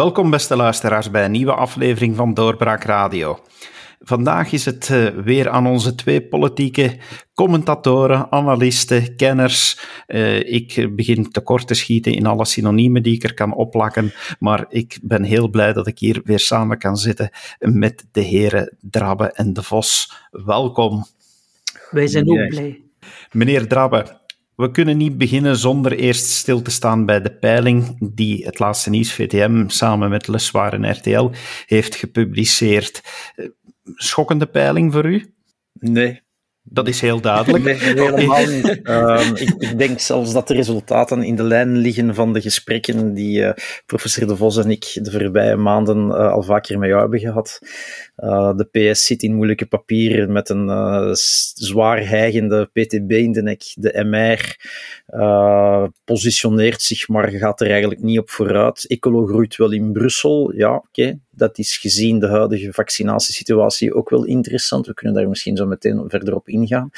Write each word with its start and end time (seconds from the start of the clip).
Welkom 0.00 0.30
beste 0.30 0.56
luisteraars 0.56 1.10
bij 1.10 1.24
een 1.24 1.30
nieuwe 1.30 1.54
aflevering 1.54 2.16
van 2.16 2.34
Doorbraak 2.34 2.84
Radio. 2.84 3.38
Vandaag 4.00 4.52
is 4.52 4.64
het 4.64 4.88
uh, 4.88 5.08
weer 5.08 5.48
aan 5.48 5.66
onze 5.66 5.94
twee 5.94 6.22
politieke 6.22 6.98
commentatoren, 7.34 8.32
analisten, 8.32 9.16
kenners. 9.16 9.80
Uh, 10.06 10.52
ik 10.52 10.96
begin 10.96 11.30
tekort 11.30 11.66
te 11.66 11.74
schieten 11.74 12.12
in 12.12 12.26
alle 12.26 12.44
synoniemen 12.44 13.02
die 13.02 13.14
ik 13.14 13.22
er 13.22 13.34
kan 13.34 13.54
opplakken, 13.54 14.12
maar 14.38 14.66
ik 14.68 14.98
ben 15.02 15.22
heel 15.22 15.48
blij 15.48 15.72
dat 15.72 15.86
ik 15.86 15.98
hier 15.98 16.20
weer 16.24 16.40
samen 16.40 16.78
kan 16.78 16.96
zitten 16.96 17.30
met 17.58 18.04
de 18.12 18.20
heren 18.20 18.76
Drabbe 18.80 19.32
en 19.32 19.52
De 19.52 19.62
Vos. 19.62 20.12
Welkom. 20.30 21.06
Wij 21.90 22.06
zijn 22.06 22.30
ook 22.30 22.48
blij. 22.48 22.80
Meneer 23.32 23.68
Drabbe, 23.68 24.19
we 24.60 24.70
kunnen 24.70 24.96
niet 24.96 25.18
beginnen 25.18 25.56
zonder 25.56 25.92
eerst 25.92 26.26
stil 26.26 26.62
te 26.62 26.70
staan 26.70 27.06
bij 27.06 27.20
de 27.20 27.32
peiling 27.32 27.96
die 28.14 28.44
het 28.44 28.58
laatste 28.58 28.90
nieuws 28.90 29.12
VTM 29.12 29.68
samen 29.68 30.10
met 30.10 30.28
Leswaar 30.28 30.72
en 30.72 30.90
RTL 30.90 31.30
heeft 31.66 31.94
gepubliceerd. 31.94 33.02
Eh, 33.34 33.46
schokkende 33.94 34.46
peiling 34.46 34.92
voor 34.92 35.04
u? 35.04 35.34
Nee, 35.72 36.22
dat 36.62 36.88
is 36.88 37.00
heel 37.00 37.20
duidelijk. 37.20 37.64
Nee, 37.64 37.74
helemaal 37.74 38.46
niet. 38.46 38.80
Ehm, 38.82 39.34
ik, 39.34 39.54
ik, 39.58 39.78
denk 39.78 40.00
zelfs 40.00 40.32
dat 40.32 40.48
de 40.48 40.54
resultaten 40.54 41.22
in 41.22 41.36
de 41.36 41.42
lijn 41.42 41.76
liggen 41.76 42.14
van 42.14 42.32
de 42.32 42.40
gesprekken 42.40 43.14
die 43.14 43.40
uh, 43.40 43.50
professor 43.86 44.26
De 44.26 44.36
Vos 44.36 44.56
en 44.56 44.70
ik 44.70 44.98
de 45.02 45.10
voorbije 45.10 45.56
maanden 45.56 46.06
uh, 46.06 46.32
al 46.32 46.42
vaker 46.42 46.78
met 46.78 46.88
jou 46.88 47.00
hebben 47.00 47.20
gehad. 47.20 47.58
Uh, 48.24 48.56
de 48.56 48.64
PS 48.64 49.04
zit 49.04 49.22
in 49.22 49.34
moeilijke 49.34 49.66
papieren 49.66 50.32
met 50.32 50.48
een 50.48 51.16
zwaar 51.54 52.08
hijgende 52.08 52.70
PTB 52.72 53.10
in 53.10 53.32
de 53.32 53.42
nek. 53.42 53.62
De 53.74 54.04
MR 54.04 54.56
positioneert 56.04 56.82
zich, 56.82 57.08
maar 57.08 57.30
gaat 57.30 57.60
er 57.60 57.70
eigenlijk 57.70 58.02
niet 58.02 58.18
op 58.18 58.30
vooruit. 58.30 58.86
Ecolo 58.86 59.26
groeit 59.26 59.56
wel 59.56 59.72
in 59.72 59.92
Brussel. 59.92 60.52
Ja, 60.56 60.74
oké. 60.74 61.18
Dat 61.30 61.58
is 61.58 61.76
gezien 61.76 62.18
de 62.18 62.28
huidige 62.28 62.72
vaccinatiesituatie 62.72 63.94
ook 63.94 64.10
wel 64.10 64.24
interessant. 64.24 64.86
We 64.86 64.94
kunnen 64.94 65.16
daar 65.16 65.28
misschien 65.28 65.56
zo 65.56 65.66
meteen 65.66 66.04
verder 66.08 66.34
op 66.34 66.48
ingaan. 66.48 66.90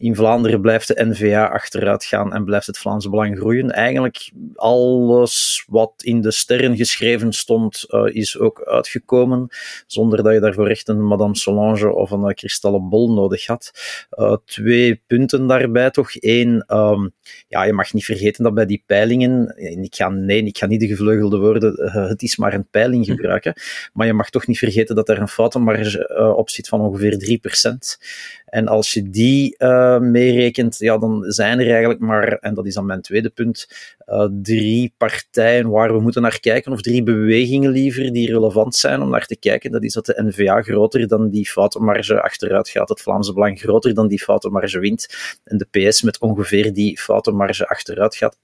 In 0.00 0.16
Vlaanderen 0.16 0.60
blijft 0.60 0.88
de 0.88 1.04
NVA 1.04 1.46
achteruit 1.46 2.04
gaan 2.04 2.32
en 2.32 2.44
blijft 2.44 2.66
het 2.66 2.78
Vlaamse 2.78 3.10
Belang 3.10 3.38
groeien. 3.38 3.70
Eigenlijk 3.70 4.30
alles 4.54 5.64
wat 5.68 5.92
in 5.96 6.20
de 6.20 6.30
sterren 6.30 6.76
geschreven 6.76 7.32
stond, 7.32 7.84
uh, 7.88 8.14
is 8.14 8.38
ook 8.38 8.62
uitgekomen, 8.64 9.48
zonder 9.86 10.22
dat 10.22 10.32
je 10.32 10.40
daarvoor 10.40 10.68
echt 10.68 10.88
een 10.88 11.06
Madame 11.06 11.36
Solange 11.36 11.94
of 11.94 12.10
een 12.10 12.34
kristallen 12.34 12.88
bol 12.88 13.12
nodig 13.12 13.46
had. 13.46 13.72
Uh, 14.18 14.36
twee 14.44 15.02
punten 15.06 15.46
daarbij 15.46 15.90
toch. 15.90 16.10
Eén, 16.12 16.64
um, 16.68 17.12
ja, 17.48 17.64
je 17.64 17.72
mag 17.72 17.92
niet 17.92 18.04
vergeten 18.04 18.44
dat 18.44 18.54
bij 18.54 18.66
die 18.66 18.82
peilingen, 18.86 19.54
ik 19.82 19.94
ga, 19.94 20.08
nee, 20.08 20.44
ik 20.44 20.58
ga 20.58 20.66
niet 20.66 20.80
de 20.80 20.86
gevleugelde 20.86 21.38
woorden, 21.38 21.80
uh, 21.80 22.08
het 22.08 22.22
is 22.22 22.36
maar 22.36 22.54
een 22.54 22.68
peiling 22.70 23.06
gebruiken, 23.06 23.54
maar 23.92 24.06
je 24.06 24.12
mag 24.12 24.30
toch 24.30 24.46
niet 24.46 24.58
vergeten 24.58 24.94
dat 24.94 25.08
er 25.08 25.20
een 25.20 25.28
foutenmarge 25.28 26.34
op 26.36 26.50
zit 26.50 26.68
van 26.68 26.80
ongeveer 26.80 27.40
3%. 27.40 28.40
En 28.44 28.68
als 28.68 28.92
je 28.92 29.10
die 29.10 29.54
uh, 29.58 29.89
meerekent, 29.98 30.78
ja, 30.78 30.98
dan 30.98 31.24
zijn 31.26 31.60
er 31.60 31.70
eigenlijk 31.70 32.00
maar, 32.00 32.32
en 32.32 32.54
dat 32.54 32.66
is 32.66 32.74
dan 32.74 32.86
mijn 32.86 33.00
tweede 33.00 33.30
punt, 33.30 33.68
uh, 34.06 34.28
drie 34.42 34.94
partijen 34.96 35.68
waar 35.68 35.92
we 35.92 36.00
moeten 36.00 36.22
naar 36.22 36.40
kijken, 36.40 36.72
of 36.72 36.80
drie 36.80 37.02
bewegingen 37.02 37.70
liever, 37.70 38.12
die 38.12 38.32
relevant 38.32 38.74
zijn 38.74 39.02
om 39.02 39.10
naar 39.10 39.26
te 39.26 39.36
kijken. 39.36 39.70
Dat 39.70 39.84
is 39.84 39.92
dat 39.92 40.06
de 40.06 40.22
NVA 40.22 40.62
groter 40.62 41.08
dan 41.08 41.30
die 41.30 41.48
foutenmarge 41.48 42.22
achteruit 42.22 42.68
gaat, 42.68 42.88
het 42.88 43.00
Vlaamse 43.00 43.32
Belang 43.32 43.60
groter 43.60 43.94
dan 43.94 44.08
die 44.08 44.22
foutenmarge 44.22 44.78
wint, 44.78 45.08
en 45.44 45.58
de 45.58 45.66
PS 45.70 46.02
met 46.02 46.18
ongeveer 46.18 46.72
die 46.72 46.98
foutenmarge 46.98 47.68
achteruit 47.68 48.16
gaat. 48.16 48.38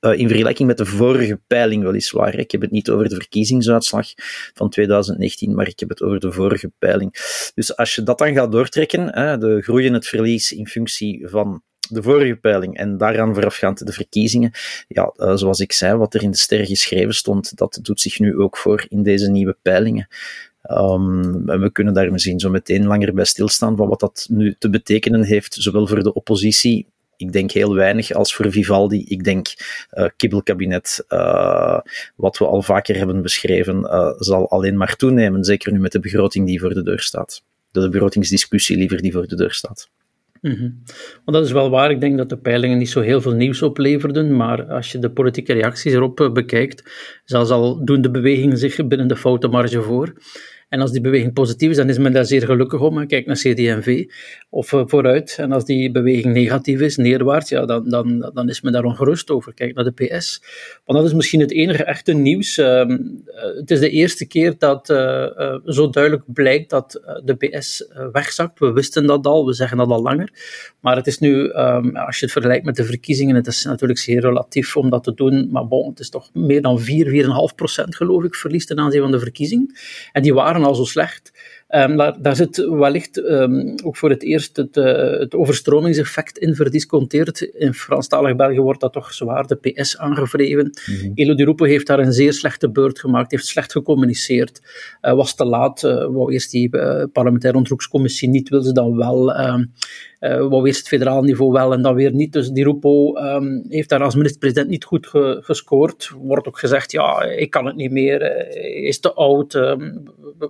Uh, 0.00 0.18
in 0.18 0.28
vergelijking 0.28 0.68
met 0.68 0.78
de 0.78 0.86
vorige 0.86 1.40
peiling 1.46 1.82
weliswaar. 1.82 2.34
Ik 2.34 2.50
heb 2.50 2.60
het 2.60 2.70
niet 2.70 2.90
over 2.90 3.08
de 3.08 3.14
verkiezingsuitslag 3.14 4.06
van 4.54 4.70
2019, 4.70 5.54
maar 5.54 5.68
ik 5.68 5.80
heb 5.80 5.88
het 5.88 6.02
over 6.02 6.20
de 6.20 6.32
vorige 6.32 6.72
peiling. 6.78 7.12
Dus 7.54 7.76
als 7.76 7.94
je 7.94 8.02
dat 8.02 8.18
dan 8.18 8.34
gaat 8.34 8.52
doortrekken, 8.52 9.14
hè, 9.14 9.38
de 9.38 9.62
groei 9.62 9.86
en 9.86 9.92
het 9.92 10.06
verlies 10.06 10.52
in 10.52 10.66
functie 10.66 11.28
van 11.28 11.62
de 11.90 12.02
vorige 12.02 12.36
peiling 12.36 12.76
en 12.76 12.96
daaraan 12.96 13.34
voorafgaand 13.34 13.86
de 13.86 13.92
verkiezingen, 13.92 14.52
ja, 14.88 15.12
uh, 15.16 15.36
zoals 15.36 15.60
ik 15.60 15.72
zei, 15.72 15.96
wat 15.96 16.14
er 16.14 16.22
in 16.22 16.30
de 16.30 16.36
sterren 16.36 16.66
geschreven 16.66 17.14
stond, 17.14 17.56
dat 17.56 17.78
doet 17.82 18.00
zich 18.00 18.18
nu 18.18 18.38
ook 18.38 18.56
voor 18.56 18.86
in 18.88 19.02
deze 19.02 19.30
nieuwe 19.30 19.56
peilingen. 19.62 20.08
En 20.62 21.60
we 21.60 21.70
kunnen 21.72 21.94
daar 21.94 22.12
misschien 22.12 22.40
zo 22.40 22.50
meteen 22.50 22.86
langer 22.86 23.14
bij 23.14 23.24
stilstaan 23.24 23.76
van 23.76 23.88
wat 23.88 24.00
dat 24.00 24.26
nu 24.30 24.54
te 24.58 24.70
betekenen 24.70 25.22
heeft, 25.22 25.54
zowel 25.54 25.86
voor 25.86 26.02
de 26.02 26.14
oppositie 26.14 26.86
ik 27.20 27.32
denk 27.32 27.50
heel 27.50 27.74
weinig 27.74 28.12
als 28.12 28.34
voor 28.34 28.52
Vivaldi. 28.52 29.04
Ik 29.08 29.24
denk 29.24 29.46
uh, 29.92 30.06
kibbelkabinet, 30.16 31.04
uh, 31.08 31.78
wat 32.16 32.38
we 32.38 32.46
al 32.46 32.62
vaker 32.62 32.96
hebben 32.96 33.22
beschreven, 33.22 33.76
uh, 33.76 34.12
zal 34.16 34.50
alleen 34.50 34.76
maar 34.76 34.96
toenemen. 34.96 35.44
Zeker 35.44 35.72
nu 35.72 35.78
met 35.78 35.92
de 35.92 36.00
begroting 36.00 36.46
die 36.46 36.60
voor 36.60 36.74
de 36.74 36.82
deur 36.82 37.00
staat. 37.00 37.42
De 37.70 37.88
begrotingsdiscussie 37.88 38.76
liever 38.76 39.02
die 39.02 39.12
voor 39.12 39.26
de 39.26 39.36
deur 39.36 39.52
staat. 39.52 39.88
Want 41.24 41.36
dat 41.36 41.44
is 41.44 41.52
wel 41.52 41.70
waar. 41.70 41.90
Ik 41.90 42.00
denk 42.00 42.16
dat 42.16 42.28
de 42.28 42.38
peilingen 42.38 42.78
niet 42.78 42.90
zo 42.90 43.00
heel 43.00 43.20
veel 43.20 43.34
nieuws 43.34 43.62
opleverden, 43.62 44.36
maar 44.36 44.64
als 44.64 44.92
je 44.92 44.98
de 44.98 45.10
politieke 45.10 45.52
reacties 45.52 45.92
erop 45.92 46.30
bekijkt, 46.32 46.90
zelfs 47.24 47.50
al 47.50 47.84
doen 47.84 48.00
de 48.00 48.10
bewegingen 48.10 48.58
zich 48.58 48.86
binnen 48.86 49.08
de 49.08 49.16
foutenmarge 49.16 49.82
voor. 49.82 50.12
En 50.70 50.80
als 50.80 50.92
die 50.92 51.00
beweging 51.00 51.32
positief 51.32 51.70
is, 51.70 51.76
dan 51.76 51.88
is 51.88 51.98
men 51.98 52.12
daar 52.12 52.24
zeer 52.24 52.44
gelukkig 52.44 52.80
om. 52.80 53.06
Kijk 53.06 53.26
naar 53.26 53.36
CD&V 53.36 54.04
of 54.50 54.72
uh, 54.72 54.82
vooruit. 54.86 55.36
En 55.38 55.52
als 55.52 55.64
die 55.64 55.90
beweging 55.90 56.34
negatief 56.34 56.80
is, 56.80 56.96
neerwaarts, 56.96 57.50
ja, 57.50 57.66
dan, 57.66 57.88
dan, 57.88 58.30
dan 58.34 58.48
is 58.48 58.60
men 58.60 58.72
daar 58.72 58.84
ongerust 58.84 59.30
over. 59.30 59.54
Kijk 59.54 59.74
naar 59.74 59.84
de 59.84 59.90
PS. 59.90 60.42
Want 60.84 60.98
dat 60.98 61.06
is 61.08 61.14
misschien 61.14 61.40
het 61.40 61.52
enige 61.52 61.84
echte 61.84 62.12
nieuws. 62.12 62.58
Uh, 62.58 62.84
het 63.56 63.70
is 63.70 63.80
de 63.80 63.90
eerste 63.90 64.26
keer 64.26 64.54
dat 64.58 64.90
uh, 64.90 65.56
zo 65.64 65.90
duidelijk 65.90 66.24
blijkt 66.26 66.70
dat 66.70 67.00
de 67.24 67.34
PS 67.34 67.88
wegzakt. 68.12 68.58
We 68.58 68.72
wisten 68.72 69.06
dat 69.06 69.26
al, 69.26 69.46
we 69.46 69.52
zeggen 69.52 69.76
dat 69.78 69.90
al 69.90 70.02
langer. 70.02 70.32
Maar 70.80 70.96
het 70.96 71.06
is 71.06 71.18
nu, 71.18 71.52
um, 71.52 71.96
als 71.96 72.18
je 72.18 72.24
het 72.24 72.32
vergelijkt 72.32 72.64
met 72.64 72.76
de 72.76 72.84
verkiezingen, 72.84 73.34
het 73.34 73.46
is 73.46 73.64
natuurlijk 73.64 73.98
zeer 73.98 74.20
relatief 74.20 74.76
om 74.76 74.90
dat 74.90 75.04
te 75.04 75.14
doen. 75.14 75.48
Maar 75.50 75.68
bon, 75.68 75.88
het 75.88 76.00
is 76.00 76.10
toch 76.10 76.30
meer 76.32 76.62
dan 76.62 76.80
4, 76.80 77.24
4,5 77.50 77.54
procent 77.54 77.96
geloof 77.96 78.24
ik 78.24 78.34
verlies 78.34 78.66
ten 78.66 78.78
aanzien 78.78 79.00
van 79.00 79.10
de 79.10 79.18
verkiezingen. 79.18 79.74
En 80.12 80.22
die 80.22 80.34
waren 80.34 80.59
al 80.64 80.74
zo 80.74 80.84
slecht. 80.84 81.32
Um, 81.74 81.96
daar, 81.96 82.22
daar, 82.22 82.36
zit 82.36 82.56
wellicht 82.56 83.16
um, 83.16 83.74
ook 83.84 83.96
voor 83.96 84.10
het 84.10 84.22
eerst 84.22 84.56
het, 84.56 84.76
uh, 84.76 84.84
het, 85.18 85.34
overstromingseffect 85.34 86.38
in 86.38 86.54
verdisconteerd. 86.54 87.40
In 87.40 87.74
Franstalig 87.74 88.36
België 88.36 88.60
wordt 88.60 88.80
dat 88.80 88.92
toch 88.92 89.12
zwaar 89.12 89.46
de 89.46 89.54
PS 89.54 89.98
aangevreven. 89.98 90.64
Mm 90.86 90.96
-hmm. 90.96 91.12
Elo 91.14 91.34
Di 91.34 91.44
Rupo 91.44 91.64
heeft 91.64 91.86
daar 91.86 91.98
een 91.98 92.12
zeer 92.12 92.32
slechte 92.32 92.70
beurt 92.70 92.98
gemaakt, 92.98 93.30
heeft 93.30 93.46
slecht 93.46 93.72
gecommuniceerd, 93.72 94.60
uh, 95.02 95.12
was 95.12 95.34
te 95.34 95.44
laat, 95.44 95.82
uh, 95.82 95.92
wou 95.92 96.32
eerst 96.32 96.50
die 96.50 96.68
parlementaire 97.12 97.58
onderzoekscommissie 97.58 98.28
niet, 98.28 98.48
wil 98.48 98.62
ze 98.62 98.72
dan 98.72 98.96
wel. 98.96 99.34
Ehm, 99.34 99.64
wou 100.20 100.66
eerst 100.66 100.78
het 100.78 100.88
federaal 100.88 101.22
niveau 101.22 101.52
wel 101.52 101.72
en 101.72 101.82
dan 101.82 101.94
weer 101.94 102.12
niet. 102.12 102.32
Dus 102.32 102.48
Di 102.48 102.62
Rupo 102.62 103.16
um, 103.16 103.64
heeft 103.68 103.88
daar 103.88 104.02
als 104.02 104.14
minister-president 104.14 104.68
niet 104.68 104.84
goed 104.84 105.06
ge 105.06 105.38
gescoord. 105.42 106.12
Wordt 106.18 106.46
ook 106.46 106.58
gezegd, 106.58 106.92
ja, 106.92 107.22
ik 107.22 107.50
kan 107.50 107.66
het 107.66 107.76
niet 107.76 107.90
meer, 107.90 108.48
is 108.84 109.00
te 109.00 109.12
oud. 109.12 109.52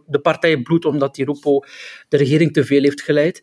De 0.06 0.18
partij 0.22 0.62
bloedt 0.62 0.84
omdat 0.84 1.09
Di 1.14 1.24
Rupo 1.24 1.64
de 2.08 2.16
regering 2.16 2.52
te 2.52 2.64
veel 2.64 2.82
heeft 2.82 3.02
geleid. 3.02 3.40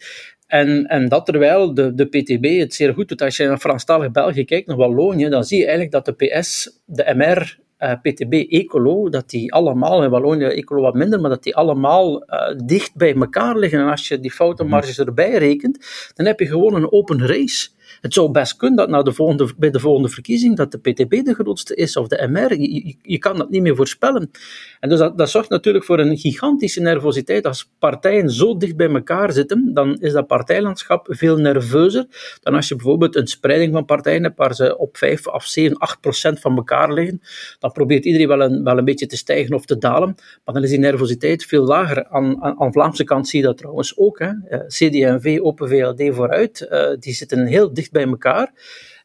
En, 0.48 0.86
en 0.86 1.10
dat 1.10 1.26
terwijl 1.26 1.74
de, 1.74 1.94
de 1.94 2.06
PTB 2.06 2.60
het 2.60 2.74
zeer 2.74 2.94
goed 2.94 3.08
doet. 3.08 3.22
Als 3.22 3.38
je 3.38 3.48
naar 3.48 3.58
Franstalig 3.58 4.12
België 4.12 4.46
kijkt, 4.46 4.68
naar 4.68 4.78
Wallonië, 4.78 5.30
dan 5.30 5.44
zie 5.44 5.58
je 5.58 5.66
eigenlijk 5.66 5.92
dat 5.92 6.06
de 6.06 6.26
PS, 6.26 6.80
de 6.86 7.14
MR 7.16 7.58
uh, 7.80 7.94
PTB 8.02 8.34
Ecolo, 8.34 9.10
dat 9.10 9.30
die 9.30 9.54
allemaal, 9.54 10.04
in 10.04 10.10
Wallonië 10.10 10.46
Ecolo 10.46 10.82
wat 10.82 10.94
minder, 10.94 11.22
maar 11.22 11.30
dat 11.30 11.44
die 11.44 11.56
allemaal 11.56 12.24
uh, 12.24 12.60
dicht 12.66 12.96
bij 12.96 13.16
elkaar 13.16 13.58
liggen. 13.58 13.80
En 13.80 13.90
als 13.90 14.08
je 14.08 14.20
die 14.20 14.32
foutenmarges 14.32 15.00
erbij 15.00 15.32
rekent, 15.32 16.12
dan 16.16 16.26
heb 16.26 16.40
je 16.40 16.48
gewoon 16.48 16.76
een 16.76 16.92
open 16.92 17.28
race. 17.28 17.70
Het 18.02 18.14
zou 18.14 18.32
best 18.32 18.56
kunnen 18.56 18.78
dat 18.78 18.90
na 18.90 19.02
de 19.02 19.14
volgende, 19.14 19.54
bij 19.58 19.70
de 19.70 19.80
volgende 19.80 20.10
verkiezing 20.10 20.56
dat 20.56 20.72
de 20.72 20.78
PTB 20.78 21.26
de 21.26 21.34
grootste 21.34 21.76
is 21.76 21.98
of 21.98 22.08
de 22.08 22.28
MR. 22.28 22.60
Je, 23.02 23.18
kan 23.18 23.38
dat 23.38 23.50
niet 23.50 23.62
meer 23.62 23.76
voorspellen. 23.76 24.32
En 24.80 24.90
dus 24.90 25.00
dat, 25.00 25.30
zorgt 25.30 25.50
natuurlijk 25.50 25.86
voor 25.86 26.00
een 26.00 26.18
gigantische 26.18 26.82
nervositeit. 26.82 27.46
Als 27.46 27.72
partijen 27.80 28.30
zo 28.30 28.58
dicht 28.58 28.76
bij 28.76 28.90
elkaar 28.90 29.32
zitten, 29.32 29.74
dan 29.74 29.98
is 30.00 30.14
dat 30.14 30.28
partijlandschap 30.28 31.08
veel 31.10 31.38
nerveuzer 31.38 32.06
dan 32.42 32.54
als 32.56 32.68
je 32.68 32.76
bijvoorbeeld 32.76 33.16
een 33.16 33.28
spreiding 33.28 33.74
van 33.74 33.86
partijen 33.86 34.24
hebt 34.24 34.38
waar 34.38 34.56
ze 34.56 34.78
op 34.78 34.98
5 34.98 35.28
of 35.28 35.46
7, 35.46 35.78
8 35.78 36.00
procent 36.00 36.40
van 36.40 36.56
elkaar 36.56 36.94
liggen. 36.94 37.22
Dan 37.60 37.72
probeert 37.72 38.06
iedereen 38.06 38.28
wel 38.28 38.42
een, 38.42 38.64
wel 38.64 38.78
een 38.78 38.86
beetje 38.86 39.06
te 39.06 39.18
stijgen 39.18 39.56
of 39.56 39.66
te 39.66 39.78
dalen, 39.78 40.16
maar 40.46 40.54
dan 40.54 40.64
is 40.64 40.70
die 40.70 40.80
nervositeit 40.80 41.46
veel 41.46 41.64
lager. 41.64 42.08
Aan, 42.08 42.44
aan, 42.44 42.74
Vlaamse 42.74 43.04
kant 43.04 43.28
zie 43.28 43.40
je 43.40 43.46
dat 43.46 43.58
trouwens 43.58 43.98
ook. 43.98 44.20
Hè. 44.20 44.32
CD&V, 44.68 45.40
Open 45.42 45.70
VLD 45.70 46.16
vooruit, 46.16 46.68
uh, 46.72 46.90
die 47.00 47.14
zitten 47.14 47.46
heel 47.46 47.74
dicht 47.78 47.92
bij 47.92 48.06
elkaar. 48.06 48.52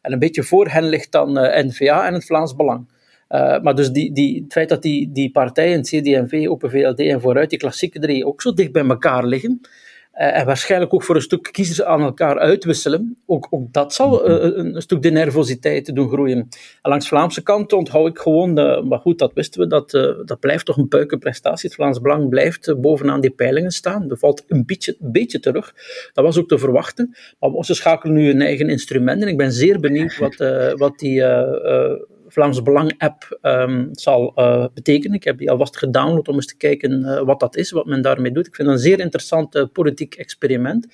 En 0.03 0.13
een 0.13 0.19
beetje 0.19 0.43
voor 0.43 0.69
hen 0.69 0.85
ligt 0.85 1.13
dan 1.13 1.45
uh, 1.45 1.63
N-VA 1.65 2.07
en 2.07 2.15
het 2.15 2.25
Vlaams 2.25 2.57
Belang. 2.57 2.91
Uh, 3.29 3.61
maar 3.61 3.75
dus 3.75 3.91
die, 3.91 4.13
die, 4.13 4.43
het 4.43 4.53
feit 4.53 4.69
dat 4.69 4.83
die, 4.83 5.13
die 5.13 5.31
partijen, 5.31 5.83
CD&V, 5.83 6.47
Open 6.49 6.71
VLD 6.71 6.99
en 6.99 7.21
vooruit, 7.21 7.51
die 7.51 7.59
klassieke 7.59 7.99
drie, 7.99 8.27
ook 8.27 8.43
zo 8.43 8.53
dicht 8.53 8.73
bij 8.73 8.87
elkaar 8.87 9.27
liggen, 9.27 9.61
en 10.13 10.47
waarschijnlijk 10.47 10.95
ook 10.95 11.03
voor 11.03 11.15
een 11.15 11.23
stuk 11.23 11.49
kiezers 11.53 11.83
aan 11.83 12.01
elkaar 12.01 12.39
uitwisselen. 12.39 13.17
Ook, 13.27 13.47
ook 13.51 13.73
dat 13.73 13.95
zal 13.95 14.31
uh, 14.31 14.43
een, 14.43 14.75
een, 14.75 14.83
stuk 14.83 15.03
de 15.03 15.11
nervositeit 15.11 15.95
doen 15.95 16.09
groeien. 16.09 16.39
En 16.83 16.91
langs 16.91 17.05
de 17.05 17.11
Vlaamse 17.11 17.43
kant 17.43 17.73
onthoud 17.73 18.09
ik 18.09 18.19
gewoon, 18.19 18.55
de, 18.55 18.83
maar 18.89 18.99
goed, 18.99 19.19
dat 19.19 19.33
wisten 19.35 19.61
we, 19.61 19.67
dat, 19.67 19.91
dat 20.25 20.41
blijft 20.41 20.67
toch 20.67 20.77
een 20.77 20.89
puikenprestatie. 20.89 21.69
Het 21.69 21.79
Vlaams 21.79 22.01
Belang 22.01 22.29
blijft 22.29 22.81
bovenaan 22.81 23.21
die 23.21 23.31
peilingen 23.31 23.71
staan. 23.71 24.09
Dat 24.09 24.19
valt 24.19 24.45
een 24.49 24.67
beetje, 24.67 24.97
een 25.01 25.13
beetje 25.13 25.41
terug. 25.41 25.75
Dat 26.13 26.25
was 26.25 26.39
ook 26.39 26.49
te 26.49 26.59
verwachten. 26.59 27.17
Maar 27.39 27.65
ze 27.65 27.75
schakelen 27.75 28.15
nu 28.15 28.27
hun 28.27 28.41
eigen 28.41 28.69
instrumenten. 28.69 29.29
Ik 29.29 29.37
ben 29.37 29.53
zeer 29.53 29.81
benieuwd 29.81 30.19
wat, 30.25 30.37
wat 30.77 30.99
die 30.99 31.23
Vlaams 32.33 32.63
Belang 32.63 32.95
app 32.99 33.39
um, 33.43 33.89
zal 33.93 34.33
uh, 34.37 34.67
betekenen. 34.75 35.17
Ik 35.17 35.25
heb 35.25 35.39
die 35.39 35.51
alvast 35.51 35.77
gedownload 35.77 36.29
om 36.29 36.35
eens 36.35 36.47
te 36.47 36.57
kijken 36.57 37.01
uh, 37.01 37.21
wat 37.21 37.41
dat 37.41 37.57
is, 37.57 37.71
wat 37.71 37.87
men 37.87 38.03
daarmee 38.03 38.33
doet. 38.33 38.47
Ik 38.47 38.55
vind 38.55 38.69
het 38.69 38.77
een 38.77 38.83
zeer 38.83 39.01
interessant 39.01 39.55
uh, 39.55 39.65
politiek 39.73 40.15
experiment, 40.15 40.87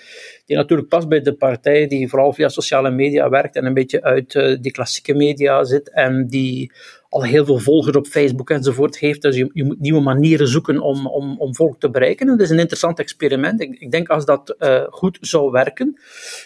die 0.46 0.56
natuurlijk 0.56 0.88
past 0.88 1.08
bij 1.08 1.20
de 1.20 1.32
partij 1.32 1.86
die 1.86 2.08
vooral 2.08 2.32
via 2.32 2.48
sociale 2.48 2.90
media 2.90 3.28
werkt 3.28 3.56
en 3.56 3.64
een 3.64 3.74
beetje 3.74 4.02
uit 4.02 4.32
die 4.60 4.72
klassieke 4.72 5.14
media 5.14 5.64
zit 5.64 5.90
en 5.92 6.26
die 6.26 6.72
al 7.08 7.22
heel 7.22 7.44
veel 7.44 7.58
volgers 7.58 7.96
op 7.96 8.06
Facebook 8.06 8.50
enzovoort 8.50 8.98
heeft. 8.98 9.22
Dus 9.22 9.36
je, 9.36 9.50
je 9.52 9.64
moet 9.64 9.80
nieuwe 9.80 10.00
manieren 10.00 10.48
zoeken 10.48 10.80
om, 10.80 11.06
om, 11.06 11.40
om 11.40 11.54
volk 11.54 11.80
te 11.80 11.90
bereiken. 11.90 12.28
Het 12.28 12.40
is 12.40 12.50
een 12.50 12.58
interessant 12.58 12.98
experiment. 12.98 13.60
Ik, 13.60 13.80
ik 13.80 13.90
denk 13.90 14.08
als 14.08 14.24
dat 14.24 14.56
goed 14.90 15.18
zou 15.20 15.50
werken, 15.50 16.00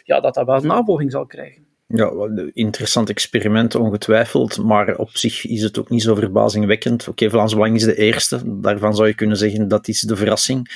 ja, 0.04 0.20
dat 0.20 0.34
dat 0.34 0.46
wel 0.46 0.60
navolging 0.60 1.10
zal 1.10 1.26
krijgen. 1.26 1.71
Ja, 1.94 2.10
interessant 2.52 3.08
experiment, 3.08 3.74
ongetwijfeld. 3.74 4.58
Maar 4.58 4.96
op 4.96 5.16
zich 5.16 5.46
is 5.46 5.62
het 5.62 5.78
ook 5.78 5.90
niet 5.90 6.02
zo 6.02 6.14
verbazingwekkend. 6.14 7.08
Oké, 7.08 7.30
Vlaams 7.30 7.54
Belang 7.54 7.74
is 7.74 7.84
de 7.84 7.96
eerste. 7.96 8.60
Daarvan 8.60 8.94
zou 8.96 9.08
je 9.08 9.14
kunnen 9.14 9.36
zeggen 9.36 9.68
dat 9.68 9.88
is 9.88 10.00
de 10.00 10.16
verrassing. 10.16 10.70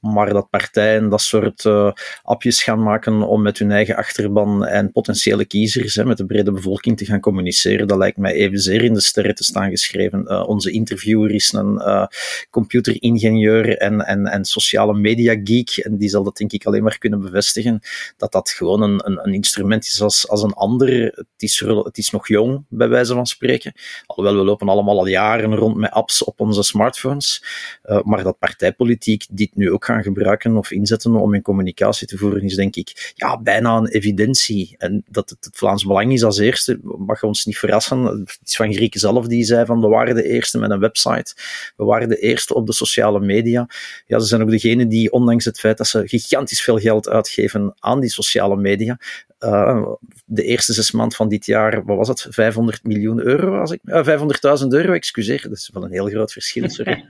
Maar 0.00 0.32
dat 0.32 0.50
partijen 0.50 1.08
dat 1.08 1.20
soort 1.20 1.64
uh, 1.64 1.92
appjes 2.22 2.62
gaan 2.62 2.82
maken 2.82 3.22
om 3.22 3.42
met 3.42 3.58
hun 3.58 3.70
eigen 3.70 3.96
achterban 3.96 4.66
en 4.66 4.92
potentiële 4.92 5.44
kiezers, 5.44 5.94
hè, 5.94 6.04
met 6.04 6.16
de 6.16 6.26
brede 6.26 6.52
bevolking 6.52 6.96
te 6.96 7.04
gaan 7.04 7.20
communiceren, 7.20 7.88
dat 7.88 7.98
lijkt 7.98 8.16
mij 8.16 8.32
evenzeer 8.32 8.84
in 8.84 8.94
de 8.94 9.00
sterren 9.00 9.34
te 9.34 9.44
staan 9.44 9.70
geschreven. 9.70 10.24
Uh, 10.26 10.48
onze 10.48 10.70
interviewer 10.70 11.30
is 11.30 11.52
een 11.52 11.74
uh, 11.74 12.06
computeringenieur 12.50 13.76
en, 13.78 14.00
en, 14.00 14.26
en 14.26 14.44
sociale 14.44 14.94
media 14.94 15.40
geek. 15.44 15.70
En 15.70 15.96
die 15.96 16.08
zal 16.08 16.22
dat 16.22 16.36
denk 16.36 16.52
ik 16.52 16.66
alleen 16.66 16.82
maar 16.82 16.98
kunnen 16.98 17.20
bevestigen. 17.20 17.80
Dat 18.16 18.32
dat 18.32 18.50
gewoon 18.50 18.82
een, 18.82 19.00
een, 19.04 19.26
een 19.26 19.34
instrument 19.34 19.84
is 19.84 20.00
als, 20.00 20.28
als 20.28 20.42
een 20.42 20.60
ander. 20.62 21.04
Het 21.04 21.26
is, 21.36 21.60
het 21.60 21.98
is 21.98 22.10
nog 22.10 22.28
jong, 22.28 22.64
bij 22.68 22.88
wijze 22.88 23.14
van 23.14 23.26
spreken. 23.26 23.72
Alhoewel, 24.06 24.36
we 24.36 24.44
lopen 24.44 24.68
allemaal 24.68 24.98
al 24.98 25.06
jaren 25.06 25.54
rond 25.54 25.76
met 25.76 25.90
apps 25.90 26.24
op 26.24 26.40
onze 26.40 26.62
smartphones. 26.62 27.44
Uh, 27.84 28.02
maar 28.02 28.22
dat 28.22 28.38
partijpolitiek 28.38 29.24
dit 29.30 29.56
nu 29.56 29.70
ook 29.70 29.84
gaan 29.84 30.02
gebruiken 30.02 30.56
of 30.56 30.70
inzetten 30.70 31.14
om 31.14 31.34
in 31.34 31.42
communicatie 31.42 32.06
te 32.06 32.16
voeren, 32.16 32.42
is 32.42 32.54
denk 32.54 32.76
ik 32.76 33.12
ja, 33.14 33.40
bijna 33.40 33.76
een 33.76 33.88
evidentie. 33.88 34.74
En 34.78 35.04
dat 35.08 35.30
het, 35.30 35.44
het 35.44 35.56
Vlaams 35.56 35.84
Belang 35.84 36.12
is 36.12 36.24
als 36.24 36.38
eerste, 36.38 36.78
mag 36.82 37.22
ons 37.22 37.44
niet 37.44 37.58
verrassen. 37.58 38.04
Het 38.04 38.38
is 38.44 38.56
van 38.56 38.72
Grieken 38.72 39.00
zelf 39.00 39.26
die 39.26 39.44
zei 39.44 39.66
van 39.66 39.80
we 39.80 39.86
waren 39.86 40.14
de 40.14 40.28
eerste 40.28 40.58
met 40.58 40.70
een 40.70 40.80
website. 40.80 41.34
We 41.76 41.84
waren 41.84 42.08
de 42.08 42.18
eerste 42.18 42.54
op 42.54 42.66
de 42.66 42.72
sociale 42.72 43.20
media. 43.20 43.66
Ja, 44.06 44.18
ze 44.18 44.26
zijn 44.26 44.42
ook 44.42 44.50
degene 44.50 44.86
die, 44.86 45.12
ondanks 45.12 45.44
het 45.44 45.58
feit 45.58 45.78
dat 45.78 45.86
ze 45.86 46.08
gigantisch 46.08 46.62
veel 46.62 46.78
geld 46.78 47.08
uitgeven 47.08 47.74
aan 47.78 48.00
die 48.00 48.10
sociale 48.10 48.56
media, 48.56 48.98
uh, 49.44 49.86
de 50.24 50.42
eerste 50.42 50.72
zes 50.72 50.90
maanden 50.90 51.16
van 51.16 51.28
dit 51.28 51.46
jaar, 51.46 51.84
wat 51.84 51.96
was 51.96 52.08
het, 52.08 52.26
500 52.30 52.84
miljoen 52.84 53.20
euro, 53.20 53.58
als 53.58 53.70
ik, 53.70 53.80
uh, 53.84 54.60
500.000 54.60 54.66
euro, 54.68 54.92
excuseer, 54.92 55.42
dat 55.42 55.52
is 55.52 55.70
wel 55.72 55.84
een 55.84 55.92
heel 55.92 56.06
groot 56.06 56.32
verschil, 56.32 56.68
sorry. 56.68 57.04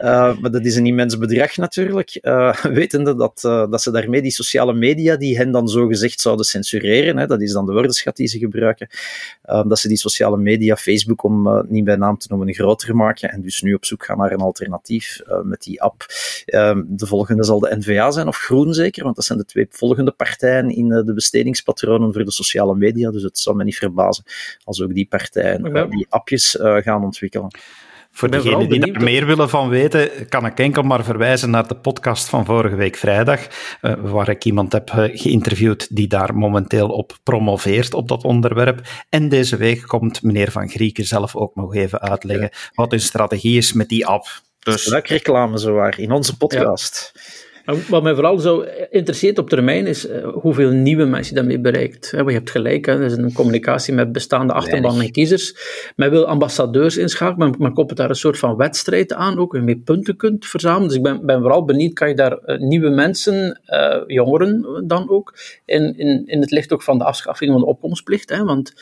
uh, 0.00 0.38
maar 0.40 0.50
dat 0.50 0.64
is 0.64 0.76
een 0.76 0.86
immens 0.86 1.18
bedrag 1.18 1.56
natuurlijk, 1.56 2.18
wetende 2.62 3.16
dat, 3.16 3.40
dat 3.70 3.82
ze 3.82 3.90
daarmee 3.90 4.22
die 4.22 4.30
sociale 4.30 4.74
media, 4.74 5.16
die 5.16 5.36
hen 5.36 5.50
dan 5.50 5.68
zo 5.68 5.86
gezegd 5.86 6.20
zouden 6.20 6.44
censureren, 6.44 7.16
hè, 7.16 7.26
dat 7.26 7.42
is 7.42 7.52
dan 7.52 7.66
de 7.66 7.72
woordenschat 7.72 8.16
die 8.16 8.26
ze 8.26 8.38
gebruiken, 8.38 8.88
dat 9.42 9.78
ze 9.78 9.88
die 9.88 9.96
sociale 9.96 10.36
media, 10.36 10.76
Facebook 10.76 11.22
om 11.22 11.64
niet 11.68 11.84
bij 11.84 11.96
naam 11.96 12.18
te 12.18 12.26
noemen, 12.30 12.54
groter 12.54 12.96
maken 12.96 13.30
en 13.30 13.40
dus 13.40 13.62
nu 13.62 13.74
op 13.74 13.84
zoek 13.84 14.04
gaan 14.04 14.18
naar 14.18 14.32
een 14.32 14.40
alternatief 14.40 15.20
met 15.42 15.62
die 15.62 15.82
app. 15.82 16.06
de 16.86 17.06
volgende 17.06 17.44
zal 17.44 17.58
de 17.58 17.76
NVA 17.76 18.10
zijn, 18.10 18.28
of 18.28 18.36
Groen 18.36 18.74
zeker, 18.74 19.04
want 19.04 19.16
dat 19.16 19.24
zijn 19.24 19.38
de 19.38 19.44
twee 19.44 19.66
volgende 19.70 20.10
partijen 20.10 20.70
in 20.70 20.88
de 20.88 21.12
besteding 21.14 21.32
bestedingspatronen 21.34 22.12
voor 22.12 22.24
de 22.24 22.32
sociale 22.32 22.74
media. 22.74 23.10
Dus 23.10 23.22
het 23.22 23.38
zou 23.38 23.56
me 23.56 23.64
niet 23.64 23.76
verbazen 23.76 24.24
als 24.64 24.82
ook 24.82 24.94
die 24.94 25.06
partijen 25.06 25.90
die 25.90 26.06
appjes 26.08 26.54
uh, 26.54 26.76
gaan 26.76 27.04
ontwikkelen. 27.04 27.48
Voor 28.10 28.30
degenen 28.30 28.68
die 28.68 28.92
er 28.92 29.02
meer 29.02 29.26
willen 29.26 29.48
van 29.48 29.68
weten, 29.68 30.28
kan 30.28 30.46
ik 30.46 30.58
enkel 30.58 30.82
maar 30.82 31.04
verwijzen 31.04 31.50
naar 31.50 31.68
de 31.68 31.76
podcast 31.76 32.28
van 32.28 32.44
vorige 32.44 32.76
week 32.76 32.96
vrijdag, 32.96 33.40
uh, 33.82 33.94
waar 34.00 34.28
ik 34.28 34.44
iemand 34.44 34.72
heb 34.72 34.90
geïnterviewd 34.94 35.96
die 35.96 36.06
daar 36.06 36.36
momenteel 36.36 36.88
op 36.88 37.18
promoveert, 37.22 37.94
op 37.94 38.08
dat 38.08 38.24
onderwerp. 38.24 38.80
En 39.08 39.28
deze 39.28 39.56
week 39.56 39.82
komt 39.86 40.22
meneer 40.22 40.50
Van 40.50 40.68
Grieken 40.68 41.04
zelf 41.04 41.36
ook 41.36 41.54
nog 41.54 41.74
even 41.74 42.00
uitleggen 42.00 42.48
ja. 42.52 42.58
wat 42.74 42.90
hun 42.90 43.00
strategie 43.00 43.56
is 43.56 43.72
met 43.72 43.88
die 43.88 44.06
app. 44.06 44.26
Dus... 44.58 44.86
Leuk 44.86 45.06
reclame 45.06 45.58
zowaar, 45.58 45.98
in 45.98 46.12
onze 46.12 46.36
podcast. 46.36 47.12
Ja. 47.14 47.43
Wat 47.64 48.02
mij 48.02 48.14
vooral 48.14 48.38
zo 48.38 48.64
interesseert 48.90 49.38
op 49.38 49.48
termijn 49.48 49.86
is 49.86 50.08
uh, 50.08 50.28
hoeveel 50.28 50.70
nieuwe 50.70 51.04
mensen 51.04 51.34
je 51.34 51.40
daarmee 51.40 51.60
bereikt. 51.60 52.10
je 52.10 52.32
hebt 52.32 52.50
gelijk, 52.50 52.86
hè, 52.86 52.92
er 52.92 53.04
is 53.04 53.16
een 53.16 53.32
communicatie 53.32 53.94
met 53.94 54.12
bestaande 54.12 54.52
achterban 54.52 55.00
en 55.00 55.10
kiezers. 55.10 55.56
Men 55.96 56.10
wil 56.10 56.26
ambassadeurs 56.26 56.96
inschakelen, 56.96 57.48
maar 57.48 57.58
men 57.58 57.72
koppelt 57.72 57.98
daar 57.98 58.08
een 58.08 58.14
soort 58.16 58.38
van 58.38 58.56
wedstrijd 58.56 59.12
aan, 59.12 59.38
ook 59.38 59.52
waarmee 59.52 59.78
punten 59.78 60.16
kunt 60.16 60.46
verzamelen. 60.46 60.88
Dus 60.88 60.96
ik 60.96 61.02
ben, 61.02 61.26
ben 61.26 61.40
vooral 61.40 61.64
benieuwd, 61.64 61.92
kan 61.92 62.08
je 62.08 62.14
daar 62.14 62.38
uh, 62.46 62.58
nieuwe 62.58 62.88
mensen, 62.88 63.60
uh, 63.66 64.02
jongeren 64.06 64.84
dan 64.86 65.10
ook, 65.10 65.34
in, 65.64 65.98
in, 65.98 66.26
in 66.26 66.40
het 66.40 66.50
licht 66.50 66.72
ook 66.72 66.82
van 66.82 66.98
de 66.98 67.04
afschaffing 67.04 67.50
van 67.50 67.60
de 67.60 67.66
opkomstplicht. 67.66 68.30
Hè, 68.30 68.44
want 68.44 68.72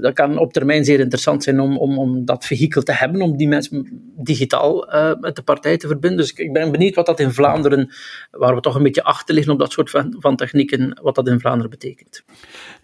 dat 0.00 0.12
kan 0.12 0.38
op 0.38 0.52
termijn 0.52 0.84
zeer 0.84 1.00
interessant 1.00 1.42
zijn 1.42 1.60
om, 1.60 1.78
om, 1.78 1.98
om 1.98 2.24
dat 2.24 2.44
vehikel 2.44 2.82
te 2.82 2.92
hebben, 2.92 3.22
om 3.22 3.36
die 3.36 3.48
mensen 3.48 4.02
digitaal 4.16 4.86
met 5.20 5.36
de 5.36 5.42
partij 5.42 5.76
te 5.76 5.86
verbinden. 5.86 6.18
Dus 6.18 6.30
ik, 6.30 6.38
ik 6.38 6.52
ben 6.52 6.72
benieuwd 6.72 6.94
wat 6.94 7.06
dat 7.06 7.20
in 7.20 7.32
Vlaanderen 7.32 7.90
waar 8.30 8.54
we 8.54 8.60
toch 8.60 8.74
een 8.74 8.82
beetje 8.82 9.04
achter 9.04 9.34
liggen 9.34 9.52
op 9.52 9.58
dat 9.58 9.72
soort 9.72 9.90
van, 9.90 10.16
van 10.18 10.36
technieken, 10.36 10.98
wat 11.02 11.14
dat 11.14 11.28
in 11.28 11.40
Vlaanderen 11.40 11.70
betekent. 11.70 12.24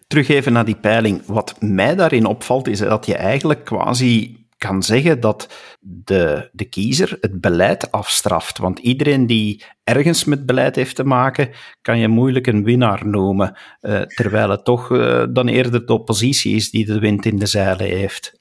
Terug 0.06 0.28
even 0.28 0.52
naar 0.52 0.64
die 0.64 0.76
peiling. 0.76 1.22
Wat 1.26 1.54
mij 1.60 1.94
daarin 1.94 2.26
opvalt, 2.26 2.68
is 2.68 2.78
dat 2.78 3.06
je 3.06 3.14
eigenlijk 3.14 3.64
quasi 3.64 4.39
kan 4.60 4.82
zeggen 4.82 5.20
dat 5.20 5.48
de, 5.80 6.48
de 6.52 6.64
kiezer 6.64 7.16
het 7.20 7.40
beleid 7.40 7.92
afstraft. 7.92 8.58
Want 8.58 8.78
iedereen 8.78 9.26
die 9.26 9.64
ergens 9.84 10.24
met 10.24 10.46
beleid 10.46 10.76
heeft 10.76 10.96
te 10.96 11.04
maken, 11.04 11.50
kan 11.82 11.98
je 11.98 12.08
moeilijk 12.08 12.46
een 12.46 12.64
winnaar 12.64 13.06
noemen. 13.06 13.56
Uh, 13.80 14.00
terwijl 14.00 14.50
het 14.50 14.64
toch 14.64 14.90
uh, 14.90 15.24
dan 15.30 15.48
eerder 15.48 15.86
de 15.86 15.92
oppositie 15.92 16.54
is 16.54 16.70
die 16.70 16.86
de 16.86 16.98
wind 16.98 17.26
in 17.26 17.36
de 17.36 17.46
zeilen 17.46 17.86
heeft. 17.86 18.36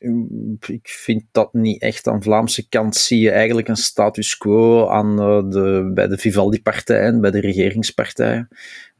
Ik 0.67 0.89
vind 0.89 1.23
dat 1.31 1.53
niet 1.53 1.81
echt. 1.81 2.07
Aan 2.07 2.17
de 2.17 2.23
Vlaamse 2.23 2.69
kant 2.69 2.95
zie 2.95 3.19
je 3.19 3.31
eigenlijk 3.31 3.67
een 3.67 3.75
status 3.75 4.37
quo 4.37 4.87
aan, 4.87 5.11
uh, 5.21 5.51
de, 5.51 5.91
bij 5.93 6.07
de 6.07 6.17
Vivaldi-partijen, 6.17 7.21
bij 7.21 7.31
de 7.31 7.39
regeringspartijen. 7.39 8.47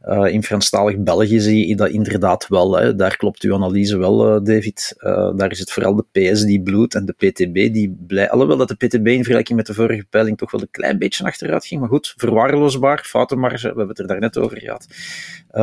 Uh, 0.08 0.34
in 0.34 0.44
Franstalig 0.44 0.98
België 0.98 1.39
zie 1.39 1.68
je 1.68 1.75
dat 1.75 1.89
inderdaad 1.89 2.48
wel. 2.48 2.77
Hè. 2.77 2.96
Daar 2.96 3.18
klopt 3.18 3.44
uw 3.44 3.53
analyse 3.53 3.98
wel, 3.98 4.36
uh, 4.36 4.44
David. 4.44 4.96
Uh, 4.98 5.32
daar 5.36 5.51
is 5.51 5.60
het 5.60 5.72
vooral 5.72 5.96
de 5.96 6.06
PS 6.12 6.44
die 6.44 6.62
bloedt 6.62 6.96
en 6.96 7.06
de 7.06 7.13
PTB 7.13 7.74
die 7.74 7.98
blij. 8.08 8.29
Alhoewel 8.29 8.58
dat 8.58 8.68
de 8.68 8.75
PTB 8.75 9.08
in 9.08 9.24
vergelijking 9.24 9.58
met 9.58 9.68
de 9.68 9.74
vorige 9.74 10.06
peiling 10.10 10.38
toch 10.38 10.51
wel 10.51 10.62
een 10.62 10.72
klein 10.72 10.98
beetje 10.98 11.24
achteruit 11.24 11.65
ging. 11.65 11.79
Maar 11.79 11.89
goed, 11.89 12.13
verwaarloosbaar, 12.18 13.03
foutenmarge, 13.06 13.62
we 13.62 13.68
hebben 13.68 13.88
het 13.88 14.00
er 14.00 14.08
daarnet 14.08 14.38
over 14.38 14.58
gehad. 14.58 14.88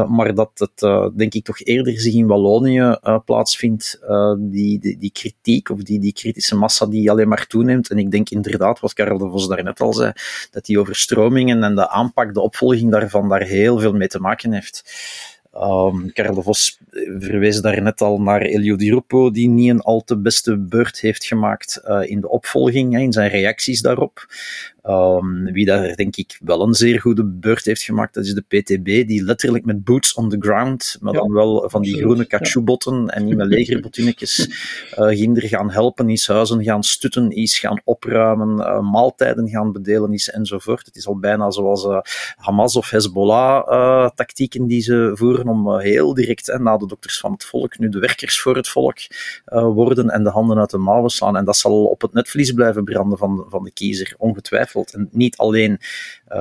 maar 0.08 0.34
dat 0.34 0.50
het, 0.54 1.12
denk 1.16 1.34
ik, 1.34 1.44
toch 1.44 1.60
eerder 1.60 2.00
zich 2.00 2.14
in 2.14 2.26
Wallonië 2.26 2.96
plaatsvindt, 3.24 4.00
die, 4.38 4.78
die, 4.78 4.98
die, 4.98 5.12
kritiek 5.12 5.70
of 5.70 5.82
die, 5.82 6.00
die 6.00 6.12
kritische 6.12 6.56
massa 6.56 6.86
die 6.86 7.10
alleen 7.10 7.28
maar 7.28 7.46
toeneemt. 7.46 7.90
En 7.90 7.98
ik 7.98 8.10
denk 8.10 8.30
inderdaad, 8.30 8.80
wat 8.80 8.92
Karel 8.92 9.18
de 9.18 9.28
Vos 9.28 9.48
daarnet 9.48 9.80
al 9.80 9.92
zei, 9.92 10.12
dat 10.50 10.64
die 10.64 10.80
overstromingen 10.80 11.62
en 11.62 11.74
de 11.74 11.88
aanpak, 11.88 12.34
de 12.34 12.40
opvolging 12.40 12.90
daarvan, 12.90 13.28
daar 13.28 13.42
heel 13.42 13.78
veel 13.78 13.92
mee 13.92 14.08
te 14.08 14.18
maken 14.18 14.24
maken 14.26 14.52
heeft. 14.52 14.82
Um, 15.54 16.12
Karel 16.12 16.34
de 16.34 16.42
Vos 16.42 16.78
verwees 17.18 17.60
daar 17.60 17.82
net 17.82 18.00
al 18.00 18.20
naar 18.20 18.42
Elio 18.42 18.76
Di 18.76 18.90
Rupo, 18.90 19.30
die 19.30 19.48
niet 19.48 19.70
een 19.70 19.80
al 19.80 20.04
te 20.04 20.18
beste 20.18 20.58
beurt 20.58 21.00
heeft 21.00 21.24
gemaakt 21.24 21.82
uh, 21.84 22.02
in 22.04 22.20
de 22.20 22.28
opvolging, 22.28 22.92
hè, 22.92 23.00
in 23.00 23.12
zijn 23.12 23.30
reacties 23.30 23.80
daarop. 23.80 24.26
Um, 24.88 25.52
wie 25.52 25.64
daar 25.64 25.94
denk 25.94 26.16
ik 26.16 26.38
wel 26.44 26.62
een 26.62 26.74
zeer 26.74 27.00
goede 27.00 27.24
beurt 27.24 27.64
heeft 27.64 27.82
gemaakt, 27.82 28.14
dat 28.14 28.24
is 28.24 28.34
de 28.34 28.42
PTB, 28.42 28.84
die 28.84 29.22
letterlijk 29.22 29.64
met 29.64 29.84
boots 29.84 30.14
on 30.14 30.28
the 30.28 30.36
ground, 30.38 30.96
maar 31.00 31.12
ja, 31.12 31.18
dan 31.18 31.32
wel 31.32 31.68
van 31.70 31.82
die 31.82 31.96
groene 31.96 32.24
kachoebotten 32.24 33.02
ja. 33.02 33.06
en 33.06 33.24
niet 33.24 33.36
met 33.36 33.46
legerbotinnetjes, 33.56 34.48
uh, 34.98 35.08
ginder 35.08 35.42
gaan 35.42 35.70
helpen, 35.70 36.08
is 36.08 36.26
huizen 36.26 36.64
gaan 36.64 36.82
stutten, 36.82 37.30
is 37.30 37.58
gaan 37.58 37.80
opruimen, 37.84 38.58
uh, 38.58 38.80
maaltijden 38.80 39.48
gaan 39.48 39.72
bedelen 39.72 40.12
is 40.12 40.30
enzovoort. 40.30 40.86
Het 40.86 40.96
is 40.96 41.06
al 41.06 41.18
bijna 41.18 41.50
zoals 41.50 41.84
uh, 41.84 42.00
Hamas 42.36 42.76
of 42.76 42.90
Hezbollah 42.90 44.10
tactieken 44.14 44.66
die 44.66 44.80
ze 44.80 45.10
voeren 45.14 45.48
om 45.48 45.78
heel 45.78 46.14
direct, 46.14 46.46
hè, 46.46 46.58
na 46.58 46.76
de 46.76 46.86
dokters 46.86 47.18
van 47.18 47.32
het 47.32 47.44
volk, 47.44 47.78
nu 47.78 47.88
de 47.88 47.98
werkers 47.98 48.40
voor 48.40 48.56
het 48.56 48.68
volk 48.68 48.98
worden 49.50 50.10
en 50.10 50.24
de 50.24 50.30
handen 50.30 50.58
uit 50.58 50.70
de 50.70 50.78
mouwen 50.78 51.10
slaan. 51.10 51.36
En 51.36 51.44
dat 51.44 51.56
zal 51.56 51.84
op 51.84 52.02
het 52.02 52.12
netvlies 52.12 52.52
blijven 52.52 52.84
branden 52.84 53.18
van, 53.18 53.46
van 53.48 53.64
de 53.64 53.70
kiezer, 53.70 54.14
ongetwijfeld. 54.18 54.75
En 54.84 55.08
niet 55.12 55.36
alleen 55.36 55.78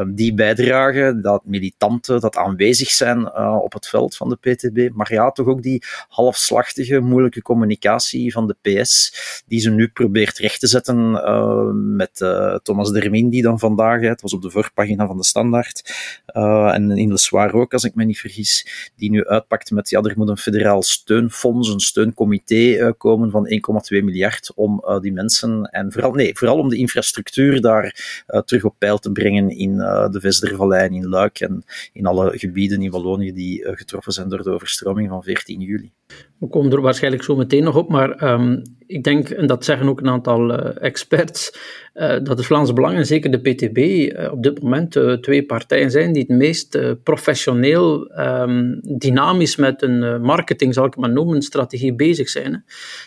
die 0.07 0.33
bijdrage, 0.33 1.19
dat 1.21 1.45
militanten, 1.45 2.19
dat 2.19 2.35
aanwezig 2.35 2.89
zijn 2.89 3.35
op 3.37 3.73
het 3.73 3.87
veld 3.87 4.15
van 4.15 4.29
de 4.29 4.35
PTB, 4.35 4.89
maar 4.93 5.13
ja, 5.13 5.31
toch 5.31 5.47
ook 5.47 5.61
die 5.61 5.83
halfslachtige, 6.07 6.99
moeilijke 6.99 7.41
communicatie 7.41 8.31
van 8.31 8.47
de 8.47 8.55
PS, 8.61 9.13
die 9.47 9.59
ze 9.59 9.69
nu 9.69 9.87
probeert 9.87 10.37
recht 10.37 10.59
te 10.59 10.67
zetten 10.67 11.11
uh, 11.11 11.69
met 11.73 12.19
uh, 12.19 12.55
Thomas 12.55 12.91
Dermin, 12.91 13.29
die 13.29 13.41
dan 13.41 13.59
vandaag, 13.59 14.01
het 14.01 14.21
was 14.21 14.33
op 14.33 14.41
de 14.41 14.49
voorpagina 14.49 15.07
van 15.07 15.17
de 15.17 15.23
Standaard, 15.23 15.93
uh, 16.35 16.73
en 16.73 16.91
in 16.91 17.09
Le 17.09 17.17
Soir 17.17 17.53
ook, 17.53 17.73
als 17.73 17.83
ik 17.83 17.95
me 17.95 18.03
niet 18.03 18.19
vergis, 18.19 18.67
die 18.95 19.09
nu 19.09 19.25
uitpakt 19.25 19.71
met, 19.71 19.89
ja, 19.89 20.01
er 20.01 20.13
moet 20.17 20.29
een 20.29 20.37
federaal 20.37 20.83
steunfonds, 20.83 21.69
een 21.69 21.79
steuncomité 21.79 22.93
komen 22.97 23.31
van 23.31 23.47
1,2 23.93 24.03
miljard 24.03 24.51
om 24.55 24.83
die 25.01 25.13
mensen, 25.13 25.63
en 25.63 25.91
vooral, 25.91 26.11
nee, 26.11 26.37
vooral 26.37 26.57
om 26.57 26.69
de 26.69 26.77
infrastructuur 26.77 27.61
daar 27.61 28.23
terug 28.45 28.63
op 28.63 28.75
peil 28.77 28.97
te 28.97 29.11
brengen 29.11 29.49
in 29.49 29.75
de 30.12 30.20
Vestervallei 30.20 30.88
en 30.88 30.94
in 30.94 31.08
Luik 31.08 31.39
en 31.39 31.63
in 31.94 32.05
alle 32.05 32.38
gebieden 32.38 32.82
in 32.82 32.91
Wallonië 32.91 33.34
die 33.34 33.67
getroffen 33.75 34.13
zijn 34.13 34.29
door 34.29 34.44
de 34.44 34.51
overstroming 34.51 35.10
van 35.10 35.24
14 35.24 35.60
juli. 35.60 35.91
We 36.38 36.48
komen 36.48 36.72
er 36.72 36.82
waarschijnlijk 36.82 37.24
zo 37.24 37.36
meteen 37.36 37.63
nog 37.63 37.75
op, 37.75 37.89
maar 37.89 38.34
um, 38.34 38.62
ik 38.88 39.03
denk, 39.03 39.29
en 39.29 39.48
dat 39.48 39.65
zeggen 39.65 39.88
ook 39.88 40.00
een 40.00 40.10
aantal 40.10 40.51
uh, 40.51 40.84
experts, 40.84 41.51
uh, 41.94 42.10
dat 42.10 42.27
het 42.27 42.46
Vlaams 42.46 42.74
Belang 42.74 42.96
en 42.96 43.05
zeker 43.05 43.32
de 43.32 43.39
PTB 43.39 44.12
op 44.32 44.44
dit 44.44 44.62
moment 44.62 44.91
twee 45.22 45.46
partijen 45.46 45.91
zijn 45.91 46.13
die 46.13 46.22
het 46.27 46.38
meest 46.38 46.79
professioneel, 47.03 48.20
um, 48.20 48.79
dynamisch 48.98 49.55
met 49.55 49.82
een 49.82 50.22
marketing, 50.22 50.74
zal 50.74 50.86
ik 50.86 50.96
maar 50.96 51.12
noemen, 51.12 51.41
strategie 51.41 51.94
bezig 51.94 52.29
zijn. 52.29 52.53
Hè. 52.53 52.60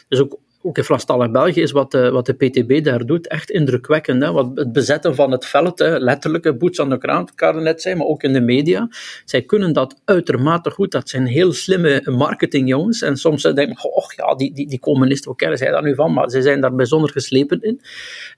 Dus 0.08 0.20
ook 0.20 0.38
ook 0.68 0.78
in 0.78 0.84
Franstalig 0.84 1.30
België 1.30 1.60
is 1.60 1.70
wat 1.70 1.90
de, 1.90 2.10
wat 2.10 2.26
de 2.26 2.32
PTB 2.32 2.84
daar 2.84 3.06
doet 3.06 3.28
echt 3.28 3.50
indrukwekkend. 3.50 4.22
Hè? 4.22 4.32
Wat 4.32 4.50
het 4.54 4.72
bezetten 4.72 5.14
van 5.14 5.30
het 5.30 5.46
veld, 5.46 5.78
hè? 5.78 5.98
letterlijke 5.98 6.54
boots 6.54 6.80
aan 6.80 6.90
de 6.90 6.98
kraan, 6.98 7.26
kan 7.34 7.62
net 7.62 7.82
zijn, 7.82 7.96
maar 7.96 8.06
ook 8.06 8.22
in 8.22 8.32
de 8.32 8.40
media. 8.40 8.88
Zij 9.24 9.42
kunnen 9.42 9.72
dat 9.72 10.00
uitermate 10.04 10.70
goed. 10.70 10.90
Dat 10.90 11.08
zijn 11.08 11.26
heel 11.26 11.52
slimme 11.52 12.02
marketingjongens. 12.04 13.02
En 13.02 13.16
soms 13.16 13.42
denk 13.42 13.58
ik, 13.58 13.84
oh 13.84 14.10
ja, 14.16 14.34
die, 14.34 14.54
die, 14.54 14.68
die 14.68 14.80
communisten, 14.80 15.28
hoe 15.28 15.38
kennen 15.38 15.58
zij 15.58 15.70
daar 15.70 15.82
nu 15.82 15.94
van? 15.94 16.12
Maar 16.12 16.30
ze 16.30 16.42
zijn 16.42 16.60
daar 16.60 16.74
bijzonder 16.74 17.10
geslepen 17.10 17.60
in. 17.60 17.80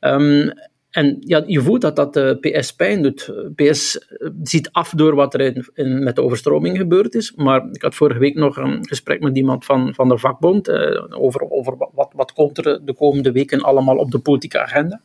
Um, 0.00 0.52
en 0.90 1.16
ja, 1.20 1.42
je 1.46 1.60
voelt 1.60 1.80
dat 1.80 1.96
dat 1.96 2.14
de 2.14 2.38
PS 2.40 2.72
pijn 2.74 3.02
doet. 3.02 3.32
PS 3.54 4.06
ziet 4.42 4.68
af 4.72 4.90
door 4.90 5.14
wat 5.14 5.34
er 5.34 5.40
in, 5.74 6.02
met 6.02 6.16
de 6.16 6.22
overstroming 6.22 6.76
gebeurd 6.76 7.14
is. 7.14 7.32
Maar 7.36 7.68
ik 7.72 7.82
had 7.82 7.94
vorige 7.94 8.18
week 8.18 8.34
nog 8.34 8.56
een 8.56 8.86
gesprek 8.86 9.20
met 9.20 9.36
iemand 9.36 9.64
van, 9.64 9.94
van 9.94 10.08
de 10.08 10.18
vakbond 10.18 10.68
eh, 10.68 11.04
over, 11.10 11.50
over 11.50 11.76
wat, 11.92 12.12
wat 12.14 12.32
komt 12.32 12.66
er 12.66 12.84
de 12.84 12.94
komende 12.94 13.32
weken 13.32 13.60
allemaal 13.60 13.96
op 13.96 14.10
de 14.10 14.18
politieke 14.18 14.60
agenda. 14.60 15.00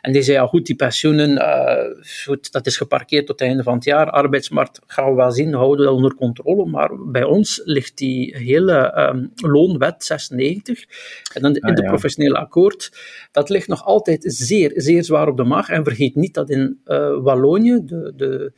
En 0.00 0.12
die 0.12 0.22
zei, 0.22 0.36
ja 0.36 0.46
goed, 0.46 0.66
die 0.66 0.76
pensioenen, 0.76 1.30
uh, 1.30 2.04
goed, 2.24 2.52
dat 2.52 2.66
is 2.66 2.76
geparkeerd 2.76 3.26
tot 3.26 3.38
het 3.38 3.48
einde 3.48 3.62
van 3.62 3.74
het 3.74 3.84
jaar. 3.84 4.10
Arbeidsmarkt 4.10 4.80
gaan 4.86 5.08
we 5.08 5.14
wel 5.14 5.30
zien, 5.30 5.54
houden 5.54 5.78
we 5.78 5.84
wel 5.84 5.94
onder 5.94 6.14
controle. 6.14 6.66
Maar 6.66 6.90
bij 7.06 7.24
ons 7.24 7.60
ligt 7.64 7.98
die 7.98 8.36
hele 8.36 9.08
um, 9.12 9.32
loonwet 9.34 10.04
96 10.04 10.84
en 11.34 11.42
dan 11.42 11.54
in 11.54 11.62
ah, 11.62 11.74
de 11.74 11.82
professionele 11.82 12.38
akkoord, 12.38 12.92
dat 13.32 13.48
ligt 13.48 13.68
nog 13.68 13.84
altijd 13.84 14.24
zeer, 14.26 14.72
zeer 14.74 15.04
zwaar 15.04 15.28
op 15.28 15.36
de 15.36 15.44
maag. 15.44 15.68
En 15.68 15.84
vergeet 15.84 16.14
niet 16.14 16.34
dat 16.34 16.50
in 16.50 16.80
uh, 16.86 17.22
Wallonië 17.22 17.80
de, 17.84 18.12
de 18.16 18.52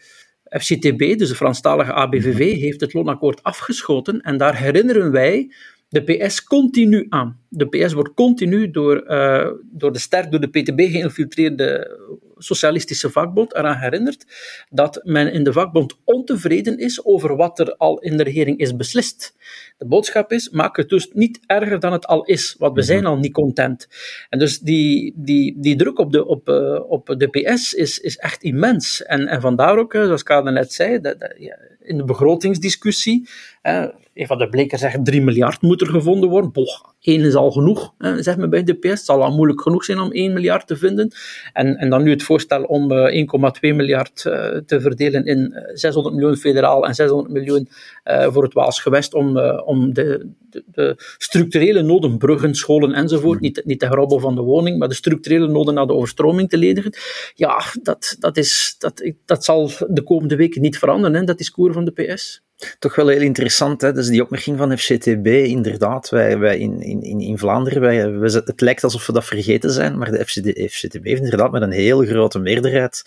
FCTB, 0.60 1.18
dus 1.18 1.28
de 1.28 1.34
Franstalige 1.34 1.92
ABVV, 1.92 2.52
mhm. 2.52 2.60
heeft 2.60 2.80
het 2.80 2.94
loonakkoord 2.94 3.42
afgeschoten. 3.42 4.20
En 4.20 4.36
daar 4.36 4.56
herinneren 4.56 5.12
wij 5.12 5.52
de 5.92 6.02
PS 6.02 6.44
continu 6.44 7.06
aan. 7.08 7.40
De 7.48 7.66
PS 7.66 7.92
wordt 7.92 8.14
continu 8.14 8.70
door, 8.70 9.04
uh, 9.08 9.46
door 9.72 9.92
de 9.92 9.98
sterk 9.98 10.30
door 10.30 10.40
de 10.40 10.48
PTB 10.48 10.80
geïnfiltreerde 10.90 11.98
Socialistische 12.42 13.10
Vakbond 13.10 13.54
eraan 13.54 13.76
herinnerd 13.76 14.24
dat 14.70 15.00
men 15.04 15.32
in 15.32 15.44
de 15.44 15.52
vakbond 15.52 15.96
ontevreden 16.04 16.78
is 16.78 17.04
over 17.04 17.36
wat 17.36 17.58
er 17.58 17.76
al 17.76 17.98
in 17.98 18.16
de 18.16 18.22
regering 18.22 18.58
is 18.58 18.76
beslist. 18.76 19.34
De 19.78 19.86
boodschap 19.86 20.32
is, 20.32 20.50
maak 20.50 20.76
het 20.76 20.88
dus 20.88 21.10
niet 21.12 21.40
erger 21.46 21.80
dan 21.80 21.92
het 21.92 22.06
al 22.06 22.24
is, 22.24 22.54
want 22.58 22.74
we 22.74 22.80
mhm. 22.80 22.88
zijn 22.88 23.06
al 23.06 23.16
niet 23.16 23.32
content. 23.32 23.88
En 24.28 24.38
dus 24.38 24.58
die, 24.58 25.12
die, 25.16 25.60
die 25.60 25.76
druk 25.76 25.98
op 25.98 26.12
de, 26.12 26.26
op, 26.26 26.48
uh, 26.48 26.90
op 26.90 27.14
de 27.16 27.28
PS 27.28 27.74
is, 27.74 27.98
is 27.98 28.16
echt 28.16 28.42
immens. 28.42 29.02
En, 29.02 29.26
en 29.26 29.40
vandaar 29.40 29.78
ook, 29.78 29.92
zoals 29.92 30.22
Kader 30.22 30.52
net 30.52 30.72
zei, 30.72 31.00
dat, 31.00 31.20
dat, 31.20 31.34
ja, 31.38 31.58
in 31.80 31.96
de 31.96 32.04
begrotingsdiscussie, 32.04 33.28
eh, 33.62 33.84
een 34.14 34.26
van 34.26 34.38
de 34.38 34.48
Bleker 34.48 34.78
zegt 34.78 35.04
3 35.04 35.22
miljard 35.22 35.62
moet 35.62 35.80
er 35.80 35.86
gevonden 35.86 36.28
worden. 36.28 36.52
Boch, 36.52 36.91
1 37.02 37.20
is 37.20 37.34
al 37.34 37.50
genoeg, 37.50 37.94
eh, 37.98 38.14
zeg 38.18 38.36
maar 38.36 38.48
bij 38.48 38.62
de 38.62 38.74
PS. 38.74 38.88
Het 38.88 39.04
zal 39.04 39.22
al 39.22 39.34
moeilijk 39.34 39.60
genoeg 39.60 39.84
zijn 39.84 39.98
om 39.98 40.08
1 40.12 40.32
miljard 40.32 40.66
te 40.66 40.76
vinden. 40.76 41.10
En, 41.52 41.76
en 41.76 41.90
dan 41.90 42.02
nu 42.02 42.10
het 42.10 42.22
voorstel 42.22 42.62
om 42.62 42.90
1,2 42.90 43.60
eh, 43.60 43.74
miljard 43.74 44.24
uh, 44.24 44.56
te 44.66 44.80
verdelen 44.80 45.24
in 45.24 45.54
600 45.72 46.14
miljoen 46.14 46.36
federaal 46.36 46.86
en 46.86 46.94
600 46.94 47.32
miljoen 47.32 47.68
voor 48.04 48.42
het 48.42 48.52
Waals 48.52 48.80
gewest 48.80 49.14
om, 49.14 49.38
om 49.64 49.94
de, 49.94 50.28
de, 50.66 50.94
structurele 51.18 51.82
noden, 51.82 52.18
bruggen, 52.18 52.54
scholen 52.54 52.92
enzovoort, 52.92 53.40
niet, 53.40 53.62
niet 53.64 53.80
de 53.80 53.86
heropbouw 53.86 54.18
van 54.18 54.34
de 54.34 54.40
woning, 54.40 54.78
maar 54.78 54.88
de 54.88 54.94
structurele 54.94 55.48
noden 55.48 55.74
naar 55.74 55.86
de 55.86 55.92
overstroming 55.92 56.48
te 56.48 56.56
ledigen. 56.56 56.94
Ja, 57.34 57.62
dat, 57.82 58.16
dat, 58.18 58.36
is, 58.36 58.76
dat, 58.78 59.12
dat 59.24 59.44
zal 59.44 59.70
de 59.88 60.02
komende 60.02 60.36
weken 60.36 60.60
niet 60.60 60.78
veranderen. 60.78 61.16
Hè. 61.16 61.24
Dat 61.24 61.40
is 61.40 61.50
koer 61.50 61.72
van 61.72 61.84
de 61.84 61.90
PS. 61.90 62.42
Toch 62.78 62.94
wel 62.94 63.08
heel 63.08 63.20
interessant, 63.20 63.80
hè? 63.80 63.92
dus 63.92 64.06
die 64.06 64.22
opmerking 64.22 64.58
van 64.58 64.78
FCTB, 64.78 65.26
inderdaad, 65.26 66.08
wij, 66.08 66.38
wij 66.38 66.58
in, 66.58 66.80
in, 66.80 67.20
in 67.20 67.38
Vlaanderen, 67.38 67.80
wij, 67.80 68.12
wij, 68.12 68.30
het 68.44 68.60
lijkt 68.60 68.84
alsof 68.84 69.06
we 69.06 69.12
dat 69.12 69.24
vergeten 69.24 69.70
zijn, 69.70 69.98
maar 69.98 70.10
de 70.10 70.24
FCD, 70.24 70.72
FCTB 70.72 71.04
heeft 71.04 71.22
inderdaad 71.22 71.50
met 71.50 71.62
een 71.62 71.70
heel 71.70 72.04
grote 72.04 72.38
meerderheid 72.38 73.02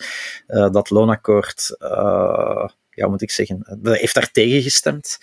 uh, 0.48 0.70
dat 0.70 0.90
loonakkoord, 0.90 1.76
uh, 1.78 2.68
ja, 2.90 3.08
moet 3.08 3.22
ik 3.22 3.30
zeggen, 3.30 3.78
heeft 3.82 4.14
daar 4.14 4.30
tegen 4.30 4.62
gestemd. 4.62 5.18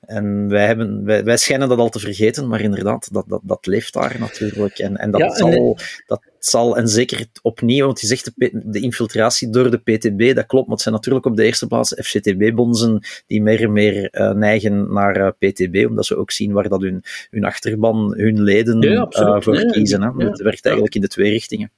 En 0.00 0.48
wij, 0.48 0.66
hebben, 0.66 1.04
wij, 1.04 1.24
wij, 1.24 1.36
schijnen 1.36 1.68
dat 1.68 1.78
al 1.78 1.88
te 1.88 1.98
vergeten, 1.98 2.48
maar 2.48 2.60
inderdaad, 2.60 3.12
dat, 3.12 3.24
dat, 3.28 3.40
dat 3.42 3.66
leeft 3.66 3.92
daar 3.92 4.16
natuurlijk. 4.18 4.78
En, 4.78 4.96
en 4.96 5.10
dat, 5.10 5.20
ja, 5.20 5.34
zal, 5.34 5.78
dat 6.06 6.27
zal, 6.38 6.76
en 6.76 6.88
zeker 6.88 7.26
opnieuw, 7.42 7.86
want 7.86 8.00
je 8.00 8.06
zegt 8.06 8.30
de, 8.34 8.50
de, 8.64 8.80
infiltratie 8.80 9.50
door 9.50 9.70
de 9.70 9.78
PTB, 9.78 10.34
dat 10.34 10.46
klopt, 10.46 10.66
maar 10.66 10.74
het 10.74 10.80
zijn 10.80 10.94
natuurlijk 10.94 11.26
op 11.26 11.36
de 11.36 11.44
eerste 11.44 11.66
plaats 11.66 11.94
FCTB-bonzen 12.02 13.00
die 13.26 13.42
meer 13.42 13.62
en 13.62 13.72
meer 13.72 14.08
uh, 14.12 14.30
neigen 14.30 14.92
naar 14.92 15.16
uh, 15.16 15.26
eh, 15.26 15.32
PTB, 15.38 15.86
omdat 15.88 16.06
ze 16.06 16.16
ook 16.16 16.30
zien 16.30 16.52
waar 16.52 16.68
dat 16.68 16.80
hun, 16.80 17.02
hun 17.30 17.44
achterban, 17.44 18.14
hun 18.16 18.42
leden 18.42 18.80
ja, 18.80 19.08
uh, 19.10 19.40
voor 19.40 19.56
kiezen. 19.56 20.02
Hè. 20.02 20.26
Het 20.26 20.42
werkt 20.42 20.64
eigenlijk 20.64 20.94
in 20.94 21.00
de 21.00 21.08
twee 21.08 21.30
richtingen. 21.30 21.70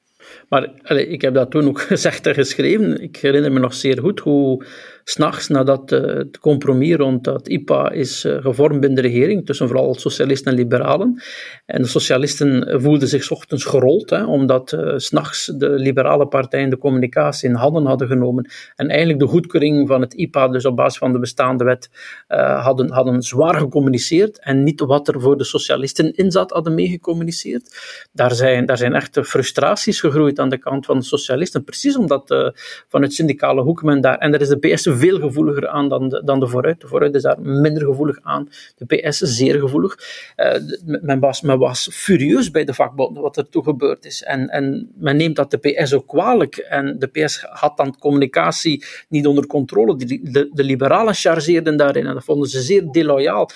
Maar 0.49 0.71
allez, 0.83 1.09
ik 1.09 1.21
heb 1.21 1.35
dat 1.35 1.51
toen 1.51 1.69
ook 1.69 1.81
gezegd 1.93 2.27
en 2.27 2.35
geschreven. 2.35 3.03
Ik 3.03 3.17
herinner 3.17 3.53
me 3.53 3.59
nog 3.59 3.75
zeer 3.75 3.99
goed 3.99 4.21
hoe 4.21 4.65
s'nachts 5.11 5.49
nadat 5.49 5.93
uh, 5.93 6.01
het 6.01 6.39
compromis 6.39 6.95
rond 6.95 7.25
dat 7.25 7.49
IPA 7.49 7.91
is 7.91 8.25
uh, 8.25 8.37
gevormd 8.41 8.81
binnen 8.81 9.03
de 9.03 9.09
regering, 9.09 9.47
tussen 9.47 9.69
vooral 9.69 9.95
socialisten 9.95 10.51
en 10.51 10.59
liberalen. 10.59 11.23
En 11.67 11.83
de 11.83 11.89
socialisten 11.89 12.81
voelden 12.81 13.09
zich 13.09 13.31
ochtends 13.31 13.65
gerold, 13.65 14.11
hè, 14.11 14.25
omdat 14.25 14.73
uh, 14.73 14.93
s'nachts 14.97 15.47
de 15.47 15.69
liberale 15.69 16.27
partijen 16.27 16.71
de 16.71 16.79
communicatie 16.79 17.49
in 17.49 17.55
handen 17.55 17.87
hadden 17.87 18.09
genomen 18.09 18.51
en 18.77 18.89
eigenlijk 18.89 19.19
de 19.19 19.27
goedkeuring 19.27 19.89
van 19.89 20.01
het 20.01 20.15
IPA, 20.15 20.49
dus 20.49 20.65
op 20.65 20.77
basis 20.77 20.99
van 20.99 21.13
de 21.13 21.19
bestaande 21.19 21.65
wet, 21.65 21.91
hadden, 22.29 22.91
hadden 22.91 23.23
zwaar 23.23 23.55
gecommuniceerd 23.55 24.41
en 24.41 24.63
niet 24.63 24.81
wat 24.81 25.09
er 25.09 25.21
voor 25.21 25.37
de 25.37 25.45
socialisten 25.45 26.15
in 26.15 26.31
zat, 26.31 26.51
hadden 26.51 26.75
meegecommuniceerd. 26.75 27.79
Daar 28.13 28.35
zijn, 28.35 28.67
daar 28.67 28.77
zijn 28.77 28.95
echte 28.95 29.25
frustraties 29.25 30.01
gegroeid 30.01 30.39
aan 30.39 30.49
de 30.49 30.59
kant 30.59 30.87
van 30.87 30.99
de 30.99 31.05
socialisten, 31.05 31.65
precies 31.65 31.97
omdat 31.97 32.53
van 32.89 33.03
het 33.03 33.13
syndicale 33.13 33.63
hoek 33.63 33.83
men 33.83 34.01
daar, 34.01 34.19
en 34.19 34.35
er 34.35 34.41
is 34.41 34.49
de 34.49 34.59
PS 34.59 34.87
veel 35.01 35.19
gevoeliger 35.19 35.69
aan 35.69 35.89
dan 35.89 36.09
de, 36.09 36.23
dan 36.25 36.41
de 36.41 36.49
vooruit. 36.49 36.81
De 36.81 36.87
vooruit 36.87 37.15
is 37.15 37.23
daar 37.23 37.41
minder 37.41 37.85
gevoelig 37.85 38.19
aan. 38.23 38.49
De 38.77 38.85
PS 38.87 39.23
is 39.23 39.37
zeer 39.37 39.59
gevoelig. 39.61 39.97
Uh, 40.37 40.55
men, 40.85 41.21
was, 41.21 41.41
men 41.41 41.59
was 41.59 41.89
furieus 41.93 42.51
bij 42.51 42.65
de 42.65 42.75
vakbonden 42.75 43.23
wat 43.23 43.37
er 43.37 43.49
toen 43.49 43.63
gebeurd 43.63 44.05
is. 44.05 44.23
En, 44.23 44.49
en 44.49 44.91
men 44.95 45.17
neemt 45.17 45.37
dat 45.37 45.51
de 45.51 45.59
PS 45.59 45.93
ook 45.93 46.07
kwalijk. 46.07 46.57
En 46.57 46.99
de 46.99 47.07
PS 47.07 47.47
had 47.51 47.77
dan 47.77 47.99
communicatie 47.99 48.85
niet 49.09 49.27
onder 49.27 49.47
controle. 49.47 49.97
De, 49.97 50.21
de, 50.23 50.51
de 50.53 50.65
liberalen 50.65 51.15
chargeerden 51.15 51.77
daarin 51.77 52.07
en 52.07 52.15
dat 52.15 52.25
vonden 52.25 52.49
ze 52.49 52.61
zeer 52.61 52.91
deloyaal. 52.91 53.51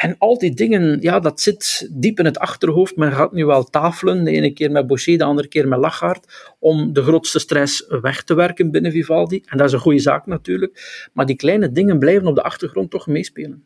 En 0.00 0.14
al 0.18 0.38
die 0.38 0.54
dingen, 0.54 1.00
ja, 1.00 1.20
dat 1.20 1.40
zit 1.40 1.88
diep 1.92 2.18
in 2.18 2.24
het 2.24 2.38
achterhoofd. 2.38 2.96
Men 2.96 3.12
gaat 3.12 3.32
nu 3.32 3.44
wel 3.44 3.64
tafelen, 3.64 4.24
de 4.24 4.30
ene 4.30 4.52
keer 4.52 4.70
met 4.70 4.86
Boucher, 4.86 5.18
de 5.18 5.24
andere 5.24 5.48
keer 5.48 5.68
met 5.68 5.78
Lachaert, 5.78 6.54
om 6.58 6.92
de 6.92 7.02
grootste 7.02 7.38
stress 7.38 7.86
weg 8.00 8.22
te 8.22 8.34
werken 8.34 8.70
binnen 8.70 8.92
Vivaldi. 8.92 9.42
En 9.46 9.58
dat 9.58 9.66
is 9.66 9.72
een 9.72 9.78
goede 9.78 9.98
zaak 9.98 10.26
natuurlijk. 10.26 11.08
Maar 11.12 11.26
die 11.26 11.36
kleine 11.36 11.72
dingen 11.72 11.98
blijven 11.98 12.26
op 12.26 12.34
de 12.34 12.42
achtergrond 12.42 12.90
toch 12.90 13.06
meespelen. 13.06 13.64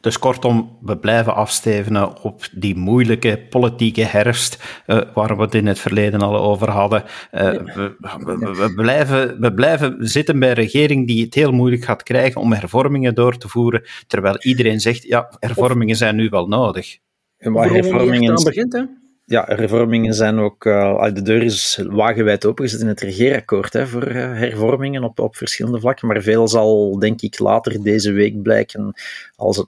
Dus 0.00 0.18
kortom, 0.18 0.78
we 0.80 0.98
blijven 0.98 1.34
afstevenen 1.34 2.22
op 2.22 2.48
die 2.52 2.76
moeilijke 2.76 3.46
politieke 3.50 4.04
herfst, 4.04 4.82
uh, 4.86 5.00
waar 5.14 5.36
we 5.36 5.42
het 5.42 5.54
in 5.54 5.66
het 5.66 5.78
verleden 5.78 6.20
al 6.20 6.36
over 6.36 6.70
hadden. 6.70 7.02
Uh, 7.02 7.40
we, 7.50 7.96
we, 7.98 8.54
we, 8.54 8.72
blijven, 8.74 9.40
we 9.40 9.54
blijven 9.54 9.96
zitten 10.08 10.38
bij 10.38 10.48
een 10.48 10.54
regering 10.54 11.06
die 11.06 11.24
het 11.24 11.34
heel 11.34 11.52
moeilijk 11.52 11.84
gaat 11.84 12.02
krijgen 12.02 12.40
om 12.40 12.52
hervormingen 12.52 13.14
door 13.14 13.36
te 13.38 13.48
voeren, 13.48 13.82
terwijl 14.06 14.36
iedereen 14.40 14.80
zegt, 14.80 15.02
ja, 15.02 15.36
hervormingen 15.38 15.96
zijn 15.96 16.16
nu 16.16 16.28
wel 16.28 16.46
nodig. 16.46 16.98
maar 17.38 17.70
hervormingen... 17.70 18.44
begint, 18.44 18.72
hè? 18.72 18.82
Ja, 19.28 19.44
hervormingen 19.46 20.14
zijn 20.14 20.38
ook. 20.38 20.64
Uh, 20.64 21.04
de 21.12 21.22
deur 21.22 21.42
is 21.42 21.80
wagenwijd 21.88 22.46
opengezet 22.46 22.80
in 22.80 22.86
het 22.86 23.00
regeerakkoord 23.00 23.72
hè, 23.72 23.86
voor 23.86 24.08
uh, 24.08 24.14
hervormingen 24.14 25.04
op, 25.04 25.18
op 25.18 25.36
verschillende 25.36 25.80
vlakken. 25.80 26.08
Maar 26.08 26.22
veel 26.22 26.48
zal, 26.48 26.98
denk 26.98 27.20
ik, 27.20 27.38
later 27.38 27.82
deze 27.82 28.12
week 28.12 28.42
blijken. 28.42 28.94
Als 29.36 29.56
het 29.56 29.66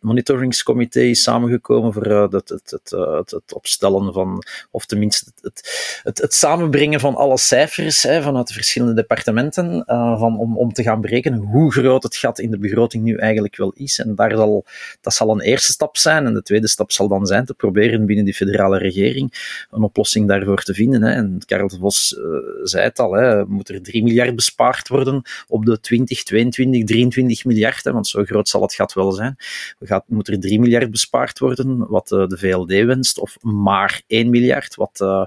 monitoringscomité 0.00 1.00
is 1.00 1.22
samengekomen 1.22 1.92
voor 1.92 2.06
uh, 2.06 2.22
het, 2.30 2.48
het, 2.48 2.70
het, 2.70 3.30
het, 3.30 3.54
opstellen 3.54 4.12
van. 4.12 4.42
of 4.70 4.86
tenminste 4.86 5.32
het, 5.40 6.00
het, 6.02 6.18
het, 6.18 6.34
samenbrengen 6.34 7.00
van 7.00 7.14
alle 7.14 7.38
cijfers 7.38 8.02
hè, 8.02 8.22
vanuit 8.22 8.48
de 8.48 8.54
verschillende 8.54 8.94
departementen. 8.94 9.84
van, 9.86 10.38
om, 10.38 10.56
om 10.56 10.72
te 10.72 10.82
gaan 10.82 11.00
berekenen 11.00 11.38
hoe 11.38 11.72
groot 11.72 12.02
het 12.02 12.16
gat 12.16 12.38
in 12.38 12.50
de 12.50 12.58
begroting 12.58 13.04
nu 13.04 13.16
eigenlijk 13.16 13.56
wel 13.56 13.72
is. 13.76 13.98
En 13.98 14.14
daar 14.14 14.36
zal, 14.36 14.64
dat 15.00 15.14
zal 15.14 15.30
een 15.30 15.40
eerste 15.40 15.72
stap 15.72 15.96
zijn. 15.96 16.26
En 16.26 16.34
de 16.34 16.42
tweede 16.42 16.68
stap 16.68 16.92
zal 16.92 17.08
dan 17.08 17.26
zijn 17.26 17.44
te 17.44 17.54
proberen 17.54 18.06
binnen 18.06 18.24
die 18.24 18.34
federale 18.34 18.78
regering 18.78 18.96
een 19.06 19.82
oplossing 19.82 20.28
daarvoor 20.28 20.62
te 20.62 20.74
vinden. 20.74 21.02
Hè. 21.02 21.10
En 21.10 21.40
Karel 21.46 21.68
de 21.68 21.78
Vos 21.78 22.16
uh, 22.18 22.24
zei 22.62 22.84
het 22.84 22.98
al, 22.98 23.12
hè, 23.12 23.44
moet 23.44 23.68
er 23.68 23.82
3 23.82 24.02
miljard 24.02 24.34
bespaard 24.34 24.88
worden 24.88 25.22
op 25.48 25.64
de 25.64 25.80
20, 25.80 26.22
22, 26.22 26.84
23 26.84 27.44
miljard, 27.44 27.84
hè, 27.84 27.92
want 27.92 28.06
zo 28.06 28.24
groot 28.24 28.48
zal 28.48 28.62
het 28.62 28.74
gat 28.74 28.92
wel 28.92 29.12
zijn. 29.12 29.36
Gaat, 29.80 30.04
moet 30.08 30.28
er 30.28 30.40
3 30.40 30.60
miljard 30.60 30.90
bespaard 30.90 31.38
worden, 31.38 31.88
wat 31.88 32.10
uh, 32.10 32.26
de 32.26 32.38
VLD 32.38 32.84
wenst, 32.84 33.18
of 33.18 33.36
maar 33.40 34.02
1 34.06 34.30
miljard, 34.30 34.74
wat 34.74 35.00
uh, 35.02 35.24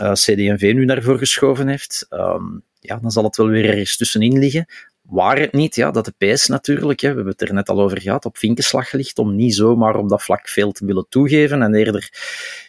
uh, 0.00 0.12
CD&V 0.12 0.72
nu 0.74 0.84
daarvoor 0.84 1.18
geschoven 1.18 1.68
heeft. 1.68 2.06
Um, 2.10 2.62
ja, 2.80 2.96
dan 2.96 3.10
zal 3.10 3.24
het 3.24 3.36
wel 3.36 3.48
weer 3.48 3.68
ergens 3.68 3.96
tussenin 3.96 4.38
liggen. 4.38 4.66
Waar 5.02 5.38
het 5.38 5.52
niet, 5.52 5.74
ja, 5.74 5.90
dat 5.90 6.04
de 6.04 6.32
PS 6.34 6.46
natuurlijk, 6.46 7.00
hè, 7.00 7.08
we 7.08 7.14
hebben 7.14 7.32
het 7.32 7.48
er 7.48 7.54
net 7.54 7.68
al 7.68 7.80
over 7.80 8.00
gehad, 8.00 8.24
op 8.24 8.38
vinkenslag 8.38 8.92
ligt 8.92 9.18
om 9.18 9.36
niet 9.36 9.54
zomaar 9.54 9.96
op 9.96 10.08
dat 10.08 10.22
vlak 10.22 10.48
veel 10.48 10.72
te 10.72 10.86
willen 10.86 11.06
toegeven 11.08 11.62
en 11.62 11.74
eerder 11.74 12.10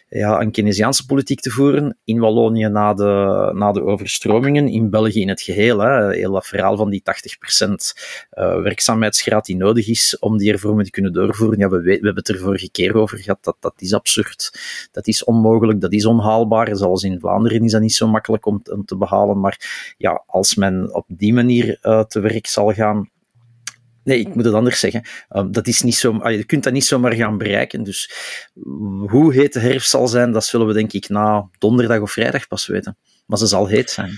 ja, 0.08 0.40
een 0.40 0.50
Keynesiaanse 0.50 1.06
politiek 1.06 1.40
te 1.40 1.50
voeren. 1.50 1.98
In 2.04 2.18
Wallonië 2.18 2.68
na 2.68 2.94
de, 2.94 3.50
na 3.54 3.72
de 3.72 3.82
overstromingen, 3.82 4.68
in 4.68 4.90
België 4.90 5.20
in 5.20 5.28
het 5.28 5.40
geheel. 5.40 5.78
Hè. 5.78 6.12
Heel 6.12 6.32
dat 6.32 6.46
verhaal 6.46 6.76
van 6.76 6.90
die 6.90 7.02
80% 7.02 7.70
uh, 7.70 8.62
werkzaamheidsgraad 8.62 9.44
die 9.44 9.56
nodig 9.56 9.88
is 9.88 10.18
om 10.18 10.38
die 10.38 10.50
hervorming 10.50 10.84
te 10.84 10.90
kunnen 10.90 11.12
doorvoeren. 11.12 11.58
Ja, 11.58 11.68
we, 11.68 11.80
we 11.80 11.90
hebben 11.90 12.14
het 12.14 12.28
er 12.28 12.38
vorige 12.38 12.70
keer 12.70 12.94
over 12.94 13.18
gehad. 13.18 13.38
Dat, 13.44 13.56
dat 13.60 13.74
is 13.76 13.92
absurd. 13.94 14.60
Dat 14.92 15.06
is 15.06 15.24
onmogelijk. 15.24 15.80
Dat 15.80 15.92
is 15.92 16.06
onhaalbaar. 16.06 16.76
Zoals 16.76 17.02
in 17.02 17.20
Vlaanderen 17.20 17.64
is 17.64 17.72
dat 17.72 17.80
niet 17.80 17.94
zo 17.94 18.08
makkelijk 18.08 18.46
om, 18.46 18.62
te 18.84 18.96
behalen. 18.96 19.40
Maar 19.40 19.94
ja, 19.98 20.22
als 20.26 20.54
men 20.54 20.94
op 20.94 21.04
die 21.08 21.32
manier 21.32 21.78
uh, 21.82 22.02
te 22.02 22.20
werk 22.20 22.46
zal 22.46 22.72
gaan, 22.72 23.10
Nee, 24.08 24.18
ik 24.18 24.34
moet 24.34 24.44
het 24.44 24.54
anders 24.54 24.80
zeggen. 24.80 25.02
Um, 25.30 25.52
dat 25.52 25.66
is 25.66 25.82
niet 25.82 25.94
zo, 25.94 26.30
je 26.30 26.44
kunt 26.44 26.64
dat 26.64 26.72
niet 26.72 26.84
zomaar 26.84 27.12
gaan 27.12 27.38
bereiken. 27.38 27.82
Dus 27.82 28.12
hoe 29.06 29.34
heet 29.34 29.52
de 29.52 29.60
herfst 29.60 29.90
zal 29.90 30.08
zijn, 30.08 30.32
dat 30.32 30.44
zullen 30.44 30.66
we 30.66 30.72
denk 30.72 30.92
ik 30.92 31.08
na 31.08 31.48
donderdag 31.58 32.00
of 32.00 32.12
vrijdag 32.12 32.46
pas 32.46 32.66
weten. 32.66 32.96
Maar 33.26 33.38
ze 33.38 33.46
zal 33.46 33.66
heet 33.66 33.90
zijn. 33.90 34.10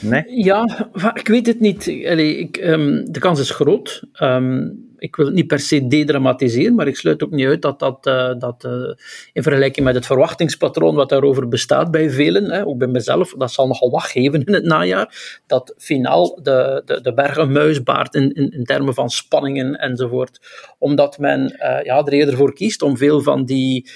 Nee? 0.00 0.24
Ja, 0.26 0.90
ik 1.14 1.28
weet 1.28 1.46
het 1.46 1.60
niet. 1.60 1.80
Allee, 2.06 2.36
ik, 2.36 2.56
um, 2.56 3.12
de 3.12 3.20
kans 3.20 3.40
is 3.40 3.50
groot. 3.50 4.02
Um, 4.22 4.90
ik 5.02 5.16
wil 5.16 5.26
het 5.26 5.34
niet 5.34 5.46
per 5.46 5.58
se 5.58 5.86
dedramatiseren, 5.86 6.74
maar 6.74 6.86
ik 6.86 6.96
sluit 6.96 7.22
ook 7.22 7.30
niet 7.30 7.46
uit 7.46 7.62
dat 7.62 7.78
dat, 7.78 8.06
uh, 8.06 8.34
dat 8.38 8.64
uh, 8.64 8.72
in 9.32 9.42
vergelijking 9.42 9.86
met 9.86 9.94
het 9.94 10.06
verwachtingspatroon 10.06 10.94
wat 10.94 11.08
daarover 11.08 11.48
bestaat 11.48 11.90
bij 11.90 12.10
velen, 12.10 12.50
hè, 12.50 12.66
ook 12.66 12.78
bij 12.78 12.88
mezelf, 12.88 13.34
dat 13.38 13.52
zal 13.52 13.66
nogal 13.66 13.90
wat 13.90 14.02
geven 14.02 14.44
in 14.44 14.54
het 14.54 14.64
najaar, 14.64 15.40
dat 15.46 15.74
finaal 15.78 16.40
de, 16.42 16.82
de, 16.84 17.00
de 17.00 17.14
berg 17.14 17.36
een 17.36 17.52
muis 17.52 17.82
baart 17.82 18.14
in, 18.14 18.32
in, 18.32 18.50
in, 18.50 18.64
termen 18.64 18.94
van 18.94 19.10
spanningen 19.10 19.74
enzovoort. 19.74 20.40
Omdat 20.78 21.18
men 21.18 21.40
uh, 21.40 21.82
ja, 21.82 21.98
er 22.04 22.12
eerder 22.12 22.36
voor 22.36 22.54
kiest 22.54 22.82
om 22.82 22.96
veel 22.96 23.20
van 23.20 23.44
die 23.44 23.90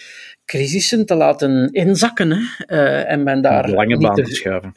crisissen 0.44 1.06
te 1.06 1.14
laten 1.14 1.72
inzakken 1.72 2.32
hè, 2.56 3.00
en 3.00 3.22
men 3.22 3.42
daar 3.42 3.70
lange 3.70 3.98
baan 3.98 4.14
te 4.14 4.34
schuiven 4.34 4.74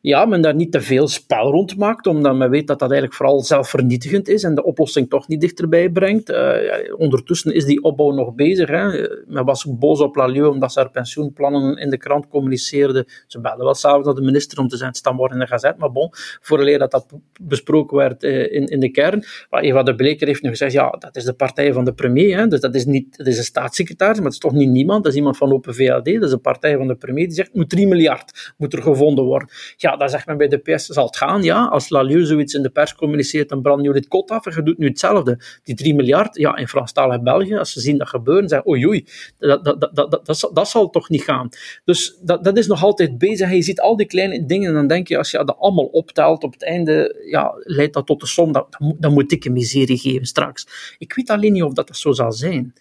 ja, 0.00 0.24
men 0.24 0.40
daar 0.40 0.54
niet 0.54 0.72
te 0.72 0.80
veel 0.80 1.08
spel 1.08 1.50
rond 1.50 1.76
maakt, 1.76 2.06
omdat 2.06 2.34
men 2.34 2.50
weet 2.50 2.66
dat 2.66 2.78
dat 2.78 2.90
eigenlijk 2.90 3.20
vooral 3.20 3.40
zelfvernietigend 3.40 4.28
is 4.28 4.42
en 4.42 4.54
de 4.54 4.64
oplossing 4.64 5.08
toch 5.08 5.28
niet 5.28 5.40
dichterbij 5.40 5.90
brengt. 5.90 6.28
Ja, 6.28 6.94
ondertussen 6.96 7.54
is 7.54 7.64
die 7.64 7.82
opbouw 7.82 8.10
nog 8.10 8.34
bezig. 8.34 8.68
Hè. 8.68 9.08
Men 9.26 9.44
was 9.44 9.66
boos 9.68 10.00
op 10.00 10.16
Lalieu 10.16 10.46
omdat 10.46 10.72
ze 10.72 10.78
haar 10.78 10.90
pensioenplannen 10.90 11.76
in 11.76 11.90
de 11.90 11.96
krant 11.96 12.28
communiceerde. 12.28 13.06
Ze 13.26 13.40
belden 13.40 13.64
wel 13.64 13.74
s'avonds 13.74 14.06
naar 14.06 14.14
de 14.14 14.22
minister 14.22 14.58
om 14.58 14.68
te 14.68 14.76
zeggen, 14.76 14.88
het 14.88 14.96
staat 14.96 15.32
in 15.32 15.38
de 15.38 15.46
gazet, 15.46 15.76
maar 15.76 15.92
bon, 15.92 16.08
vooraleer 16.40 16.78
dat 16.78 16.90
dat 16.90 17.06
besproken 17.40 17.96
werd 17.96 18.22
uh, 18.22 18.52
in, 18.52 18.66
in 18.66 18.80
de 18.80 18.90
kern. 18.90 19.24
Maar 19.50 19.62
Eva 19.62 19.82
de 19.82 19.94
Bleker 19.94 20.26
heeft 20.26 20.42
nu 20.42 20.50
gezegd, 20.50 20.72
ja, 20.72 20.90
dat 20.90 21.16
is 21.16 21.24
de 21.24 21.32
partij 21.32 21.72
van 21.72 21.84
de 21.84 21.92
premier, 21.92 22.38
hè. 22.38 22.46
dus 22.46 22.60
dat 22.60 22.74
is, 22.74 22.84
niet, 22.84 23.16
dat 23.16 23.26
is 23.26 23.38
een 23.38 23.44
staatssecretaris, 23.44 24.16
maar 24.16 24.24
het 24.24 24.34
is 24.34 24.38
toch 24.38 24.52
niet 24.52 24.68
niemand, 24.68 25.02
dat 25.02 25.12
is 25.12 25.18
iemand 25.18 25.36
van 25.36 25.52
Open 25.52 25.74
VLD, 25.74 26.04
dat 26.04 26.22
is 26.22 26.30
de 26.30 26.38
partij 26.38 26.76
van 26.76 26.86
de 26.86 26.94
premier, 26.94 27.26
die 27.26 27.34
zegt, 27.34 27.54
moet 27.54 27.70
3 27.70 27.86
miljard 27.86 28.52
moet 28.56 28.72
er 28.72 28.82
gevonden 28.82 29.24
worden. 29.24 29.48
Ja, 29.76 29.89
ja, 29.90 29.96
dan 29.96 30.08
zegt 30.08 30.26
men 30.26 30.36
bij 30.36 30.48
de 30.48 30.58
PS, 30.58 30.86
zal 30.86 31.06
het 31.06 31.16
gaan, 31.16 31.42
ja. 31.42 31.64
Als 31.64 31.88
Lalieu 31.88 32.24
zoiets 32.24 32.54
in 32.54 32.62
de 32.62 32.70
pers 32.70 32.94
communiceert, 32.94 33.48
dan 33.48 33.62
brand 33.62 33.84
je 33.84 33.92
dit 33.92 34.08
kot 34.08 34.30
af 34.30 34.46
en 34.46 34.52
je 34.56 34.62
doet 34.62 34.78
nu 34.78 34.86
hetzelfde. 34.86 35.38
Die 35.62 35.74
3 35.74 35.94
miljard, 35.94 36.36
ja, 36.36 36.56
in 36.56 36.68
Franstalig 36.68 37.22
België, 37.22 37.56
als 37.56 37.72
ze 37.72 37.80
zien 37.80 37.98
dat 37.98 38.08
gebeuren, 38.08 38.48
zeggen 38.48 38.68
oei 38.68 38.86
oei, 38.86 39.06
dat, 39.38 39.64
dat, 39.64 39.80
dat, 39.80 39.96
dat, 39.96 40.26
dat, 40.26 40.50
dat 40.52 40.68
zal 40.68 40.90
toch 40.90 41.08
niet 41.08 41.22
gaan. 41.22 41.48
Dus 41.84 42.18
dat, 42.22 42.44
dat 42.44 42.58
is 42.58 42.66
nog 42.66 42.82
altijd 42.82 43.18
bezig. 43.18 43.52
Je 43.52 43.62
ziet 43.62 43.80
al 43.80 43.96
die 43.96 44.06
kleine 44.06 44.46
dingen 44.46 44.68
en 44.68 44.74
dan 44.74 44.86
denk 44.86 45.08
je, 45.08 45.18
als 45.18 45.30
je 45.30 45.44
dat 45.44 45.56
allemaal 45.58 45.84
optelt, 45.84 46.44
op 46.44 46.52
het 46.52 46.64
einde 46.64 47.24
ja, 47.30 47.52
leidt 47.56 47.94
dat 47.94 48.06
tot 48.06 48.20
de 48.20 48.26
som, 48.26 48.52
dan 48.98 49.12
moet 49.12 49.32
ik 49.32 49.44
een 49.44 49.52
miserie 49.52 49.98
geven 49.98 50.26
straks. 50.26 50.66
Ik 50.98 51.14
weet 51.14 51.30
alleen 51.30 51.52
niet 51.52 51.62
of 51.62 51.72
dat, 51.72 51.86
dat 51.86 51.96
zo 51.96 52.12
zal 52.12 52.32
zijn. 52.32 52.74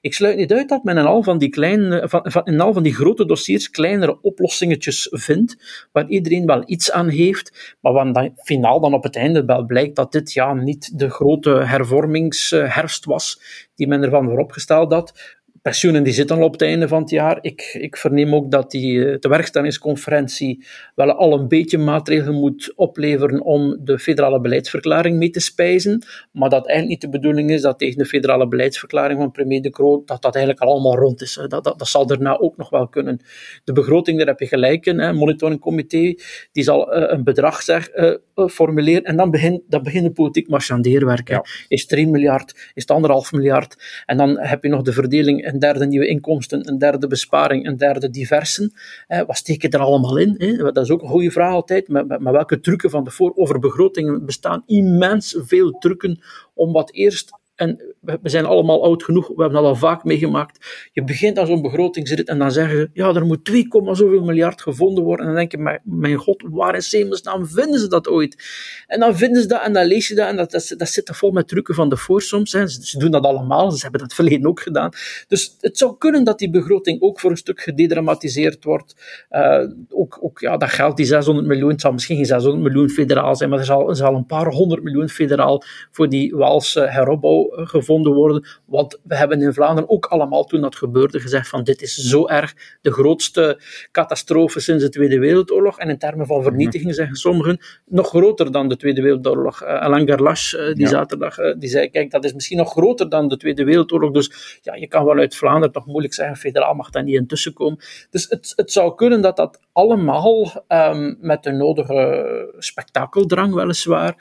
Ik 0.00 0.14
sluit 0.14 0.36
niet 0.36 0.52
uit 0.52 0.68
dat 0.68 0.84
men 0.84 0.98
in 0.98 1.04
al 1.04 1.22
van 1.22 1.38
die, 1.38 1.48
kleine, 1.48 2.08
van, 2.08 2.20
van, 2.24 2.44
in 2.44 2.60
al 2.60 2.72
van 2.72 2.82
die 2.82 2.94
grote 2.94 3.26
dossiers 3.26 3.70
kleinere 3.70 4.18
oplossingetjes 4.22 5.08
vindt, 5.10 5.88
waar 5.92 6.08
iedereen 6.08 6.46
wel 6.46 6.62
iets 6.66 6.90
aan 6.92 7.08
heeft, 7.08 7.76
maar 7.80 7.92
waar 7.92 8.12
dan 8.12 8.32
finaal 8.36 8.80
dan 8.80 8.94
op 8.94 9.02
het 9.02 9.16
einde 9.16 9.44
wel 9.44 9.64
blijkt 9.64 9.96
dat 9.96 10.12
dit 10.12 10.32
ja 10.32 10.54
niet 10.54 10.98
de 10.98 11.10
grote 11.10 11.50
hervormingsherfst 11.50 13.04
was 13.04 13.40
die 13.74 13.88
men 13.88 14.02
ervan 14.02 14.24
vooropgesteld 14.24 14.92
had 14.92 15.36
pensioenen 15.66 16.02
die 16.02 16.12
zitten 16.12 16.36
al 16.36 16.42
op 16.42 16.52
het 16.52 16.62
einde 16.62 16.88
van 16.88 17.00
het 17.00 17.10
jaar. 17.10 17.38
Ik, 17.40 17.76
ik 17.80 17.96
verneem 17.96 18.34
ook 18.34 18.50
dat 18.50 18.70
die 18.70 19.06
eh, 19.06 19.18
tewerkstellingsconferentie 19.18 20.64
wel 20.94 21.12
al 21.12 21.32
een 21.32 21.48
beetje 21.48 21.78
maatregelen 21.78 22.34
moet 22.34 22.72
opleveren 22.76 23.42
om 23.42 23.78
de 23.80 23.98
federale 23.98 24.40
beleidsverklaring 24.40 25.18
mee 25.18 25.30
te 25.30 25.40
spijzen. 25.40 26.02
Maar 26.32 26.48
dat 26.48 26.66
eigenlijk 26.66 26.88
niet 26.88 27.12
de 27.12 27.18
bedoeling 27.18 27.50
is 27.50 27.62
dat 27.62 27.78
tegen 27.78 27.98
de 27.98 28.04
federale 28.04 28.48
beleidsverklaring 28.48 29.18
van 29.18 29.30
premier 29.30 29.62
De 29.62 29.70
Croo, 29.70 30.02
dat 30.04 30.22
dat 30.22 30.34
eigenlijk 30.34 30.64
allemaal 30.64 30.96
rond 30.96 31.22
is. 31.22 31.34
Dat, 31.34 31.64
dat, 31.64 31.78
dat 31.78 31.88
zal 31.88 32.06
daarna 32.06 32.38
ook 32.38 32.56
nog 32.56 32.70
wel 32.70 32.88
kunnen. 32.88 33.20
De 33.64 33.72
begroting, 33.72 34.18
daar 34.18 34.26
heb 34.26 34.40
je 34.40 34.46
gelijk 34.46 34.86
in. 34.86 34.98
Hè. 34.98 35.12
Monitoringcomité, 35.12 36.14
die 36.52 36.62
zal 36.62 36.96
uh, 36.96 37.04
een 37.06 37.24
bedrag 37.24 37.62
zeg, 37.62 37.94
uh, 37.94 38.14
formuleren 38.48 39.02
en 39.02 39.16
dan 39.16 39.30
begint, 39.30 39.62
dan 39.68 39.82
begint 39.82 40.04
de 40.04 40.12
politiek 40.12 40.48
marchandeerwerk. 40.48 41.28
Ja. 41.28 41.44
Is 41.68 41.80
het 41.80 41.90
3 41.90 42.08
miljard, 42.08 42.70
is 42.74 42.84
het 42.86 43.02
1,5 43.02 43.30
miljard? 43.30 44.02
En 44.06 44.16
dan 44.16 44.38
heb 44.38 44.62
je 44.62 44.68
nog 44.68 44.82
de 44.82 44.92
verdeling 44.92 45.54
een 45.56 45.62
derde 45.62 45.86
nieuwe 45.86 46.06
inkomsten, 46.06 46.68
een 46.68 46.78
derde 46.78 47.06
besparing, 47.06 47.66
een 47.66 47.76
derde 47.76 48.10
diversen. 48.10 48.72
Eh, 49.06 49.22
wat 49.26 49.36
steek 49.36 49.62
je 49.62 49.68
er 49.68 49.80
allemaal 49.80 50.16
in? 50.18 50.56
Dat 50.58 50.84
is 50.84 50.90
ook 50.90 51.02
een 51.02 51.08
goede 51.08 51.30
vraag 51.30 51.52
altijd. 51.52 51.88
Maar, 51.88 52.32
welke 52.32 52.60
trucken 52.60 52.90
van 52.90 53.04
de 53.04 53.10
voor 53.10 53.32
over 53.34 53.58
begrotingen 53.58 54.26
bestaan 54.26 54.62
immens 54.66 55.36
veel 55.38 55.70
trucken 55.70 56.20
om 56.54 56.72
wat 56.72 56.92
eerst 56.92 57.30
en 57.56 57.94
we 58.00 58.28
zijn 58.28 58.44
allemaal 58.44 58.84
oud 58.84 59.02
genoeg, 59.02 59.26
we 59.28 59.42
hebben 59.42 59.62
dat 59.62 59.70
al 59.70 59.76
vaak 59.76 60.04
meegemaakt. 60.04 60.88
Je 60.92 61.04
begint 61.04 61.38
aan 61.38 61.46
zo'n 61.46 61.62
begrotingsrit 61.62 62.28
en 62.28 62.38
dan 62.38 62.52
zeggen 62.52 62.76
ze, 62.76 62.90
ja, 62.92 63.14
er 63.14 63.26
moet 63.26 63.44
2, 63.44 63.66
zoveel 63.70 64.24
miljard 64.24 64.62
gevonden 64.62 65.04
worden. 65.04 65.26
En 65.26 65.32
dan 65.32 65.48
denk 65.48 65.52
je, 65.52 65.80
mijn 65.84 66.16
god, 66.16 66.44
waar 66.50 66.74
in 66.74 66.82
hemelsnaam 66.90 67.46
vinden 67.46 67.80
ze 67.80 67.88
dat 67.88 68.08
ooit? 68.08 68.44
En 68.86 69.00
dan 69.00 69.16
vinden 69.16 69.42
ze 69.42 69.48
dat 69.48 69.62
en 69.62 69.72
dan 69.72 69.86
lees 69.86 70.08
je 70.08 70.14
dat 70.14 70.28
en 70.28 70.36
dat, 70.36 70.50
dat, 70.76 70.88
zit 70.88 71.08
er 71.08 71.14
vol 71.14 71.30
met 71.30 71.48
trucken 71.48 71.74
van 71.74 71.88
de 71.88 71.96
voor 71.96 72.22
soms. 72.22 72.50
Ze, 72.50 72.98
doen 72.98 73.10
dat 73.10 73.24
allemaal, 73.24 73.70
ze 73.70 73.82
hebben 73.82 74.00
dat 74.00 74.14
verleden 74.14 74.46
ook 74.46 74.60
gedaan. 74.60 74.90
Dus 75.28 75.56
het 75.60 75.78
zou 75.78 75.96
kunnen 75.98 76.24
dat 76.24 76.38
die 76.38 76.50
begroting 76.50 77.00
ook 77.00 77.20
voor 77.20 77.30
een 77.30 77.36
stuk 77.36 77.60
gededramatiseerd 77.60 78.64
wordt. 78.64 78.94
Uh, 79.30 79.64
ook, 79.88 80.18
ook 80.20 80.40
ja, 80.40 80.56
dat 80.56 80.70
geld, 80.70 80.96
die 80.96 81.06
600 81.06 81.46
miljoen, 81.46 81.70
het 81.70 81.80
zal 81.80 81.92
misschien 81.92 82.16
geen 82.16 82.26
600 82.26 82.62
miljoen 82.62 82.88
federaal 82.88 83.36
zijn, 83.36 83.50
maar 83.50 83.58
er 83.58 83.64
zal, 83.64 83.88
er 83.88 83.96
zal 83.96 84.14
een 84.14 84.26
paar 84.26 84.46
honderd 84.46 84.82
miljoen 84.82 85.08
federaal 85.08 85.62
voor 85.90 86.08
die 86.08 86.34
Waalse 86.34 86.80
heropbouw 86.80 87.45
zou 87.46 87.60
uh, 87.60 87.66
gevonden 87.66 88.12
worden. 88.12 88.46
Want 88.64 89.00
we 89.02 89.16
hebben 89.16 89.42
in 89.42 89.52
Vlaanderen 89.52 89.90
ook 89.90 90.06
allemaal 90.06 90.44
toen 90.44 90.60
dat 90.60 90.76
gebeurde 90.76 91.20
gezegd 91.20 91.48
van 91.48 91.64
dit 91.64 91.82
is 91.82 91.94
zo 91.94 92.26
erg 92.26 92.54
de 92.82 92.92
grootste 92.92 93.60
catastrofe 93.92 94.60
sinds 94.60 94.84
de 94.84 94.90
Tweede 94.90 95.18
Wereldoorlog. 95.18 95.78
En 95.78 95.88
in 95.88 95.98
termen 95.98 96.26
van 96.26 96.42
vernietiging 96.42 96.94
zeggen 96.94 97.16
sommigen 97.16 97.58
nog 97.84 98.08
groter 98.08 98.52
dan 98.52 98.68
de 98.68 98.76
Tweede 98.76 99.02
Wereldoorlog. 99.02 99.62
Uh, 99.62 99.68
Alain 99.68 100.08
Garlache, 100.08 100.72
die 100.74 100.84
ja. 100.84 100.88
zaterdag, 100.88 101.36
die 101.58 101.68
zei 101.68 101.90
kijk 101.90 102.10
dat 102.10 102.24
is 102.24 102.32
misschien 102.32 102.56
nog 102.56 102.70
groter 102.70 103.08
dan 103.08 103.28
de 103.28 103.36
Tweede 103.36 103.64
Wereldoorlog. 103.64 104.12
Dus 104.12 104.58
ja, 104.62 104.74
je 104.74 104.86
kan 104.86 105.04
wel 105.04 105.18
uit 105.18 105.36
Vlaanderen 105.36 105.72
toch 105.72 105.86
moeilijk 105.86 106.14
zeggen 106.14 106.36
federaal 106.36 106.74
mag 106.74 106.90
daar 106.90 107.02
niet 107.02 107.14
intussen 107.14 107.52
komen. 107.52 107.78
Dus 108.10 108.26
het, 108.28 108.52
het 108.56 108.72
zou 108.72 108.94
kunnen 108.94 109.20
dat 109.20 109.36
dat 109.36 109.60
allemaal 109.72 110.64
um, 110.68 111.16
met 111.20 111.42
de 111.42 111.52
nodige 111.52 112.54
spektakeldrang 112.58 113.54
weliswaar 113.54 114.14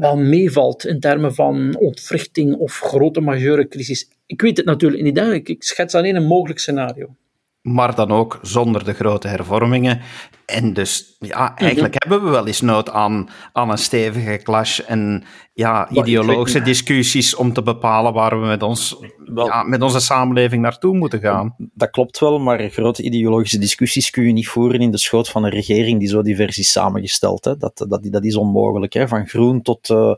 wel 0.00 0.16
meevalt 0.16 0.86
in 0.86 1.00
termen 1.00 1.34
van 1.34 1.76
ontwrichting 1.78 2.54
of 2.54 2.78
grote 2.78 3.20
majeure 3.20 3.68
crisis. 3.68 4.10
Ik 4.26 4.40
weet 4.40 4.56
het 4.56 4.66
natuurlijk 4.66 5.02
niet, 5.02 5.48
ik 5.48 5.62
schets 5.62 5.94
alleen 5.94 6.16
een 6.16 6.26
mogelijk 6.26 6.58
scenario 6.58 7.16
maar 7.62 7.94
dan 7.94 8.10
ook 8.10 8.38
zonder 8.42 8.84
de 8.84 8.92
grote 8.92 9.28
hervormingen. 9.28 10.00
En 10.46 10.72
dus, 10.72 11.16
ja, 11.18 11.56
eigenlijk 11.56 11.94
mm 11.94 12.00
-hmm. 12.00 12.10
hebben 12.10 12.24
we 12.24 12.36
wel 12.36 12.46
eens 12.46 12.60
nood 12.60 12.90
aan, 12.90 13.28
aan 13.52 13.70
een 13.70 13.78
stevige 13.78 14.40
clash 14.42 14.78
en 14.78 15.24
ja, 15.52 15.90
ideologische 15.90 16.62
discussies 16.62 17.34
om 17.34 17.52
te 17.52 17.62
bepalen 17.62 18.12
waar 18.12 18.40
we 18.40 18.46
met, 18.46 18.62
ons, 18.62 18.96
wel, 19.24 19.46
ja, 19.46 19.62
met 19.62 19.82
onze 19.82 20.00
samenleving 20.00 20.62
naartoe 20.62 20.96
moeten 20.96 21.20
gaan. 21.20 21.54
Dat 21.74 21.90
klopt 21.90 22.18
wel, 22.18 22.38
maar 22.38 22.68
grote 22.68 23.02
ideologische 23.02 23.58
discussies 23.58 24.10
kun 24.10 24.24
je 24.24 24.32
niet 24.32 24.48
voeren 24.48 24.80
in 24.80 24.90
de 24.90 24.98
schoot 24.98 25.28
van 25.28 25.44
een 25.44 25.50
regering 25.50 25.98
die 25.98 26.08
zo 26.08 26.22
divers 26.22 26.58
is 26.58 26.72
samengesteld. 26.72 27.44
Hè. 27.44 27.56
Dat, 27.56 27.84
dat, 27.88 28.00
dat 28.02 28.24
is 28.24 28.36
onmogelijk. 28.36 28.92
Hè. 28.92 29.08
Van 29.08 29.28
groen 29.28 29.62
tot, 29.62 29.88
uh, 29.88 30.14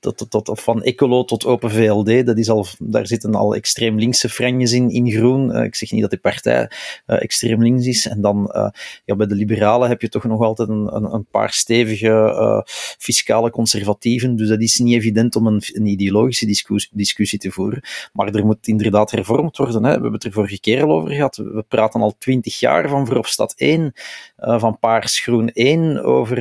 tot, 0.00 0.30
tot, 0.30 0.44
tot, 0.44 0.60
van 0.60 0.82
Ecolo 0.82 1.24
tot 1.24 1.46
Open 1.46 1.70
VLD, 1.70 2.26
dat 2.26 2.38
is 2.38 2.50
al, 2.50 2.66
daar 2.78 3.06
zitten 3.06 3.34
al 3.34 3.54
extreem 3.54 3.98
linkse 3.98 4.28
franjes 4.28 4.72
in, 4.72 4.90
in 4.90 5.10
groen. 5.10 5.50
Uh, 5.50 5.64
ik 5.64 5.74
zeg 5.74 5.90
niet 5.90 6.00
dat 6.00 6.10
die 6.10 6.18
partij 6.18 6.70
uh, 7.06 7.22
extreem 7.22 7.62
links 7.62 7.86
is. 7.86 8.06
En 8.06 8.20
dan 8.20 8.52
uh, 8.54 8.68
ja, 9.04 9.16
bij 9.16 9.26
de 9.26 9.34
liberalen 9.34 9.88
heb 9.88 10.00
je 10.00 10.08
toch 10.08 10.24
nog 10.24 10.42
altijd 10.42 10.68
een, 10.68 10.94
een, 10.94 11.14
een 11.14 11.26
paar 11.30 11.52
stevige 11.52 12.64
fiscale 12.98 13.50
conservatieven. 13.50 14.36
Dus 14.36 14.48
dat 14.48 14.60
is 14.60 14.78
niet 14.78 14.94
evident 14.94 15.36
om 15.36 15.46
een, 15.46 15.62
een 15.72 15.86
ideologische 15.86 16.46
discussie, 16.46 16.90
discussie, 16.92 17.38
te 17.38 17.50
voeren. 17.50 17.80
Maar 18.12 18.34
er 18.34 18.46
moet 18.46 18.68
inderdaad 18.68 19.10
hervormd 19.10 19.56
worden. 19.56 19.82
Hè. 19.82 19.88
We 19.88 19.92
hebben 19.92 20.12
het 20.12 20.24
er 20.24 20.32
vorige 20.32 20.60
keer 20.60 20.82
al 20.82 20.90
over 20.90 21.10
gehad. 21.10 21.36
We 21.36 21.64
praten 21.68 22.00
al 22.00 22.14
twintig 22.18 22.60
jaar 22.60 22.88
van 22.88 23.06
Verhofstadt 23.06 23.54
1, 23.56 23.92
van 24.36 24.78
Paars 24.78 25.20
Groen 25.20 25.48
1, 25.48 26.04
over 26.04 26.36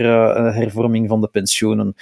hervorming 0.53 1.07
van 1.07 1.21
de 1.21 1.27
pensioenen. 1.27 1.95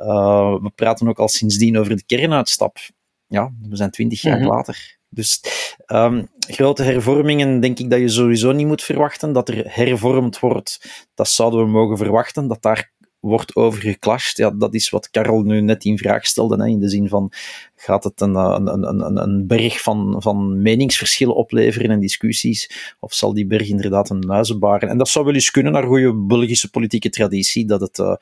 Uh, 0.00 0.62
we 0.62 0.70
praten 0.74 1.08
ook 1.08 1.18
al 1.18 1.28
sindsdien 1.28 1.78
over 1.78 1.96
de 1.96 2.04
kernuitstap. 2.06 2.78
Ja, 3.26 3.52
we 3.60 3.76
zijn 3.76 3.90
twintig 3.90 4.22
jaar 4.22 4.36
mm 4.36 4.42
-hmm. 4.42 4.50
later. 4.50 4.98
Dus 5.08 5.42
um, 5.86 6.28
grote 6.38 6.82
hervormingen 6.82 7.60
denk 7.60 7.78
ik 7.78 7.90
dat 7.90 7.98
je 8.00 8.08
sowieso 8.08 8.52
niet 8.52 8.66
moet 8.66 8.82
verwachten. 8.82 9.32
Dat 9.32 9.48
er 9.48 9.74
hervormd 9.74 10.38
wordt, 10.38 11.04
dat 11.14 11.28
zouden 11.28 11.60
we 11.60 11.66
mogen 11.66 11.96
verwachten. 11.96 12.48
Dat 12.48 12.62
daar 12.62 12.92
wordt 13.20 13.56
over 13.56 13.80
geclashed. 13.80 14.36
Ja, 14.36 14.50
dat 14.50 14.74
is 14.74 14.90
wat 14.90 15.10
Karel 15.10 15.42
nu 15.42 15.60
net 15.60 15.84
in 15.84 15.98
vraag 15.98 16.26
stelde. 16.26 16.62
Hè, 16.62 16.66
in 16.68 16.80
de 16.80 16.88
zin 16.88 17.08
van, 17.08 17.32
gaat 17.76 18.04
het 18.04 18.20
een, 18.20 18.34
een, 18.34 18.88
een, 18.88 19.22
een 19.22 19.46
berg 19.46 19.82
van, 19.82 20.14
van 20.18 20.62
meningsverschillen 20.62 21.34
opleveren 21.34 21.90
en 21.90 22.00
discussies? 22.00 22.94
Of 23.00 23.14
zal 23.14 23.34
die 23.34 23.46
berg 23.46 23.68
inderdaad 23.68 24.10
een 24.10 24.26
muizen 24.26 24.58
baren? 24.58 24.88
En 24.88 24.98
dat 24.98 25.08
zou 25.08 25.24
wel 25.24 25.34
eens 25.34 25.50
kunnen 25.50 25.72
naar 25.72 25.86
goede 25.86 26.14
Belgische 26.14 26.70
politieke 26.70 27.10
traditie, 27.10 27.66
dat 27.66 27.80
het 27.80 27.98
uh, 27.98 28.14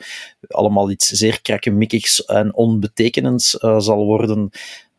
allemaal 0.48 0.90
iets 0.90 1.06
zeer 1.06 1.42
krakkemikkigs 1.42 2.24
en 2.24 2.54
onbetekenends 2.54 3.58
uh, 3.60 3.78
zal 3.78 4.04
worden. 4.04 4.50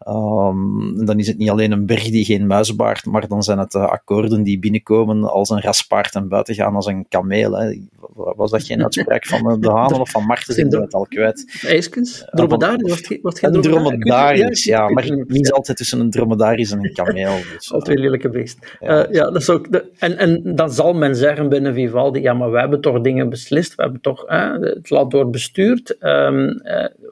Um, 0.07 1.05
dan 1.05 1.19
is 1.19 1.27
het 1.27 1.37
niet 1.37 1.49
alleen 1.49 1.71
een 1.71 1.85
berg 1.85 2.03
die 2.03 2.25
geen 2.25 2.47
muizen 2.47 2.75
baart, 2.75 3.05
maar 3.05 3.27
dan 3.27 3.43
zijn 3.43 3.57
het 3.57 3.75
akkoorden 3.75 4.43
die 4.43 4.59
binnenkomen 4.59 5.31
als 5.31 5.49
een 5.49 5.61
raspaard 5.61 6.15
en 6.15 6.27
buiten 6.27 6.55
gaan 6.55 6.75
als 6.75 6.85
een 6.85 7.05
kameel. 7.09 7.57
Hè. 7.57 7.79
Was 8.13 8.51
dat 8.51 8.63
geen 8.63 8.83
uitspraak 8.83 9.25
van 9.25 9.61
de 9.61 9.69
Hanen 9.69 9.99
of 9.99 10.09
van 10.09 10.23
Martens? 10.23 10.57
Ik 10.57 10.69
ben 10.69 10.81
het 10.81 10.93
al 10.93 11.05
kwijt. 11.07 11.59
IJskens? 11.65 12.25
Dromedaris? 12.29 13.09
Uh, 13.09 13.21
wat, 13.21 13.39
geen 13.39 13.61
dromedaris, 13.61 14.63
ja, 14.63 14.89
maar 14.89 15.09
niet 15.27 15.51
altijd 15.51 15.77
tussen 15.77 15.99
een 15.99 16.09
dromedaris 16.09 16.71
en 16.71 16.83
een 16.83 16.93
kameel. 16.93 17.37
Dus, 17.53 17.73
Al 17.73 17.79
twee 17.79 17.97
lelijke 17.97 18.29
beesten. 18.29 18.67
Ja, 18.79 19.07
uh, 19.07 19.13
ja, 19.13 19.23
dat 19.23 19.41
is 19.41 19.49
ook 19.49 19.71
de, 19.71 19.91
en, 19.97 20.17
en 20.17 20.55
dan 20.55 20.71
zal 20.71 20.93
men 20.93 21.15
zeggen 21.15 21.49
binnen 21.49 21.73
Vivaldi, 21.73 22.21
ja, 22.21 22.33
maar 22.33 22.51
we 22.51 22.59
hebben 22.59 22.81
toch 22.81 23.01
dingen 23.01 23.29
beslist, 23.29 23.75
we 23.75 23.81
hebben 23.81 24.01
toch 24.01 24.25
het 24.59 24.89
land 24.89 25.11
door 25.11 25.29
bestuurd. 25.29 25.95
Um, 25.99 26.61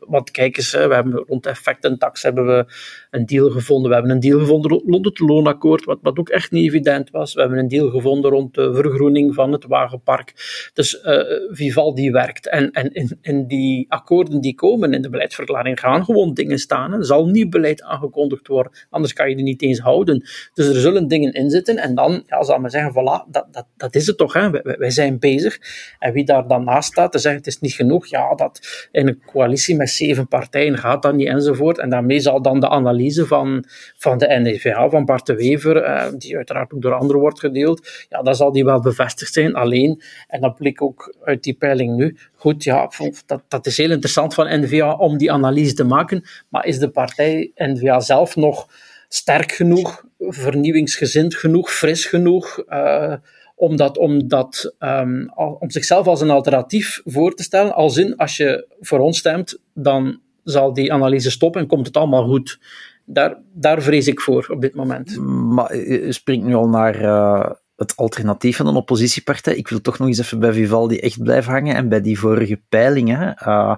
want 0.08 0.32
kijk 0.32 0.58
eens, 0.58 0.72
we 0.72 0.94
hebben 0.94 1.24
rond 1.28 1.44
de 1.44 1.50
effectentax 1.50 2.24
hebben 2.24 2.46
we 2.46 2.66
een 3.12 3.26
deal 3.26 3.50
gevonden. 3.50 3.90
We 3.90 3.94
hebben 3.96 4.12
een 4.12 4.20
deal 4.20 4.40
gevonden 4.40 4.82
rond 4.86 5.06
het 5.06 5.20
loonakkoord, 5.20 5.86
wat, 5.86 6.00
wat 6.02 6.18
ook 6.18 6.30
echt 6.30 6.52
niet 6.52 6.68
evident 6.68 7.10
was. 7.10 7.34
We 7.34 7.40
hebben 7.40 7.60
een 7.60 7.68
deal 7.68 7.90
gevonden 7.90 8.32
rond 8.32 8.54
de 8.54 8.74
vergroening 8.74 9.34
van 9.34 9.52
het 9.52 9.66
wagenpark. 9.66 10.34
Dus 10.74 10.87
uh, 10.94 11.22
Vivaldi 11.50 12.12
werkt. 12.12 12.50
En, 12.50 12.72
en 12.72 12.94
in, 12.94 13.18
in, 13.22 13.48
die 13.48 13.86
akkoorden 13.90 14.42
die 14.42 14.56
komen 14.56 14.94
in 14.94 15.02
de 15.02 15.10
beleidsverklaring 15.10 15.80
gaan 15.80 16.06
gewoon 16.06 16.34
dingen 16.34 16.60
staan. 16.60 16.94
Er 16.94 17.06
zal 17.06 17.28
nieuw 17.28 17.50
beleid 17.50 17.82
aangekondigd 17.82 18.48
worden, 18.48 18.72
anders 18.90 19.14
kan 19.14 19.30
je 19.30 19.36
die 19.36 19.44
niet 19.44 19.62
eens 19.62 19.80
houden. 19.80 20.24
Dus 20.54 20.68
er 20.68 20.76
zullen 20.76 21.08
dingen 21.08 21.34
in 21.34 21.50
zitten 21.50 21.78
en 21.78 21.96
dan 21.96 22.24
zal 22.40 22.60
men 22.60 22.70
zeggen, 22.70 22.92
voilà, 22.92 23.30
dat, 23.32 23.48
dat, 23.52 23.66
dat 23.78 23.96
is 23.96 24.08
het 24.08 24.18
toch, 24.18 24.34
hè. 24.34 24.50
Wij, 24.50 24.90
zijn 24.90 25.20
bezig. 25.20 25.60
En 26.00 26.14
wie 26.14 26.26
daar 26.26 26.48
dan 26.48 26.64
naast 26.64 26.92
staat 26.92 27.12
te 27.12 27.20
zeggen, 27.20 27.40
het 27.40 27.50
is 27.50 27.60
niet 27.60 27.74
genoeg, 27.74 28.08
ja, 28.08 28.36
dat 28.36 28.88
in 28.92 29.08
een 29.08 29.22
coalitie 29.26 29.76
met 29.76 29.90
zeven 29.90 30.28
partijen 30.28 30.78
gaat 30.78 31.02
dat 31.02 31.14
niet 31.14 31.28
enzovoort. 31.28 31.78
En 31.78 31.90
daarmee 31.90 32.20
zal 32.20 32.42
dan 32.42 32.60
de 32.60 32.70
analyse 32.70 33.26
van, 33.26 33.64
van 33.98 34.18
de 34.18 34.40
NVA, 34.44 34.90
van 34.90 35.06
Bart 35.06 35.26
de 35.26 35.36
Wever, 35.36 35.78
eh, 35.78 36.08
die 36.18 36.36
uiteraard 36.36 36.74
ook 36.74 36.82
door 36.82 36.94
anderen 36.94 37.22
wordt 37.22 37.40
gedeeld, 37.40 38.06
ja, 38.10 38.22
dan 38.22 38.36
zal 38.36 38.52
die 38.52 38.66
wel 38.66 38.82
bevestigd 38.82 39.34
zijn. 39.34 39.56
Alleen, 39.56 40.02
en 40.28 40.42
dat 40.42 40.56
ook 40.82 41.16
uit 41.24 41.44
die 41.44 41.54
peiling 41.54 41.96
nu, 41.96 42.18
goed, 42.36 42.64
ja, 42.64 42.92
dat, 43.26 43.44
dat 43.48 43.66
is 43.66 43.78
heel 43.78 43.92
interessant 43.92 44.34
van 44.34 44.62
NVA 44.62 44.94
om 44.94 45.18
die 45.18 45.32
analyse 45.32 45.74
te 45.74 45.84
maken, 45.84 46.24
maar 46.50 46.66
is 46.66 46.80
de 46.80 46.90
partij 46.90 47.52
NVA 47.56 48.00
zelf 48.00 48.36
nog 48.36 48.68
sterk 49.08 49.52
genoeg, 49.52 50.06
vernieuwingsgezind 50.20 51.36
genoeg, 51.36 51.72
fris 51.72 52.06
genoeg, 52.06 52.64
uh, 52.70 53.14
om, 53.56 53.76
dat, 53.76 53.98
om, 53.98 54.28
dat, 54.28 54.76
um, 54.80 55.32
om 55.36 55.70
zichzelf 55.70 56.08
als 56.08 56.22
een 56.22 56.30
alternatief 56.30 57.02
voor 57.06 57.34
te 57.34 57.44
stellen. 57.44 57.74
Als 57.74 57.98
in, 57.98 58.16
als 58.16 58.38
je 58.38 58.68
voor 58.80 59.00
ons 59.00 59.18
stemt, 59.18 59.60
dan 59.74 60.20
zal 60.44 60.74
die 60.74 60.94
analyse 60.94 61.32
stoppen 61.32 61.62
en 61.62 61.68
komt 61.68 61.88
het 61.88 61.98
allemaal 61.98 62.28
goed. 62.28 62.60
Daar, 63.06 63.38
daar 63.54 63.82
vrees 63.82 64.08
ik 64.08 64.22
voor 64.22 64.48
op 64.50 64.62
dit 64.62 64.76
moment. 64.76 65.18
Maar 65.26 65.76
je 65.76 66.12
springt 66.12 66.46
nu 66.46 66.54
al 66.54 66.68
naar 66.68 67.02
uh, 67.02 67.50
het 67.78 67.96
alternatief 67.96 68.58
van 68.58 68.68
een 68.68 68.76
oppositiepartij. 68.76 69.56
Ik 69.56 69.68
wil 69.68 69.82
toch 69.82 69.98
nog 69.98 70.08
eens 70.08 70.18
even 70.18 70.40
bij 70.40 70.54
Vivaldi 70.54 71.00
echt 71.00 71.24
blijven 71.24 71.52
hangen 71.52 71.76
en 71.76 71.90
bij 71.90 72.02
die 72.02 72.20
vorige 72.20 72.62
peilingen. 72.70 73.38
Uh, 73.42 73.76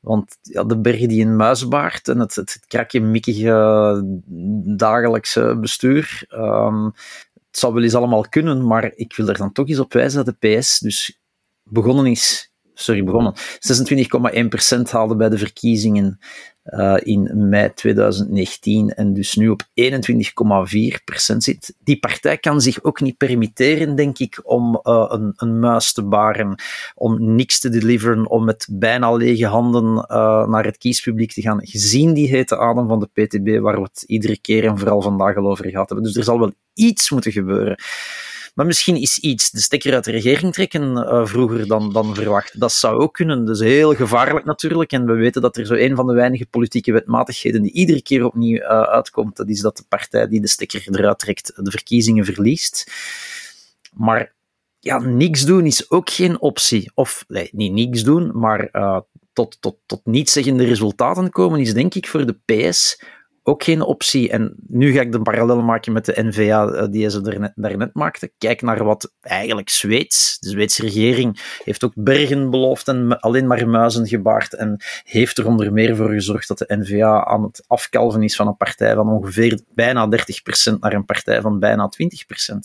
want 0.00 0.38
ja, 0.42 0.64
de 0.64 0.78
berg 0.78 1.06
die 1.06 1.20
in 1.20 1.36
muisbaard 1.36 2.08
en 2.08 2.18
het, 2.18 2.34
het, 2.34 2.60
krakje 2.66 3.00
mikkige 3.00 4.02
dagelijkse 4.76 5.56
bestuur. 5.60 6.26
Um, 6.34 6.84
het 7.50 7.60
zou 7.60 7.74
wel 7.74 7.82
eens 7.82 7.94
allemaal 7.94 8.28
kunnen, 8.28 8.66
maar 8.66 8.92
ik 8.94 9.16
wil 9.16 9.28
er 9.28 9.36
dan 9.36 9.52
toch 9.52 9.68
eens 9.68 9.78
op 9.78 9.92
wijzen 9.92 10.24
dat 10.24 10.34
de 10.40 10.48
PS 10.48 10.78
dus 10.78 11.20
begonnen 11.64 12.06
is 12.06 12.52
sorry, 12.74 13.04
begonnen. 13.04 13.34
26,1% 13.36 14.90
haalde 14.90 15.16
bij 15.16 15.28
de 15.28 15.38
verkiezingen 15.38 16.18
uh, 16.64 16.96
in 17.02 17.48
mei 17.48 17.72
2019 17.74 18.94
en 18.94 19.12
dus 19.12 19.34
nu 19.34 19.48
op 19.48 19.62
21,4% 19.62 19.66
zit. 21.36 21.74
Die 21.78 21.98
partij 21.98 22.38
kan 22.38 22.60
zich 22.60 22.82
ook 22.82 23.00
niet 23.00 23.16
permitteren, 23.16 23.96
denk 23.96 24.18
ik, 24.18 24.40
om 24.42 24.80
uh, 24.82 25.04
een, 25.08 25.32
een, 25.36 25.58
muis 25.58 25.92
te 25.92 26.02
baren, 26.02 26.54
om 26.94 27.34
niks 27.34 27.60
te 27.60 27.68
deliveren, 27.68 28.30
om 28.30 28.44
met 28.44 28.68
bijna 28.70 29.12
lege 29.12 29.46
handen 29.46 29.84
uh, 29.84 30.46
naar 30.46 30.64
het 30.64 30.78
kiespubliek 30.78 31.32
te 31.32 31.42
gaan, 31.42 31.66
gezien 31.66 32.14
die 32.14 32.28
hete 32.28 32.58
adem 32.58 32.88
van 32.88 33.00
de 33.00 33.08
PTB, 33.12 33.58
waar 33.60 33.76
we 33.76 33.82
het 33.82 34.04
iedere 34.06 34.40
keer 34.40 34.64
en 34.64 34.78
vooral 34.78 35.02
vandaag 35.02 35.36
al 35.36 35.50
over 35.50 35.70
gehad 35.70 35.88
hebben. 35.88 36.06
Dus 36.06 36.16
er 36.16 36.24
zal 36.24 36.38
wel 36.38 36.52
iets 36.74 37.10
moeten 37.10 37.32
gebeuren. 37.32 37.76
Maar 38.52 38.66
misschien 38.66 38.96
is 38.96 39.18
iets 39.18 39.50
de 39.50 39.60
stekker 39.60 39.94
uit 39.94 40.04
de 40.04 40.10
regering 40.10 40.52
trekken 40.52 40.82
uh, 40.96 41.26
vroeger 41.26 41.66
dan, 41.66 41.92
dan 41.92 42.14
verwacht. 42.14 42.60
Dat 42.60 42.72
zou 42.72 43.00
ook 43.00 43.14
kunnen. 43.14 43.48
Is 43.48 43.60
heel 43.60 43.94
gevaarlijk 43.94 44.44
natuurlijk. 44.44 44.92
En 44.92 45.06
we 45.06 45.12
weten 45.12 45.42
dat 45.42 45.56
er 45.56 45.66
zo 45.66 45.74
een 45.74 45.96
van 45.96 46.06
de 46.06 46.12
weinige 46.12 46.46
politieke 46.46 46.92
wetmatigheden 46.92 47.62
die 47.62 47.72
iedere 47.72 48.02
keer 48.02 48.24
opnieuw 48.24 48.58
uh, 48.58 48.82
uitkomt, 48.82 49.36
dat 49.36 49.48
is 49.48 49.60
dat 49.60 49.76
de 49.76 49.84
partij 49.88 50.28
die 50.28 50.40
de 50.40 50.48
stekker 50.48 50.88
eruit 50.90 51.18
trekt 51.18 51.52
de 51.56 51.70
verkiezingen 51.70 52.24
verliest. 52.24 52.92
Maar 53.92 54.32
ja, 54.78 54.98
niks 54.98 55.44
doen 55.44 55.66
is 55.66 55.90
ook 55.90 56.10
geen 56.10 56.40
optie. 56.40 56.90
Of 56.94 57.24
nee, 57.28 57.48
niet 57.52 57.72
niks 57.72 58.02
doen, 58.02 58.38
maar 58.38 58.68
uh, 58.72 59.00
tot, 59.32 59.56
tot, 59.60 59.76
tot 59.86 60.00
niet 60.04 60.30
zeggende 60.30 60.64
resultaten 60.64 61.30
komen 61.30 61.60
is 61.60 61.74
denk 61.74 61.94
ik 61.94 62.08
voor 62.08 62.26
de 62.26 62.38
PS 62.44 63.02
ook 63.42 63.64
geen 63.64 63.82
optie. 63.82 64.30
En 64.30 64.54
nu 64.66 64.92
ga 64.92 65.00
ik 65.00 65.12
de 65.12 65.22
parallel 65.22 65.62
maken 65.62 65.92
met 65.92 66.04
de 66.04 66.22
NVA 66.22 66.66
eh, 66.66 66.88
die 66.90 67.10
ze 67.10 67.22
er 67.22 67.52
daarnet 67.54 67.94
maakte. 67.94 68.32
Kijk 68.38 68.62
naar 68.62 68.84
wat 68.84 69.12
eigenlijk 69.20 69.68
Zweeds. 69.68 70.38
De 70.38 70.48
Zweedse 70.48 70.82
regering 70.82 71.58
heeft 71.64 71.84
ook 71.84 71.92
bergen 71.94 72.50
beloofd 72.50 72.88
en 72.88 73.20
alleen 73.20 73.46
maar 73.46 73.68
muizen 73.68 74.06
gebaard. 74.06 74.54
En 74.54 74.82
heeft 75.04 75.38
er 75.38 75.46
onder 75.46 75.72
meer 75.72 75.96
voor 75.96 76.10
gezorgd 76.10 76.48
dat 76.48 76.58
de 76.58 76.76
NVA 76.76 77.24
aan 77.24 77.42
het 77.42 77.64
afkalven 77.66 78.22
is 78.22 78.36
van 78.36 78.46
een 78.46 78.56
partij 78.56 78.94
van 78.94 79.08
ongeveer 79.08 79.60
bijna 79.74 80.08
30% 80.08 80.78
naar 80.80 80.92
een 80.92 81.04
partij 81.04 81.40
van 81.40 81.58
bijna 81.58 81.92
20%. 81.92 82.56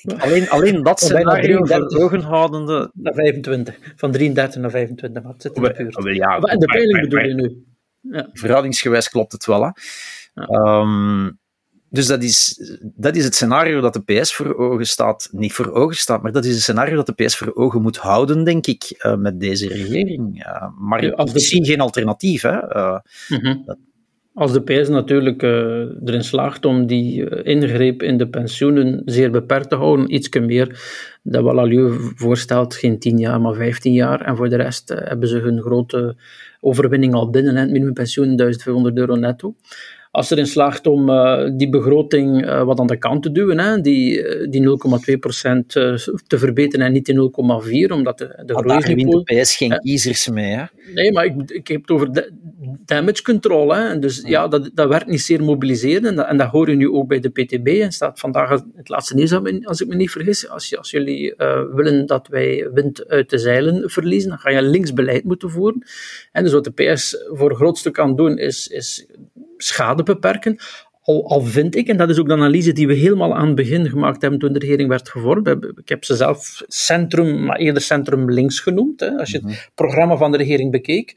Alleen, 0.18 0.48
alleen 0.48 0.82
dat 0.82 1.00
scenario 1.00 1.64
voor 1.64 2.02
ogen 2.02 2.20
houdende... 2.20 2.90
Naar 2.94 3.14
25. 3.14 3.78
Van 3.96 4.12
33 4.12 4.60
naar 4.60 4.70
25, 4.70 5.22
maar 5.22 5.32
het 5.32 5.42
zit 5.42 5.56
in 5.56 5.62
de 5.62 5.72
buurt. 6.02 6.16
Ja, 6.16 6.38
en 6.38 6.58
de 6.58 6.66
peiling 6.66 7.00
bedoel 7.00 7.20
je 7.20 7.34
nu? 7.34 7.64
Ja. 8.00 8.28
Verhoudingsgewijs 8.32 9.08
klopt 9.08 9.32
het 9.32 9.46
wel. 9.46 9.62
Hè. 9.62 9.70
Um, 10.34 11.38
dus 11.92 12.06
dat 12.06 12.22
is, 12.22 12.60
dat 12.82 13.16
is 13.16 13.24
het 13.24 13.34
scenario 13.34 13.80
dat 13.80 13.92
de 13.92 14.20
PS 14.20 14.34
voor 14.34 14.56
ogen 14.56 14.86
staat. 14.86 15.28
Niet 15.32 15.52
voor 15.52 15.72
ogen 15.72 15.96
staat, 15.96 16.22
maar 16.22 16.32
dat 16.32 16.44
is 16.44 16.52
het 16.52 16.62
scenario 16.62 16.96
dat 16.96 17.06
de 17.06 17.24
PS 17.24 17.36
voor 17.36 17.54
ogen 17.54 17.82
moet 17.82 17.96
houden, 17.96 18.44
denk 18.44 18.66
ik, 18.66 18.98
uh, 18.98 19.16
met 19.16 19.40
deze 19.40 19.68
regering. 19.68 20.46
Uh, 20.46 20.66
maar 20.78 21.04
ja, 21.04 21.10
als 21.10 21.32
de... 21.32 21.40
zien 21.40 21.64
geen 21.64 21.80
alternatief. 21.80 22.42
Hè. 22.42 22.76
Uh, 22.76 22.98
mm 23.28 23.38
-hmm. 23.38 23.62
dat, 23.64 23.78
als 24.40 24.52
de 24.52 24.62
PS 24.62 24.88
natuurlijk 24.88 25.42
uh, 25.42 25.50
erin 26.04 26.24
slaagt 26.24 26.64
om 26.64 26.86
die 26.86 27.28
uh, 27.28 27.54
ingreep 27.54 28.02
in 28.02 28.16
de 28.16 28.28
pensioenen 28.28 29.02
zeer 29.04 29.30
beperkt 29.30 29.68
te 29.68 29.74
houden, 29.74 30.14
iets 30.14 30.28
meer 30.38 30.80
dat 31.22 31.42
Walalieu 31.42 31.92
voorstelt, 32.14 32.74
geen 32.74 32.98
10 32.98 33.18
jaar, 33.18 33.40
maar 33.40 33.54
15 33.54 33.92
jaar. 33.92 34.20
En 34.20 34.36
voor 34.36 34.48
de 34.48 34.56
rest 34.56 34.90
uh, 34.90 34.98
hebben 35.00 35.28
ze 35.28 35.38
hun 35.38 35.60
grote 35.60 36.16
overwinning 36.60 37.14
al 37.14 37.30
binnen, 37.30 37.56
het 37.56 37.70
minimumpensioen 37.70 38.36
1500 38.36 38.96
euro 38.96 39.14
netto 39.14 39.54
als 40.10 40.30
erin 40.30 40.46
slaagt 40.46 40.86
om 40.86 41.08
uh, 41.08 41.48
die 41.56 41.68
begroting 41.68 42.44
uh, 42.44 42.62
wat 42.62 42.80
aan 42.80 42.86
de 42.86 42.98
kant 42.98 43.22
te 43.22 43.32
duwen, 43.32 43.58
hè, 43.58 43.80
die, 43.80 44.22
die 44.48 44.62
0,2% 44.62 44.66
uh, 44.66 45.96
te 46.26 46.38
verbeteren 46.38 46.86
en 46.86 46.92
niet 46.92 47.04
die 47.04 47.30
0,4%, 47.88 47.92
omdat 47.92 48.18
de, 48.18 48.42
de 48.46 48.54
groeingsniveau... 48.54 49.22
Daar 49.24 49.36
de 49.36 49.42
PS 49.42 49.56
geen 49.56 49.78
kiezers 49.78 50.28
mee, 50.28 50.52
hè? 50.52 50.64
Nee, 50.94 51.12
maar 51.12 51.24
ik, 51.24 51.50
ik 51.50 51.68
heb 51.68 51.80
het 51.80 51.90
over 51.90 52.30
damage 52.84 53.22
control. 53.22 53.74
Hè. 53.74 53.98
Dus 53.98 54.22
ja, 54.26 54.48
dat, 54.48 54.70
dat 54.74 54.88
werkt 54.88 55.06
niet 55.06 55.20
zeer 55.20 55.44
mobiliserend. 55.44 56.06
En 56.06 56.14
dat, 56.14 56.26
en 56.26 56.36
dat 56.36 56.48
hoor 56.48 56.70
je 56.70 56.76
nu 56.76 56.90
ook 56.90 57.08
bij 57.08 57.20
de 57.20 57.28
PTB. 57.28 57.66
En 57.66 57.92
staat 57.92 58.18
vandaag 58.20 58.50
het 58.76 58.88
laatste 58.88 59.14
nieuws, 59.14 59.32
als 59.64 59.80
ik 59.80 59.88
me 59.88 59.94
niet 59.94 60.10
vergis. 60.10 60.48
Als, 60.48 60.76
als 60.76 60.90
jullie 60.90 61.34
uh, 61.36 61.62
willen 61.74 62.06
dat 62.06 62.28
wij 62.28 62.68
wind 62.72 63.08
uit 63.08 63.30
de 63.30 63.38
zeilen 63.38 63.90
verliezen, 63.90 64.28
dan 64.28 64.38
ga 64.38 64.50
je 64.50 64.62
linksbeleid 64.62 65.24
moeten 65.24 65.50
voeren. 65.50 65.82
En 66.32 66.42
dus 66.42 66.52
wat 66.52 66.64
de 66.64 66.92
PS 66.92 67.24
voor 67.28 67.50
een 67.50 67.56
groot 67.56 67.78
stuk 67.78 67.92
kan 67.92 68.16
doen, 68.16 68.38
is, 68.38 68.68
is 68.68 69.06
schade 69.62 70.02
beperken. 70.02 70.58
Al, 71.02 71.28
al, 71.28 71.42
vind 71.42 71.76
ik, 71.76 71.88
en 71.88 71.96
dat 71.96 72.10
is 72.10 72.18
ook 72.18 72.26
de 72.26 72.32
analyse 72.32 72.72
die 72.72 72.86
we 72.86 72.94
helemaal 72.94 73.34
aan 73.34 73.46
het 73.46 73.54
begin 73.54 73.88
gemaakt 73.88 74.22
hebben 74.22 74.40
toen 74.40 74.52
de 74.52 74.58
regering 74.58 74.88
werd 74.88 75.08
gevormd. 75.08 75.48
Ik 75.76 75.88
heb 75.88 76.04
ze 76.04 76.16
zelf 76.16 76.62
centrum, 76.66 77.44
maar 77.44 77.56
eerder 77.56 77.82
centrum 77.82 78.30
links 78.30 78.60
genoemd. 78.60 79.00
Hè. 79.00 79.10
Als 79.18 79.30
je 79.30 79.36
het 79.36 79.46
mhm. 79.46 79.54
programma 79.74 80.16
van 80.16 80.30
de 80.30 80.36
regering 80.36 80.70
bekeek, 80.70 81.14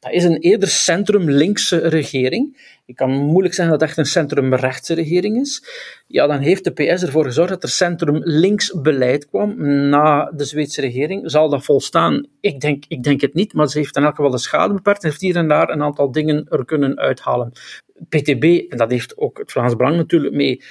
dat 0.00 0.12
is 0.12 0.24
een 0.24 0.38
eerder 0.38 0.68
centrum 0.68 1.30
linkse 1.30 1.76
regering. 1.76 2.56
Ik 2.86 2.96
kan 2.96 3.10
moeilijk 3.10 3.54
zeggen 3.54 3.72
dat 3.72 3.80
het 3.80 3.90
echt 3.90 3.98
een 3.98 4.12
centrum-rechtse 4.12 4.94
regering 4.94 5.40
is. 5.40 5.64
Ja, 6.06 6.26
dan 6.26 6.38
heeft 6.38 6.64
de 6.64 6.70
PS 6.70 7.02
ervoor 7.02 7.24
gezorgd 7.24 7.50
dat 7.50 7.62
er 7.62 7.68
centrum-links 7.68 8.80
beleid 8.80 9.28
kwam 9.28 9.54
na 9.88 10.32
de 10.36 10.44
Zweedse 10.44 10.80
regering. 10.80 11.30
Zal 11.30 11.48
dat 11.48 11.64
volstaan? 11.64 12.26
Ik 12.40 12.60
denk, 12.60 12.84
ik 12.88 13.02
denk 13.02 13.20
het 13.20 13.34
niet, 13.34 13.52
maar 13.52 13.68
ze 13.68 13.78
heeft 13.78 13.96
in 13.96 14.02
elk 14.02 14.14
geval 14.14 14.30
de 14.30 14.38
schade 14.38 14.74
beperkt 14.74 15.02
en 15.02 15.08
heeft 15.08 15.20
hier 15.20 15.36
en 15.36 15.48
daar 15.48 15.68
een 15.68 15.82
aantal 15.82 16.12
dingen 16.12 16.46
er 16.48 16.64
kunnen 16.64 16.98
uithalen. 16.98 17.52
PTB, 18.08 18.70
en 18.70 18.78
dat 18.78 18.90
heeft 18.90 19.16
ook 19.16 19.38
het 19.38 19.52
Vlaams 19.52 19.76
Belang 19.76 19.96
natuurlijk 19.96 20.34
mee, 20.34 20.62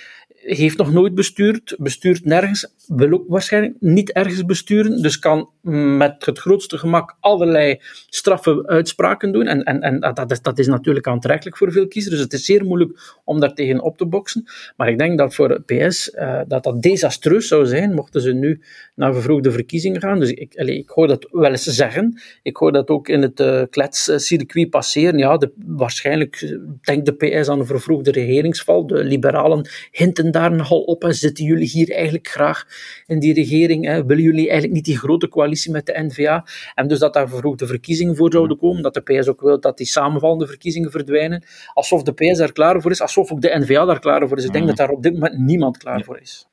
heeft 0.46 0.78
nog 0.78 0.92
nooit 0.92 1.16
bestuurd, 1.16 1.76
bestuurt 1.80 2.26
nergens, 2.26 2.74
wil 2.88 3.12
ook 3.12 3.26
waarschijnlijk 3.28 3.76
niet 3.80 4.12
ergens 4.12 4.46
besturen, 4.46 5.02
dus 5.02 5.20
kan 5.20 5.50
met 5.98 6.26
het 6.26 6.40
grootste 6.40 6.78
gemak 6.78 7.16
allerlei 7.20 7.80
straffe 8.10 8.68
uitspraken 8.68 9.32
doen. 9.32 9.48
En, 9.48 9.64
en, 9.64 9.82
en 9.82 10.00
dat, 10.14 10.32
is, 10.32 10.42
dat 10.42 10.60
is 10.60 10.68
natuurlijk 10.68 11.08
aantrekkelijk 11.08 11.58
voor 11.58 11.72
veel 11.72 11.88
kiezers, 11.88 12.16
dus 12.16 12.24
het 12.24 12.34
is 12.34 12.46
zeer 12.46 12.66
moeilijk 12.66 13.20
om 13.24 13.40
daar 13.40 13.54
tegen 13.54 13.82
op 13.82 13.98
te 13.98 14.06
boksen. 14.06 14.44
Maar 14.78 14.90
ik 14.90 14.98
denk 14.98 15.18
dat 15.18 15.36
voor 15.36 15.62
PS 15.62 16.14
uh, 16.14 16.42
dat 16.48 16.64
dat 16.64 16.82
desastreus 16.82 17.48
zou 17.48 17.66
zijn, 17.66 17.94
mochten 17.94 18.22
ze 18.22 18.34
nu 18.34 18.62
naar 18.96 19.14
vervroegde 19.14 19.52
verkiezingen 19.52 20.02
gaan. 20.02 20.20
Dus 20.20 20.32
ik, 20.32 20.56
allez, 20.56 20.78
ik 20.78 20.90
hoor 20.90 21.08
dat 21.08 21.28
wel 21.32 21.52
eens 21.52 21.64
zeggen. 21.64 22.22
Ik 22.42 22.56
hoor 22.56 22.72
dat 22.72 22.90
ook 22.90 23.08
in 23.08 23.22
het 23.22 23.40
uh, 23.40 23.62
kletscircuit 23.70 24.70
passeren. 24.70 25.18
Ja, 25.18 25.38
de, 25.38 25.52
waarschijnlijk 25.66 26.58
denkt 26.82 27.06
de 27.06 27.14
PS 27.14 27.50
aan 27.50 27.60
een 27.60 27.66
vervroegde 27.66 28.12
regeringsval. 28.12 28.88
De 28.88 29.04
liberalen 29.04 29.70
hinten 29.92 30.32
daar 30.34 30.52
nogal 30.52 30.82
op. 30.82 31.04
En 31.04 31.14
zitten 31.14 31.46
jullie 31.46 31.68
hier 31.68 31.92
eigenlijk 31.92 32.28
graag 32.28 32.66
in 33.06 33.20
die 33.20 33.34
regering? 33.34 33.86
Hè? 33.86 34.06
Willen 34.06 34.24
jullie 34.24 34.44
eigenlijk 34.44 34.74
niet 34.74 34.86
die 34.86 34.98
grote 34.98 35.28
coalitie 35.28 35.72
met 35.72 35.86
de 35.86 36.04
NVA? 36.08 36.46
En 36.76 36.88
dus 36.88 37.00
dat 37.00 37.14
daar 37.14 37.30
vervroegde 37.30 37.68
verkiezingen 37.68 38.16
voor 38.16 38.32
zouden 38.32 38.58
komen. 38.58 38.82
Dat 38.82 38.94
de 38.94 39.02
PS 39.02 39.28
ook 39.28 39.42
wil 39.42 39.60
dat 39.60 39.78
die 39.78 39.88
samenvallende 39.88 40.48
verkiezingen 40.48 40.92
verdwijnen. 40.92 41.44
Alsof 41.74 42.04
de 42.04 42.14
PS 42.14 42.38
daar 42.38 42.52
klaar 42.52 42.82
voor 42.82 42.92
is. 42.92 43.02
Alsof 43.02 43.32
ook 43.32 43.42
de 43.42 43.58
NVA 43.60 43.86
daar 43.86 44.00
klaar 44.00 44.28
voor 44.28 44.38
is. 44.38 44.46
Ik 44.46 44.54
denk 44.54 44.68
dat 44.68 44.78
daar 44.78 44.90
op 44.90 45.04
dit 45.04 45.14
moment 45.14 45.38
niemand 45.38 45.78
klaar 45.78 46.04
voor 46.04 46.20
is. 46.20 46.48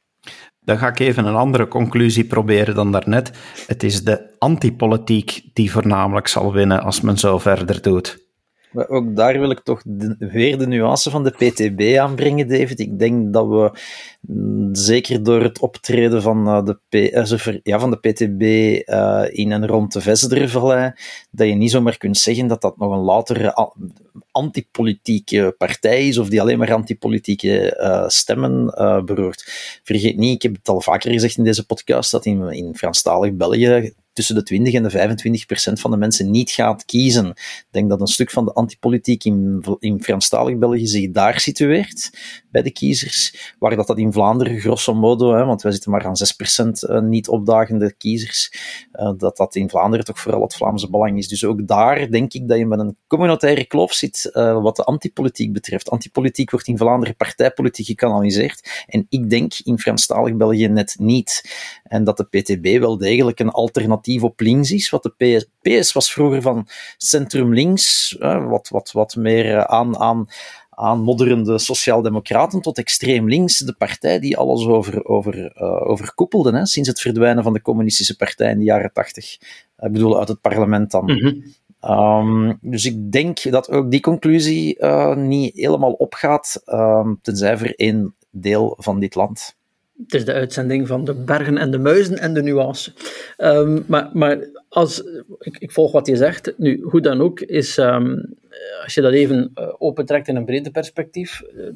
Dan 0.64 0.78
ga 0.78 0.88
ik 0.88 0.98
even 0.98 1.24
een 1.24 1.34
andere 1.34 1.68
conclusie 1.68 2.24
proberen 2.24 2.74
dan 2.74 2.92
daarnet. 2.92 3.30
Het 3.66 3.82
is 3.82 4.04
de 4.04 4.34
antipolitiek 4.38 5.42
die 5.52 5.70
voornamelijk 5.72 6.28
zal 6.28 6.52
winnen 6.52 6.82
als 6.82 7.00
men 7.00 7.18
zo 7.18 7.38
verder 7.38 7.82
doet. 7.82 8.29
Maar 8.72 8.88
ook 8.88 9.16
daar 9.16 9.38
wil 9.38 9.50
ik 9.50 9.60
toch 9.60 9.82
weer 10.18 10.58
de 10.58 10.66
nuance 10.66 11.10
van 11.10 11.24
de 11.24 11.30
PTB 11.30 11.98
aanbrengen, 11.98 12.48
David. 12.48 12.80
Ik 12.80 12.98
denk 12.98 13.32
dat 13.32 13.46
we, 13.48 13.70
mm, 14.20 14.74
zeker 14.74 15.22
door 15.22 15.42
het 15.42 15.58
optreden 15.58 16.22
van, 16.22 16.46
uh, 16.46 16.64
de, 16.88 17.10
uh, 17.10 17.58
ja, 17.62 17.78
van 17.78 17.90
de 17.90 17.96
PTB 17.96 18.42
uh, 18.88 19.24
in 19.30 19.52
en 19.52 19.66
rond 19.66 19.92
de 19.92 20.00
Vesdervallei, 20.00 20.92
dat 21.30 21.46
je 21.46 21.54
niet 21.54 21.70
zomaar 21.70 21.96
kunt 21.96 22.18
zeggen 22.18 22.46
dat 22.46 22.60
dat 22.60 22.78
nog 22.78 22.92
een 22.92 23.04
latere 23.04 23.72
antipolitieke 24.30 25.54
partij 25.58 26.08
is, 26.08 26.18
of 26.18 26.28
die 26.28 26.40
alleen 26.40 26.58
maar 26.58 26.72
antipolitieke 26.72 27.76
uh, 27.80 28.08
stemmen 28.08 28.74
uh, 28.78 29.02
beroert. 29.02 29.44
Vergeet 29.82 30.16
niet, 30.16 30.34
ik 30.34 30.42
heb 30.42 30.54
het 30.54 30.68
al 30.68 30.80
vaker 30.80 31.12
gezegd 31.12 31.36
in 31.36 31.44
deze 31.44 31.66
podcast, 31.66 32.10
dat 32.10 32.26
in, 32.26 32.50
in 32.50 32.76
Franstalig 32.76 33.32
België 33.32 33.92
tussen 34.12 34.34
de 34.34 34.42
20 34.42 34.74
en 34.74 34.82
de 34.82 34.90
25 34.90 35.46
procent 35.46 35.80
van 35.80 35.90
de 35.90 35.96
mensen 35.96 36.30
niet 36.30 36.50
gaat 36.50 36.84
kiezen. 36.84 37.26
Ik 37.28 37.66
denk 37.70 37.88
dat 37.88 38.00
een 38.00 38.06
stuk 38.06 38.30
van 38.30 38.44
de 38.44 38.52
antipolitiek 38.52 39.24
in, 39.24 39.64
in 39.78 40.02
Franstalig 40.02 40.58
België 40.58 40.86
zich 40.86 41.10
daar 41.10 41.40
situeert, 41.40 42.10
bij 42.50 42.62
de 42.62 42.70
kiezers, 42.70 43.54
waar 43.58 43.76
dat, 43.76 43.86
dat 43.86 43.98
in 43.98 44.12
Vlaanderen 44.12 44.60
grosso 44.60 44.94
modo, 44.94 45.34
hè, 45.34 45.44
want 45.44 45.62
wij 45.62 45.72
zitten 45.72 45.90
maar 45.90 46.06
aan 46.06 46.16
6 46.16 46.32
procent 46.32 46.84
uh, 46.84 47.00
niet 47.00 47.28
opdagende 47.28 47.92
kiezers, 47.92 48.52
uh, 48.92 49.12
dat 49.16 49.36
dat 49.36 49.54
in 49.54 49.68
Vlaanderen 49.70 50.04
toch 50.04 50.20
vooral 50.20 50.42
het 50.42 50.54
Vlaamse 50.54 50.90
belang 50.90 51.18
is. 51.18 51.28
Dus 51.28 51.44
ook 51.44 51.66
daar 51.66 52.10
denk 52.10 52.32
ik 52.32 52.48
dat 52.48 52.58
je 52.58 52.66
met 52.66 52.78
een 52.78 52.96
communautaire 53.06 53.64
kloof 53.64 53.92
zit 53.92 54.30
uh, 54.32 54.62
wat 54.62 54.76
de 54.76 54.84
antipolitiek 54.84 55.52
betreft. 55.52 55.90
Antipolitiek 55.90 56.50
wordt 56.50 56.66
in 56.66 56.78
Vlaanderen 56.78 57.16
partijpolitiek 57.16 57.86
gekanaliseerd 57.86 58.84
en 58.86 59.06
ik 59.08 59.30
denk 59.30 59.52
in 59.64 59.78
Franstalig 59.78 60.36
België 60.36 60.68
net 60.68 60.94
niet. 60.98 61.50
En 61.82 62.04
dat 62.04 62.16
de 62.16 62.24
PTB 62.24 62.78
wel 62.80 62.98
degelijk 62.98 63.40
een 63.40 63.50
alternatief 63.50 64.22
op 64.22 64.40
links 64.40 64.70
is, 64.70 64.90
wat 64.90 65.02
de 65.02 65.10
PS, 65.16 65.46
PS 65.60 65.92
was 65.92 66.12
vroeger 66.12 66.42
van 66.42 66.68
centrum 66.96 67.54
links, 67.54 68.16
wat, 68.48 68.68
wat, 68.68 68.90
wat 68.92 69.16
meer 69.16 69.66
aan, 69.66 69.98
aan 69.98 70.26
aanmodderende 70.80 71.58
sociaaldemocraten 71.58 72.60
tot 72.60 72.78
extreem 72.78 73.28
links, 73.28 73.58
de 73.58 73.74
partij 73.78 74.18
die 74.18 74.36
alles 74.36 74.66
over, 74.66 75.04
over, 75.04 75.34
uh, 75.62 75.90
overkoepelde, 75.90 76.52
hè, 76.52 76.66
sinds 76.66 76.88
het 76.88 77.00
verdwijnen 77.00 77.42
van 77.42 77.52
de 77.52 77.62
communistische 77.62 78.16
partij 78.16 78.50
in 78.50 78.58
de 78.58 78.64
jaren 78.64 78.92
tachtig. 78.92 79.34
Ik 79.78 79.92
bedoel, 79.92 80.18
uit 80.18 80.28
het 80.28 80.40
parlement 80.40 80.90
dan. 80.90 81.04
Mm 81.04 81.42
um, 81.84 82.58
dus 82.60 82.84
ik 82.84 83.12
denk 83.12 83.50
dat 83.50 83.70
ook 83.70 83.90
die 83.90 84.00
conclusie 84.00 84.78
uh, 84.78 85.16
niet 85.16 85.54
helemaal 85.54 85.92
opgaat, 85.92 86.62
um, 86.66 87.18
tenzij 87.22 87.58
voor 87.58 87.72
één 87.76 88.14
deel 88.30 88.76
van 88.78 89.00
dit 89.00 89.14
land. 89.14 89.58
Het 90.02 90.14
is 90.14 90.24
de 90.24 90.32
uitzending 90.32 90.86
van 90.86 91.04
de 91.04 91.14
bergen 91.14 91.58
en 91.58 91.70
de 91.70 91.78
muizen 91.78 92.18
en 92.18 92.34
de 92.34 92.42
nuance. 92.42 92.92
Um, 93.38 93.84
maar, 93.86 94.10
maar 94.12 94.48
als, 94.68 95.02
ik, 95.38 95.58
ik, 95.58 95.72
volg 95.72 95.92
wat 95.92 96.06
je 96.06 96.16
zegt. 96.16 96.52
Nu, 96.56 96.80
hoe 96.82 97.00
dan 97.00 97.20
ook, 97.20 97.40
is, 97.40 97.76
um, 97.76 98.34
als 98.84 98.94
je 98.94 99.00
dat 99.00 99.12
even 99.12 99.52
uh, 99.54 99.68
opentrekt 99.78 100.28
in 100.28 100.36
een 100.36 100.44
brede 100.44 100.70
perspectief, 100.70 101.42
uh, 101.56 101.66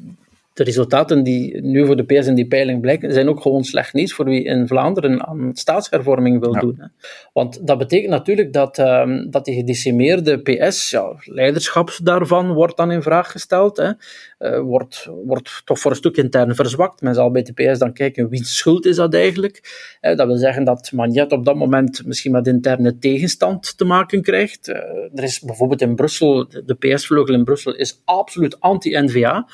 de 0.55 0.63
resultaten 0.63 1.23
die 1.23 1.61
nu 1.61 1.85
voor 1.85 1.95
de 1.95 2.03
PS 2.03 2.27
in 2.27 2.35
die 2.35 2.47
peiling 2.47 2.81
blijken, 2.81 3.13
zijn 3.13 3.29
ook 3.29 3.41
gewoon 3.41 3.63
slecht 3.63 3.93
nieuws 3.93 4.13
voor 4.13 4.25
wie 4.25 4.43
in 4.43 4.67
Vlaanderen 4.67 5.27
aan 5.27 5.49
staatshervorming 5.53 6.39
wil 6.39 6.53
doen. 6.53 6.75
Hè. 6.79 6.85
Want 7.33 7.67
dat 7.67 7.77
betekent 7.77 8.09
natuurlijk 8.09 8.53
dat, 8.53 8.77
um, 8.77 9.31
dat 9.31 9.45
die 9.45 9.55
gedecimeerde 9.55 10.37
PS, 10.37 10.89
ja, 10.89 11.13
leiderschap 11.23 11.97
daarvan 12.03 12.53
wordt 12.53 12.77
dan 12.77 12.91
in 12.91 13.01
vraag 13.01 13.31
gesteld, 13.31 13.77
hè, 13.77 13.91
uh, 14.39 14.59
wordt, 14.59 15.09
wordt 15.25 15.61
toch 15.65 15.79
voor 15.79 15.91
een 15.91 15.97
stuk 15.97 16.17
intern 16.17 16.55
verzwakt. 16.55 17.01
Men 17.01 17.13
zal 17.13 17.31
bij 17.31 17.43
de 17.43 17.53
PS 17.53 17.79
dan 17.79 17.93
kijken, 17.93 18.29
wie 18.29 18.43
schuld 18.43 18.85
is 18.85 18.95
dat 18.95 19.13
eigenlijk? 19.13 19.61
Uh, 20.01 20.15
dat 20.15 20.27
wil 20.27 20.37
zeggen 20.37 20.63
dat 20.63 20.91
Magnet 20.91 21.31
op 21.31 21.45
dat 21.45 21.55
moment 21.55 22.05
misschien 22.05 22.31
met 22.31 22.47
interne 22.47 22.97
tegenstand 22.97 23.77
te 23.77 23.85
maken 23.85 24.21
krijgt. 24.21 24.67
Uh, 24.67 24.75
er 25.15 25.23
is 25.23 25.39
bijvoorbeeld 25.39 25.81
in 25.81 25.95
Brussel, 25.95 26.47
de 26.65 26.75
PS-vleugel 26.79 27.33
in 27.33 27.43
Brussel 27.43 27.75
is 27.75 28.01
absoluut 28.05 28.59
anti-NVA 28.59 29.47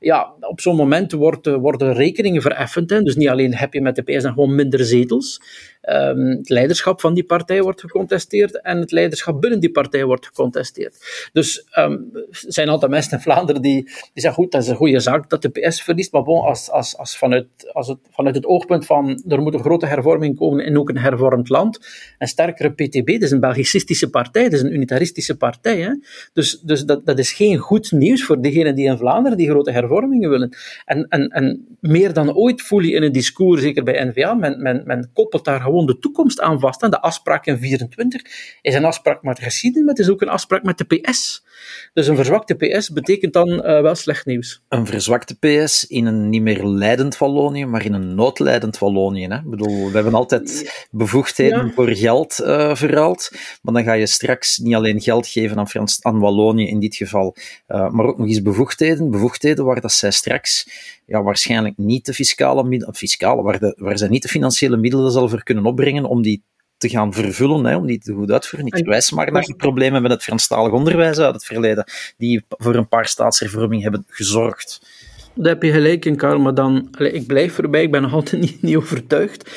ja, 0.00 0.34
op 0.40 0.60
zo'n 0.60 0.76
moment 0.76 1.12
wordt, 1.12 1.46
worden 1.46 1.92
rekeningen 1.92 2.42
vereffend. 2.42 2.90
Hè. 2.90 3.02
Dus 3.02 3.16
niet 3.16 3.28
alleen 3.28 3.54
heb 3.54 3.72
je 3.72 3.80
met 3.80 3.96
de 3.96 4.02
PS 4.02 4.22
dan 4.22 4.32
gewoon 4.32 4.54
minder 4.54 4.84
zetels. 4.84 5.40
Um, 5.82 6.26
het 6.26 6.48
leiderschap 6.48 7.00
van 7.00 7.14
die 7.14 7.24
partij 7.24 7.62
wordt 7.62 7.80
gecontesteerd 7.80 8.60
en 8.60 8.78
het 8.78 8.90
leiderschap 8.90 9.40
binnen 9.40 9.60
die 9.60 9.70
partij 9.70 10.04
wordt 10.04 10.26
gecontesteerd. 10.26 11.28
Dus 11.32 11.66
um, 11.78 12.10
er 12.12 12.26
zijn 12.30 12.68
altijd 12.68 12.90
mensen 12.90 13.12
in 13.12 13.20
Vlaanderen 13.22 13.62
die, 13.62 13.82
die 13.82 13.92
zeggen, 14.14 14.42
goed, 14.42 14.52
dat 14.52 14.62
is 14.62 14.68
een 14.68 14.76
goede 14.76 15.00
zaak 15.00 15.30
dat 15.30 15.42
de 15.42 15.48
PS 15.48 15.82
verliest, 15.82 16.12
maar 16.12 16.22
bon, 16.22 16.44
als, 16.44 16.70
als, 16.70 16.96
als, 16.96 17.18
vanuit, 17.18 17.46
als 17.72 17.88
het, 17.88 17.98
vanuit 18.10 18.34
het 18.34 18.46
oogpunt 18.46 18.86
van 18.86 19.22
er 19.28 19.40
moet 19.40 19.54
een 19.54 19.60
grote 19.60 19.86
hervorming 19.86 20.36
komen 20.36 20.64
in 20.64 20.78
ook 20.78 20.88
een 20.88 20.98
hervormd 20.98 21.48
land, 21.48 21.78
een 22.18 22.28
sterkere 22.28 22.72
PTB, 22.72 23.06
dat 23.06 23.22
is 23.22 23.30
een 23.30 23.40
Belgicistische 23.40 24.10
partij, 24.10 24.42
dat 24.42 24.52
is 24.52 24.62
een 24.62 24.74
unitaristische 24.74 25.36
partij. 25.36 25.80
Hè? 25.80 25.90
Dus, 26.32 26.60
dus 26.60 26.84
dat, 26.84 27.06
dat 27.06 27.18
is 27.18 27.32
geen 27.32 27.58
goed 27.58 27.92
nieuws 27.92 28.24
voor 28.24 28.40
degenen 28.40 28.74
die 28.74 28.86
in 28.86 28.98
Vlaanderen 28.98 29.38
die 29.38 29.48
grote 29.48 29.70
hervormingen 29.70 30.30
willen. 30.30 30.56
En, 30.84 31.06
en, 31.08 31.28
en 31.28 31.76
meer 31.80 32.12
dan 32.12 32.34
ooit 32.34 32.62
voel 32.62 32.80
je 32.80 32.92
in 32.92 33.02
het 33.02 33.14
discours, 33.14 33.62
zeker 33.62 33.84
bij 33.84 34.04
N-VA, 34.04 34.34
men, 34.34 34.62
men, 34.62 34.82
men 34.84 35.10
koppelt 35.12 35.44
daar 35.44 35.60
gewoon 35.70 35.86
de 35.86 35.98
toekomst 35.98 36.40
aan 36.40 36.60
vast. 36.60 36.82
En 36.82 36.90
de 36.90 37.00
afspraak 37.00 37.46
in 37.46 37.58
24 37.58 38.22
is 38.62 38.74
een 38.74 38.84
afspraak 38.84 39.22
met 39.22 39.36
de 39.36 39.42
geschiedenis, 39.42 39.86
maar 39.86 39.96
het 39.96 40.04
is 40.04 40.12
ook 40.12 40.20
een 40.20 40.28
afspraak 40.28 40.62
met 40.62 40.78
de 40.78 40.84
PS. 40.84 41.44
Dus 41.92 42.06
een 42.06 42.16
verzwakte 42.16 42.54
PS 42.54 42.90
betekent 42.90 43.32
dan 43.32 43.48
uh, 43.48 43.60
wel 43.60 43.94
slecht 43.94 44.26
nieuws. 44.26 44.62
Een 44.68 44.86
verzwakte 44.86 45.36
PS 45.38 45.84
in 45.86 46.06
een 46.06 46.28
niet 46.28 46.42
meer 46.42 46.64
leidend 46.64 47.18
Wallonië, 47.18 47.66
maar 47.66 47.84
in 47.84 47.92
een 47.92 48.14
noodleidend 48.14 48.78
Wallonië. 48.78 49.26
Hè? 49.26 49.36
Ik 49.36 49.50
bedoel, 49.50 49.86
we 49.86 49.94
hebben 49.94 50.14
altijd 50.14 50.86
bevoegdheden 50.90 51.66
ja. 51.66 51.72
voor 51.72 51.88
geld 51.88 52.40
uh, 52.40 52.74
verhaald, 52.74 53.30
maar 53.62 53.74
dan 53.74 53.84
ga 53.84 53.92
je 53.92 54.06
straks 54.06 54.58
niet 54.58 54.74
alleen 54.74 55.00
geld 55.00 55.26
geven 55.26 55.58
aan, 55.58 55.68
Frans, 55.68 56.02
aan 56.02 56.18
Wallonië 56.18 56.68
in 56.68 56.80
dit 56.80 56.96
geval, 56.96 57.36
uh, 57.68 57.90
maar 57.90 58.06
ook 58.06 58.18
nog 58.18 58.26
eens 58.26 58.42
bevoegdheden. 58.42 59.10
Bevoegdheden 59.10 59.64
waar 59.64 59.80
dat 59.80 59.92
zij 59.92 60.10
straks 60.10 60.68
ja, 61.06 61.22
waarschijnlijk 61.22 61.76
niet 61.76 62.06
de 62.06 62.14
fiscale 62.14 62.64
middelen, 62.64 62.94
fiscale, 62.94 63.42
waar, 63.42 63.58
de, 63.58 63.74
waar 63.78 63.98
zij 63.98 64.08
niet 64.08 64.22
de 64.22 64.28
financiële 64.28 64.76
middelen 64.76 65.12
zal 65.12 65.28
voor 65.28 65.42
kunnen 65.42 65.66
opbrengen 65.66 66.04
om 66.04 66.22
die 66.22 66.42
te 66.80 66.88
gaan 66.88 67.12
vervullen, 67.12 67.64
hè, 67.64 67.76
om 67.76 67.86
die 67.86 67.98
te 67.98 68.12
goed 68.12 68.30
uitvoeren. 68.30 68.68
Ik 68.68 68.76
verwijs 68.76 69.10
maar 69.10 69.32
naar 69.32 69.42
de 69.42 69.54
problemen 69.54 70.02
met 70.02 70.10
het 70.10 70.22
Franstalig 70.22 70.72
onderwijs 70.72 71.18
uit 71.18 71.34
het 71.34 71.44
verleden, 71.44 71.84
die 72.16 72.44
voor 72.48 72.74
een 72.74 72.88
paar 72.88 73.06
staatshervormingen 73.06 73.82
hebben 73.82 74.04
gezorgd. 74.08 74.80
Daar 75.34 75.52
heb 75.52 75.62
je 75.62 75.72
gelijk 75.72 76.04
in, 76.04 76.16
Karl, 76.16 76.38
maar 76.38 76.54
dan, 76.54 76.88
ik 76.98 77.26
blijf 77.26 77.58
erbij, 77.58 77.82
ik 77.82 77.90
ben 77.90 78.02
nog 78.02 78.12
altijd 78.12 78.42
niet, 78.50 78.62
niet 78.62 78.76
overtuigd. 78.76 79.50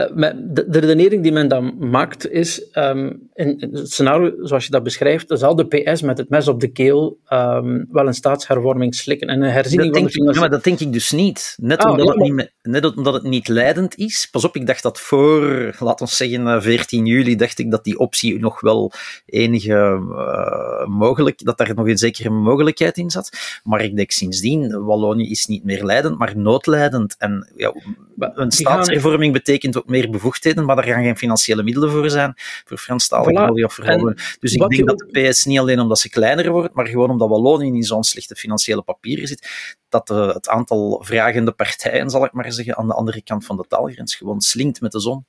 Uh, 0.00 0.30
de, 0.36 0.68
de, 0.68 0.78
redenering 0.78 1.22
die 1.22 1.32
men 1.32 1.48
dan 1.48 1.74
maakt 1.78 2.30
is, 2.30 2.68
um, 2.72 3.28
in, 3.34 3.56
het 3.70 3.92
scenario 3.92 4.34
zoals 4.40 4.64
je 4.64 4.70
dat 4.70 4.82
beschrijft, 4.82 5.24
zal 5.28 5.56
de 5.56 5.66
PS 5.66 6.02
met 6.02 6.18
het 6.18 6.28
mes 6.28 6.48
op 6.48 6.60
de 6.60 6.68
keel 6.68 7.18
um, 7.32 7.86
wel 7.90 8.06
een 8.06 8.14
staatshervorming 8.14 8.94
slikken 8.94 9.28
en 9.28 9.42
een 9.42 9.50
herziening 9.50 9.92
dat 9.92 10.02
van 10.02 10.10
de 10.10 10.28
ik, 10.28 10.34
ja, 10.34 10.40
maar 10.40 10.50
dat 10.50 10.64
denk 10.64 10.80
ik 10.80 10.92
dus 10.92 11.10
niet. 11.10 11.56
Net, 11.60 11.78
ah, 11.78 11.90
omdat, 11.90 12.06
ja, 12.06 12.12
het 12.12 12.22
niet, 12.22 12.52
net 12.68 12.96
omdat 12.96 13.14
het 13.14 13.22
niet 13.22 13.48
leidend 13.48 13.96
is. 13.96 14.28
Pas 14.30 14.44
op, 14.44 14.56
ik 14.56 14.66
dacht 14.66 14.82
dat 14.82 15.00
voor, 15.00 15.74
laten 15.78 16.06
we 16.06 16.14
zeggen, 16.14 16.62
14 16.62 17.06
juli, 17.06 17.36
dacht 17.36 17.58
ik 17.58 17.70
dat 17.70 17.84
die 17.84 17.98
optie 17.98 18.38
nog 18.38 18.60
wel 18.60 18.92
enige 19.26 20.02
uh, 20.10 20.86
mogelijk, 20.86 21.44
dat 21.44 21.58
daar 21.58 21.74
nog 21.74 21.88
een 21.88 21.98
zekere 21.98 22.30
mogelijkheid 22.30 22.96
in 22.96 23.10
zat. 23.10 23.60
Maar 23.62 23.82
ik 23.82 23.96
denk 23.96 24.10
sindsdien, 24.10 24.84
Wallonië 24.84 25.30
is 25.30 25.46
niet 25.46 25.64
meer 25.64 25.84
leidend, 25.84 26.18
maar 26.18 26.36
noodleidend. 26.36 27.16
En 27.18 27.52
ja, 27.56 27.74
een 28.16 28.50
staatshervorming 28.50 29.32
betekent 29.32 29.76
ook 29.76 29.88
meer 29.88 30.10
bevoegdheden, 30.10 30.64
maar 30.64 30.76
daar 30.76 30.84
gaan 30.84 31.04
geen 31.04 31.16
financiële 31.16 31.62
middelen 31.62 31.90
voor 31.90 32.10
zijn, 32.10 32.34
voor 32.64 32.78
Franstalige 32.78 33.52
voilà. 33.52 33.64
Of 33.64 33.74
voor 33.74 34.16
Dus 34.40 34.52
ik 34.52 34.68
denk 34.68 34.86
dat 34.86 34.98
de 34.98 35.28
PS 35.28 35.44
niet 35.44 35.58
alleen 35.58 35.80
omdat 35.80 35.98
ze 35.98 36.08
kleiner 36.08 36.50
wordt, 36.50 36.74
maar 36.74 36.86
gewoon 36.86 37.10
omdat 37.10 37.28
Wallonië 37.28 37.66
in 37.66 37.82
zo'n 37.82 38.04
slechte 38.04 38.34
financiële 38.34 38.82
papieren 38.82 39.28
zit, 39.28 39.74
dat 39.88 40.06
de, 40.06 40.32
het 40.34 40.48
aantal 40.48 41.02
vragende 41.04 41.52
partijen, 41.52 42.10
zal 42.10 42.24
ik 42.24 42.32
maar 42.32 42.46
zeggen, 42.54 42.76
aan 42.76 42.86
de 42.86 42.94
andere 42.94 43.22
kant 43.22 43.46
van 43.46 43.56
de 43.56 43.64
taalgrens 43.68 44.14
gewoon 44.14 44.40
slinkt 44.40 44.80
met 44.80 44.92
de 44.92 45.00
zon. 45.00 45.24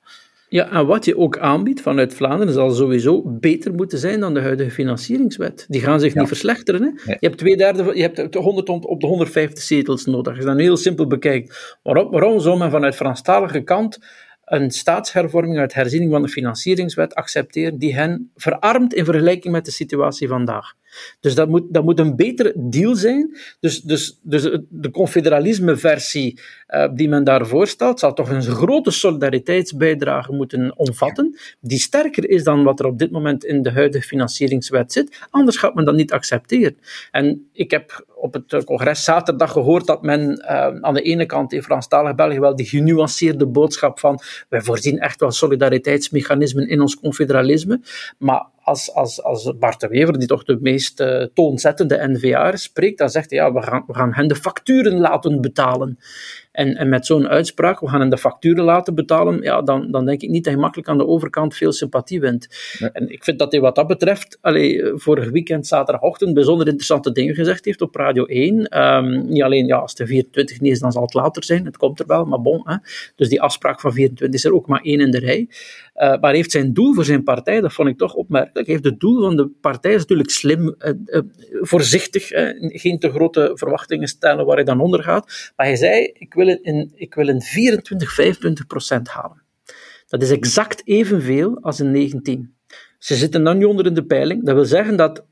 Ja, 0.48 0.70
en 0.70 0.86
wat 0.86 1.04
je 1.04 1.18
ook 1.18 1.38
aanbiedt 1.38 1.80
vanuit 1.80 2.14
Vlaanderen 2.14 2.54
zal 2.54 2.70
sowieso 2.70 3.22
beter 3.24 3.74
moeten 3.74 3.98
zijn 3.98 4.20
dan 4.20 4.34
de 4.34 4.40
huidige 4.40 4.70
financieringswet. 4.70 5.64
Die 5.68 5.80
gaan 5.80 6.00
zich 6.00 6.12
ja. 6.12 6.18
niet 6.18 6.28
verslechteren. 6.28 6.82
Hè? 6.82 6.86
Ja. 6.86 7.16
Je 7.20 7.26
hebt 7.26 7.38
twee 7.38 7.56
derde, 7.56 7.90
je 7.94 8.02
hebt 8.02 8.34
100 8.34 8.68
op 8.68 9.00
de 9.00 9.06
150 9.06 9.62
zetels 9.62 10.04
nodig. 10.04 10.32
Als 10.32 10.38
je 10.38 10.48
dat 10.50 10.58
heel 10.58 10.76
simpel 10.76 11.06
bekijkt, 11.06 11.76
waarom, 11.82 12.10
waarom 12.10 12.40
zou 12.40 12.58
men 12.58 12.70
vanuit 12.70 12.94
Franstalige 12.96 13.60
kant 13.60 13.98
een 14.44 14.70
staatshervorming 14.70 15.58
uit 15.58 15.74
herziening 15.74 16.10
van 16.10 16.22
de 16.22 16.28
financieringswet 16.28 17.14
accepteren 17.14 17.78
die 17.78 17.94
hen 17.94 18.30
verarmt 18.36 18.94
in 18.94 19.04
vergelijking 19.04 19.52
met 19.52 19.64
de 19.64 19.70
situatie 19.70 20.28
vandaag. 20.28 20.74
Dus 21.20 21.34
dat 21.34 21.48
moet, 21.48 21.62
dat 21.68 21.84
moet 21.84 21.98
een 21.98 22.16
betere 22.16 22.52
deal 22.56 22.94
zijn. 22.94 23.36
Dus, 23.60 23.80
dus, 23.80 24.18
dus 24.22 24.42
de 24.68 24.90
confederalisme-versie 24.90 26.40
uh, 26.68 26.88
die 26.94 27.08
men 27.08 27.24
daar 27.24 27.46
voorstelt, 27.46 27.98
zal 27.98 28.12
toch 28.12 28.30
een 28.30 28.42
grote 28.42 28.90
solidariteitsbijdrage 28.90 30.32
moeten 30.32 30.78
omvatten, 30.78 31.38
die 31.60 31.78
sterker 31.78 32.28
is 32.28 32.44
dan 32.44 32.64
wat 32.64 32.80
er 32.80 32.86
op 32.86 32.98
dit 32.98 33.10
moment 33.10 33.44
in 33.44 33.62
de 33.62 33.72
huidige 33.72 34.06
financieringswet 34.06 34.92
zit. 34.92 35.26
Anders 35.30 35.56
gaat 35.56 35.74
men 35.74 35.84
dat 35.84 35.94
niet 35.94 36.12
accepteren. 36.12 36.76
En 37.10 37.48
ik 37.52 37.70
heb 37.70 38.04
op 38.26 38.32
het 38.48 38.64
congres 38.64 39.04
zaterdag 39.04 39.52
gehoord 39.52 39.86
dat 39.86 40.02
men 40.02 40.42
uh, 40.42 40.80
aan 40.80 40.94
de 40.94 41.02
ene 41.02 41.26
kant 41.26 41.52
in 41.52 41.62
Franstalig 41.62 42.14
België 42.14 42.40
wel 42.40 42.56
die 42.56 42.66
genuanceerde 42.66 43.46
boodschap 43.46 43.98
van 43.98 44.20
wij 44.48 44.60
voorzien 44.60 44.98
echt 44.98 45.20
wel 45.20 45.30
solidariteitsmechanismen 45.30 46.68
in 46.68 46.80
ons 46.80 46.96
confederalisme, 47.00 47.80
maar 48.18 48.46
als, 48.66 48.94
als, 48.94 49.22
als 49.22 49.52
Bart 49.58 49.80
de 49.80 49.88
Wever, 49.88 50.18
die 50.18 50.28
toch 50.28 50.44
de 50.44 50.58
meest 50.60 51.00
uh, 51.00 51.22
toonzettende 51.34 52.08
NVA 52.08 52.56
spreekt, 52.56 52.98
dan 52.98 53.10
zegt 53.10 53.30
hij, 53.30 53.38
ja, 53.38 53.52
we 53.52 53.62
gaan, 53.62 53.84
we 53.86 53.94
gaan 53.94 54.14
hen 54.14 54.28
de 54.28 54.36
facturen 54.36 54.98
laten 54.98 55.40
betalen. 55.40 55.98
En, 56.56 56.76
en 56.76 56.88
met 56.88 57.06
zo'n 57.06 57.28
uitspraak, 57.28 57.80
we 57.80 57.88
gaan 57.88 58.00
hen 58.00 58.08
de 58.08 58.18
facturen 58.18 58.64
laten 58.64 58.94
betalen, 58.94 59.42
ja, 59.42 59.62
dan, 59.62 59.90
dan 59.90 60.04
denk 60.04 60.22
ik 60.22 60.30
niet 60.30 60.44
dat 60.44 60.52
je 60.52 60.58
makkelijk 60.58 60.88
aan 60.88 60.98
de 60.98 61.06
overkant 61.06 61.54
veel 61.54 61.72
sympathie 61.72 62.20
wint. 62.20 62.48
En 62.92 63.08
ik 63.08 63.24
vind 63.24 63.38
dat 63.38 63.52
hij 63.52 63.60
wat 63.60 63.74
dat 63.74 63.86
betreft, 63.86 64.38
allee, 64.40 64.82
vorig 64.94 65.30
weekend, 65.30 65.66
zaterdagochtend, 65.66 66.34
bijzonder 66.34 66.66
interessante 66.66 67.12
dingen 67.12 67.34
gezegd 67.34 67.64
heeft 67.64 67.80
op 67.80 67.94
Radio 67.94 68.24
1. 68.24 68.54
Um, 68.54 68.66
ehm, 68.66 69.26
niet 69.26 69.42
alleen, 69.42 69.66
ja, 69.66 69.76
als 69.76 69.94
de 69.94 70.06
24 70.06 70.60
niet 70.60 70.72
is, 70.72 70.80
dan 70.80 70.92
zal 70.92 71.02
het 71.02 71.14
later 71.14 71.44
zijn, 71.44 71.64
het 71.64 71.76
komt 71.76 72.00
er 72.00 72.06
wel, 72.06 72.24
maar 72.24 72.40
bon. 72.40 72.60
Hè. 72.64 72.76
Dus 73.16 73.28
die 73.28 73.40
afspraak 73.40 73.80
van 73.80 73.92
24 73.92 74.38
is 74.38 74.44
er 74.44 74.54
ook 74.54 74.66
maar 74.66 74.80
één 74.80 75.00
in 75.00 75.10
de 75.10 75.18
rij. 75.18 75.48
Uh, 75.96 76.20
maar 76.20 76.34
heeft 76.34 76.50
zijn 76.50 76.72
doel 76.72 76.94
voor 76.94 77.04
zijn 77.04 77.22
partij, 77.22 77.60
dat 77.60 77.72
vond 77.72 77.88
ik 77.88 77.98
toch 77.98 78.14
opmerkelijk, 78.14 78.68
heeft 78.68 78.84
het 78.84 79.00
doel 79.00 79.20
van 79.20 79.36
de 79.36 79.50
partij 79.60 79.92
is 79.92 80.00
natuurlijk 80.00 80.30
slim, 80.30 80.74
uh, 80.78 80.92
uh, 81.06 81.20
voorzichtig, 81.60 82.28
geen 82.58 82.98
te 82.98 83.10
grote 83.10 83.50
verwachtingen 83.54 84.08
stellen 84.08 84.46
waar 84.46 84.56
hij 84.56 84.64
dan 84.64 84.80
onder 84.80 85.02
gaat. 85.02 85.52
Maar 85.56 85.66
hij 85.66 85.76
zei, 85.76 86.10
ik 86.12 86.34
wil 86.34 86.45
ik 86.94 87.14
wil 87.14 87.28
in 87.28 87.40
24, 87.40 88.14
25 88.14 88.66
procent 88.66 89.08
halen. 89.08 89.42
Dat 90.08 90.22
is 90.22 90.30
exact 90.30 90.82
evenveel 90.84 91.58
als 91.60 91.80
in 91.80 91.90
19. 91.90 92.54
Ze 92.98 93.14
zitten 93.14 93.44
dan 93.44 93.58
nu 93.58 93.64
onder 93.64 93.86
in 93.86 93.94
de 93.94 94.04
peiling. 94.04 94.44
Dat 94.44 94.54
wil 94.54 94.64
zeggen 94.64 94.96
dat 94.96 95.24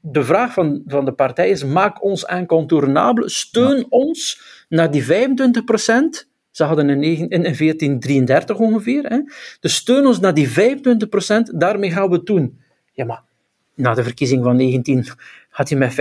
de 0.00 0.24
vraag 0.24 0.52
van, 0.52 0.82
van 0.86 1.04
de 1.04 1.12
partij 1.12 1.50
is: 1.50 1.64
maak 1.64 2.02
ons 2.02 2.22
incontournabel, 2.22 3.28
steun 3.28 3.76
ja. 3.76 3.86
ons 3.88 4.42
naar 4.68 4.90
die 4.90 5.04
25 5.04 5.64
procent. 5.64 6.30
Ze 6.50 6.64
hadden 6.64 6.90
in, 6.90 6.98
9, 6.98 7.28
in 7.28 7.42
1433 7.42 8.56
ongeveer. 8.56 9.04
Hè. 9.04 9.18
Dus 9.60 9.74
steun 9.74 10.06
ons 10.06 10.20
naar 10.20 10.34
die 10.34 10.48
25 10.48 11.08
procent, 11.08 11.60
daarmee 11.60 11.90
gaan 11.90 12.08
we 12.08 12.14
het 12.14 12.26
doen. 12.26 12.60
Ja, 12.92 13.04
maar 13.04 13.22
na 13.74 13.94
de 13.94 14.02
verkiezing 14.02 14.42
van 14.42 14.56
19 14.56 15.04
had 15.52 15.68
hij 15.68 15.78
met 15.78 15.92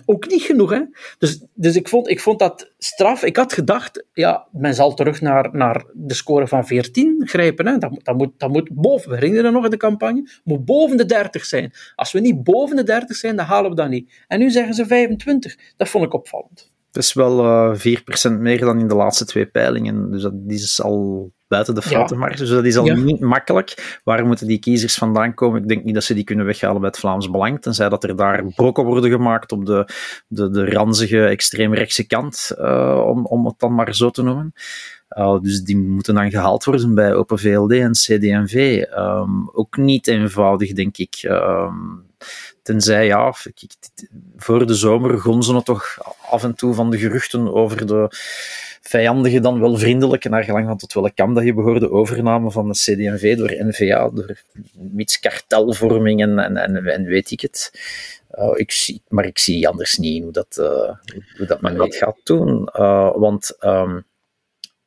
25% 0.00 0.04
ook 0.04 0.28
niet 0.28 0.42
genoeg. 0.42 0.70
Hè? 0.70 0.82
Dus, 1.18 1.44
dus 1.54 1.76
ik, 1.76 1.88
vond, 1.88 2.08
ik 2.08 2.20
vond 2.20 2.38
dat 2.38 2.72
straf. 2.78 3.24
Ik 3.24 3.36
had 3.36 3.52
gedacht, 3.52 4.04
ja, 4.12 4.46
men 4.52 4.74
zal 4.74 4.94
terug 4.94 5.20
naar, 5.20 5.48
naar 5.52 5.84
de 5.92 6.14
score 6.14 6.48
van 6.48 6.66
14 6.66 7.22
grijpen. 7.24 7.66
Hè? 7.66 7.78
Dat, 7.78 8.00
dat, 8.02 8.16
moet, 8.16 8.32
dat 8.36 8.50
moet 8.50 8.68
boven, 8.72 9.10
we 9.10 9.14
herinneren 9.14 9.52
nog 9.52 9.64
in 9.64 9.70
de 9.70 9.76
campagne, 9.76 10.28
moet 10.44 10.64
boven 10.64 10.96
de 10.96 11.06
30 11.06 11.44
zijn. 11.44 11.72
Als 11.94 12.12
we 12.12 12.20
niet 12.20 12.44
boven 12.44 12.76
de 12.76 12.82
30 12.82 13.16
zijn, 13.16 13.36
dan 13.36 13.46
halen 13.46 13.70
we 13.70 13.76
dat 13.76 13.88
niet. 13.88 14.12
En 14.26 14.38
nu 14.38 14.50
zeggen 14.50 14.74
ze 14.74 14.86
25. 14.86 15.56
Dat 15.76 15.88
vond 15.88 16.04
ik 16.04 16.14
opvallend. 16.14 16.72
Dat 16.90 17.02
is 17.02 17.12
wel 17.12 17.44
uh, 17.44 17.98
4% 18.30 18.38
meer 18.38 18.60
dan 18.60 18.80
in 18.80 18.88
de 18.88 18.94
laatste 18.94 19.24
twee 19.24 19.46
peilingen. 19.46 20.10
Dus 20.10 20.22
dat 20.22 20.34
is 20.46 20.82
al 20.82 21.32
buiten 21.48 21.74
de 21.74 21.82
foutenmarge. 21.82 22.36
Dus 22.36 22.48
dat 22.48 22.64
is 22.64 22.76
al 22.76 22.84
niet 22.84 23.20
makkelijk. 23.20 24.00
Waar 24.04 24.26
moeten 24.26 24.46
die 24.46 24.58
kiezers 24.58 24.94
vandaan 24.94 25.34
komen? 25.34 25.62
Ik 25.62 25.68
denk 25.68 25.84
niet 25.84 25.94
dat 25.94 26.04
ze 26.04 26.14
die 26.14 26.24
kunnen 26.24 26.46
weghalen 26.46 26.80
bij 26.80 26.88
het 26.88 26.98
Vlaams 26.98 27.30
Belang, 27.30 27.62
tenzij 27.62 27.88
dat 27.88 28.04
er 28.04 28.16
daar 28.16 28.44
brokken 28.44 28.84
worden 28.84 29.10
gemaakt 29.10 29.52
op 29.52 29.66
de, 29.66 29.88
de, 30.26 30.50
de 30.50 30.70
ranzige 30.70 31.26
extreemrechtse 31.26 32.06
kant, 32.06 32.52
uh, 32.58 33.04
om, 33.06 33.26
om 33.26 33.46
het 33.46 33.58
dan 33.58 33.74
maar 33.74 33.94
zo 33.94 34.10
te 34.10 34.22
noemen. 34.22 34.52
Uh, 35.16 35.40
dus 35.40 35.62
die 35.62 35.76
moeten 35.76 36.14
dan 36.14 36.30
gehaald 36.30 36.64
worden 36.64 36.94
bij 36.94 37.14
Open 37.14 37.38
VLD 37.38 37.72
en 37.72 37.92
CD&V. 37.92 38.84
Um, 38.96 39.50
ook 39.52 39.76
niet 39.76 40.06
eenvoudig, 40.06 40.72
denk 40.72 40.96
ik. 40.96 41.22
Um, 41.22 42.06
tenzij, 42.62 43.06
ja, 43.06 43.34
voor 44.36 44.66
de 44.66 44.74
zomer 44.74 45.18
gonzen 45.18 45.54
het 45.54 45.64
toch 45.64 45.98
af 46.30 46.44
en 46.44 46.54
toe 46.54 46.74
van 46.74 46.90
de 46.90 46.98
geruchten 46.98 47.54
over 47.54 47.86
de 47.86 48.10
vijandige 48.88 49.40
dan 49.40 49.60
wel 49.60 49.76
vriendelijke, 49.76 50.28
naar 50.28 50.44
gelang 50.44 50.66
van 50.66 50.76
tot 50.76 50.92
welke 50.92 51.12
kam 51.14 51.34
dat 51.34 51.44
je 51.44 51.54
behoorde, 51.54 51.90
overname 51.90 52.50
van 52.50 52.68
de 52.68 52.74
CD&V 52.74 53.36
door 53.36 53.54
NVA, 53.58 54.10
door 54.10 54.42
mits 54.72 55.18
kartelvorming 55.18 56.20
en, 56.20 56.38
en, 56.38 56.86
en, 56.86 57.04
weet 57.04 57.30
ik 57.30 57.40
het. 57.40 57.72
Uh, 58.38 58.50
ik 58.54 58.70
zie, 58.70 59.02
maar 59.08 59.24
ik 59.24 59.38
zie 59.38 59.68
anders 59.68 59.96
niet 59.98 60.22
hoe 60.22 60.32
dat, 60.32 60.56
uh, 60.60 60.90
hoe 61.36 61.46
dat 61.46 61.60
men 61.60 61.76
dat 61.76 61.94
gaat 61.94 62.20
doen. 62.22 62.68
Uh, 62.76 63.16
want 63.16 63.56
um, 63.60 64.04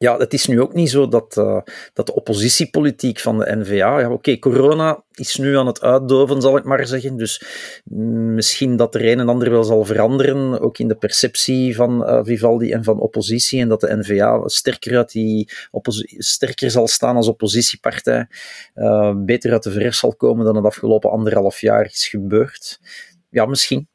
ja, 0.01 0.17
het 0.17 0.33
is 0.33 0.47
nu 0.47 0.61
ook 0.61 0.73
niet 0.73 0.89
zo 0.89 1.07
dat, 1.07 1.35
uh, 1.37 1.61
dat 1.93 2.05
de 2.05 2.15
oppositiepolitiek 2.15 3.19
van 3.19 3.37
de 3.37 3.55
NVA. 3.55 3.99
Ja, 3.99 4.11
oké, 4.11 4.39
corona 4.39 5.03
is 5.11 5.37
nu 5.37 5.57
aan 5.57 5.67
het 5.67 5.81
uitdoven, 5.81 6.41
zal 6.41 6.57
ik 6.57 6.63
maar 6.63 6.87
zeggen. 6.87 7.17
Dus 7.17 7.43
misschien 8.35 8.75
dat 8.75 8.95
er 8.95 9.05
een 9.05 9.19
en 9.19 9.29
ander 9.29 9.49
wel 9.49 9.63
zal 9.63 9.85
veranderen, 9.85 10.59
ook 10.61 10.77
in 10.77 10.87
de 10.87 10.95
perceptie 10.95 11.75
van 11.75 12.01
uh, 12.01 12.19
Vivaldi 12.23 12.71
en 12.71 12.83
van 12.83 12.99
oppositie. 12.99 13.61
En 13.61 13.67
dat 13.67 13.81
de 13.81 13.97
NVA 13.97 14.47
sterker, 14.47 14.97
uit 14.97 15.11
die 15.11 15.49
sterker 16.17 16.71
zal 16.71 16.87
staan 16.87 17.15
als 17.15 17.27
oppositiepartij. 17.27 18.27
Uh, 18.75 19.13
beter 19.15 19.51
uit 19.51 19.63
de 19.63 19.71
verf 19.71 19.95
zal 19.95 20.15
komen 20.15 20.45
dan 20.45 20.55
het 20.55 20.65
afgelopen 20.65 21.11
anderhalf 21.11 21.61
jaar 21.61 21.85
is 21.85 22.07
gebeurd. 22.07 22.79
Ja, 23.29 23.45
misschien. 23.45 23.89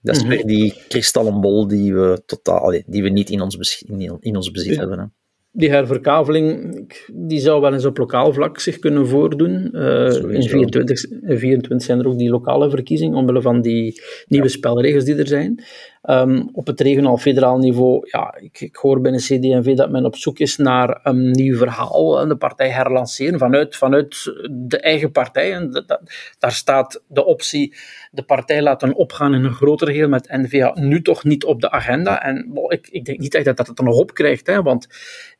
Dat 0.00 0.16
is 0.16 0.22
mm 0.22 0.28
weer 0.28 0.46
die 0.46 0.82
kristallenbol 0.88 1.68
die 1.68 1.94
we, 1.94 2.22
totaal, 2.26 2.70
die 2.86 3.02
we 3.02 3.08
niet 3.08 3.30
in 3.30 3.40
ons, 3.40 3.82
in, 3.82 4.16
in 4.20 4.36
ons 4.36 4.50
bezit 4.50 4.76
hebben. 4.76 4.98
Hè 4.98 5.04
die 5.52 5.70
herverkaveling 5.70 6.76
die 7.12 7.40
zou 7.40 7.60
wel 7.60 7.72
eens 7.72 7.84
op 7.84 7.98
lokaal 7.98 8.32
vlak 8.32 8.60
zich 8.60 8.78
kunnen 8.78 9.08
voordoen. 9.08 9.70
Uh, 9.72 10.34
in 10.34 10.42
24, 10.42 11.04
24 11.22 11.82
zijn 11.82 11.98
er 11.98 12.06
ook 12.06 12.18
die 12.18 12.30
lokale 12.30 12.70
verkiezingen, 12.70 13.18
omwille 13.18 13.42
van 13.42 13.60
die 13.62 14.00
nieuwe 14.28 14.48
spelregels 14.48 15.04
die 15.04 15.14
er 15.14 15.26
zijn. 15.26 15.64
Um, 16.10 16.48
op 16.52 16.66
het 16.66 16.80
regionaal-federaal 16.80 17.58
niveau, 17.58 18.08
ja, 18.10 18.34
ik, 18.40 18.60
ik, 18.60 18.76
hoor 18.76 19.00
binnen 19.00 19.20
CD&V 19.20 19.74
dat 19.74 19.90
men 19.90 20.04
op 20.04 20.16
zoek 20.16 20.38
is 20.38 20.56
naar 20.56 21.00
een 21.02 21.30
nieuw 21.30 21.56
verhaal 21.56 22.20
en 22.20 22.28
de 22.28 22.36
partij 22.36 22.70
herlanceren 22.70 23.38
vanuit, 23.38 23.76
vanuit 23.76 24.32
de 24.50 24.80
eigen 24.80 25.12
partij. 25.12 25.52
En 25.52 25.70
dat, 25.70 26.00
daar 26.38 26.52
staat 26.52 27.02
de 27.06 27.24
optie 27.24 27.74
de 28.10 28.22
partij 28.22 28.62
laten 28.62 28.94
opgaan 28.94 29.34
in 29.34 29.44
een 29.44 29.54
groter 29.54 29.86
geheel 29.86 30.08
met 30.08 30.28
NVA 30.28 30.72
nu 30.74 31.02
toch 31.02 31.24
niet 31.24 31.44
op 31.44 31.60
de 31.60 31.70
agenda. 31.70 32.22
En 32.22 32.50
ik, 32.68 32.88
ik 32.90 33.04
denk 33.04 33.18
niet 33.18 33.34
echt 33.34 33.44
dat 33.44 33.56
dat 33.56 33.66
het 33.66 33.78
er 33.78 33.84
nog 33.84 33.98
op 33.98 34.14
krijgt, 34.14 34.46
hè, 34.46 34.62
want 34.62 34.86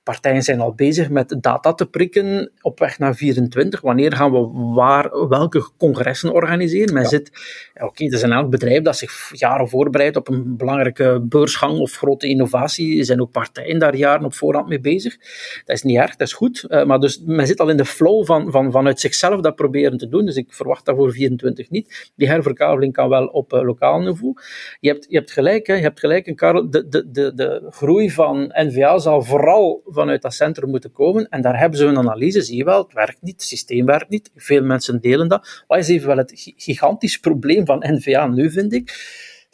partijen 0.03 0.43
zijn 0.43 0.61
al 0.61 0.75
bezig 0.75 1.11
met 1.11 1.37
data 1.41 1.73
te 1.75 1.87
prikken 1.87 2.53
op 2.61 2.79
weg 2.79 2.99
naar 2.99 3.15
24. 3.15 3.81
Wanneer 3.81 4.13
gaan 4.13 4.33
we 4.33 4.73
waar, 4.75 5.29
welke 5.29 5.71
congressen 5.79 6.33
organiseren? 6.33 6.95
Men 6.95 7.07
zit, 7.07 7.31
oké, 7.75 7.85
okay, 7.85 8.07
er 8.07 8.13
is 8.13 8.23
een 8.23 8.33
elk 8.33 8.51
bedrijf 8.51 8.83
dat 8.83 8.97
zich 8.97 9.31
jaren 9.33 9.69
voorbereidt 9.69 10.17
op 10.17 10.29
een 10.29 10.52
belangrijke 10.57 11.21
beursgang 11.23 11.79
of 11.79 11.97
grote 11.97 12.27
innovatie. 12.27 12.99
Er 12.99 13.05
zijn 13.05 13.21
ook 13.21 13.31
partijen 13.31 13.79
daar 13.79 13.97
jaren 13.97 14.25
op 14.25 14.35
voorhand 14.35 14.69
mee 14.69 14.81
bezig. 14.81 15.17
Dat 15.65 15.77
is 15.77 15.83
niet 15.83 15.97
erg, 15.97 16.17
dat 16.17 16.27
is 16.27 16.33
goed. 16.33 16.65
Uh, 16.69 16.85
maar 16.85 16.99
dus 16.99 17.23
men 17.27 17.47
zit 17.47 17.61
al 17.61 17.69
in 17.69 17.77
de 17.77 17.85
flow 17.85 18.25
van, 18.25 18.51
van, 18.51 18.73
vanuit 18.73 19.01
zichzelf 19.01 19.41
dat 19.41 19.55
proberen 19.55 19.99
te 19.99 20.09
doen. 20.09 20.25
Dus 20.25 20.37
ik 20.37 20.53
verwacht 20.53 20.85
dat 20.85 20.97
voor 20.97 21.13
24 21.13 21.71
niet. 21.71 22.11
Die 22.17 22.29
herverkaveling 22.29 22.93
kan 22.93 23.09
wel 23.09 23.27
op 23.27 23.53
uh, 23.53 23.63
lokaal 23.63 24.01
niveau. 24.01 24.35
Je 24.81 24.89
hebt, 24.89 25.07
je 25.09 25.17
hebt 25.17 25.31
gelijk, 25.31 25.67
hè, 25.67 25.75
je 25.75 25.83
hebt 25.83 26.01
gelijk, 26.01 26.37
Karel. 26.37 26.71
De, 26.71 26.89
de, 26.89 27.11
de, 27.11 27.35
de 27.35 27.67
groei 27.71 28.11
van 28.11 28.53
NVA 28.55 28.99
zal 28.99 29.23
vooral 29.23 29.83
vanuit 29.87 30.23
dat 30.23 30.35
centrum 30.35 30.71
moeten 30.71 30.93
komen. 30.93 31.29
En 31.29 31.43
daar 31.43 31.59
hebben 31.59 31.79
ze 31.79 31.85
een 31.85 31.99
analyse, 31.99 32.43
zie 32.43 32.57
je 32.57 32.65
wel, 32.65 32.83
het 32.83 32.93
werkt 32.93 33.23
niet, 33.23 33.35
het 33.35 33.43
systeem 33.43 33.87
werkt 33.87 34.09
niet. 34.09 34.31
Veel 34.37 34.63
mensen 34.63 35.01
delen 35.01 35.29
dat. 35.29 35.65
Wat 35.67 35.79
is 35.79 35.89
even 35.89 36.07
wel 36.07 36.17
het 36.17 36.53
gigantisch 36.57 37.19
probleem 37.19 37.67
van 37.67 37.85
NVA 37.87 38.27
nu, 38.27 38.51
vind 38.51 38.73
ik? 38.73 38.91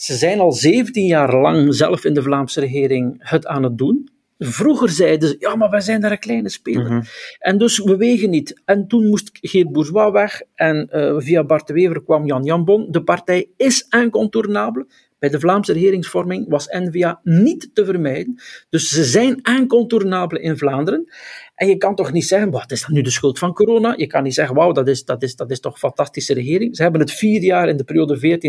Ze 0.01 0.15
zijn 0.15 0.41
al 0.41 0.53
17 0.53 1.07
jaar 1.07 1.41
lang 1.41 1.75
zelf 1.75 2.05
in 2.05 2.15
de 2.15 2.23
Vlaamse 2.23 2.61
regering 2.61 3.17
het 3.19 3.47
aan 3.47 3.63
het 3.63 3.79
doen. 3.79 4.09
Vroeger 4.39 4.89
zeiden 4.89 5.29
ze, 5.29 5.37
ja, 5.39 5.57
maar 5.57 5.71
wij 5.71 5.81
zijn 5.81 6.01
daar 6.01 6.11
een 6.11 6.19
kleine 6.19 6.49
speler. 6.49 6.93
Mhm. 6.93 7.03
En 7.39 7.59
dus 7.59 7.79
we 7.79 7.97
wegen 7.97 8.31
niet. 8.31 8.63
En 8.65 8.87
toen 8.89 9.09
moest 9.09 9.31
Geert 9.33 9.73
Bourgeois 9.73 10.13
weg 10.13 10.43
en 10.55 10.89
uh, 10.93 11.15
via 11.19 11.45
Bart 11.45 11.67
de 11.67 11.73
Wever 11.73 12.03
kwam 12.03 12.27
Jan 12.27 12.45
Jambon. 12.45 12.87
De 12.91 13.03
partij 13.03 13.49
is 13.57 13.87
incontournabel. 13.91 14.85
Bij 15.19 15.29
de 15.29 15.41
Vlaamse 15.41 15.73
regeringsvorming 15.73 16.49
was 16.49 16.67
N-VA 16.67 17.21
niet 17.23 17.71
te 17.73 17.85
vermijden. 17.85 18.41
Dus 18.69 18.89
ze 18.89 19.05
zijn 19.05 19.41
incontournabel 19.43 20.39
in 20.39 20.59
Vlaanderen. 20.59 21.13
En 21.59 21.69
je 21.69 21.77
kan 21.77 21.95
toch 21.95 22.13
niet 22.13 22.27
zeggen, 22.27 22.51
wat 22.51 22.71
is 22.71 22.81
dat 22.81 22.91
nu 22.91 23.03
de 23.03 23.11
schuld 23.11 23.39
van 23.39 23.53
corona? 23.53 23.95
Je 23.97 24.07
kan 24.07 24.23
niet 24.23 24.35
zeggen, 24.35 24.55
wauw, 24.55 24.73
dat 24.73 24.89
is, 24.89 25.05
dat, 25.05 25.23
is, 25.23 25.37
dat 25.37 25.51
is 25.51 25.61
toch 25.61 25.73
een 25.73 25.79
fantastische 25.79 26.35
regering. 26.35 26.77
Ze 26.77 26.83
hebben 26.83 27.01
het 27.01 27.13
vier 27.13 27.43
jaar 27.43 27.69
in 27.69 27.77
de 27.77 27.85
periode 27.85 28.41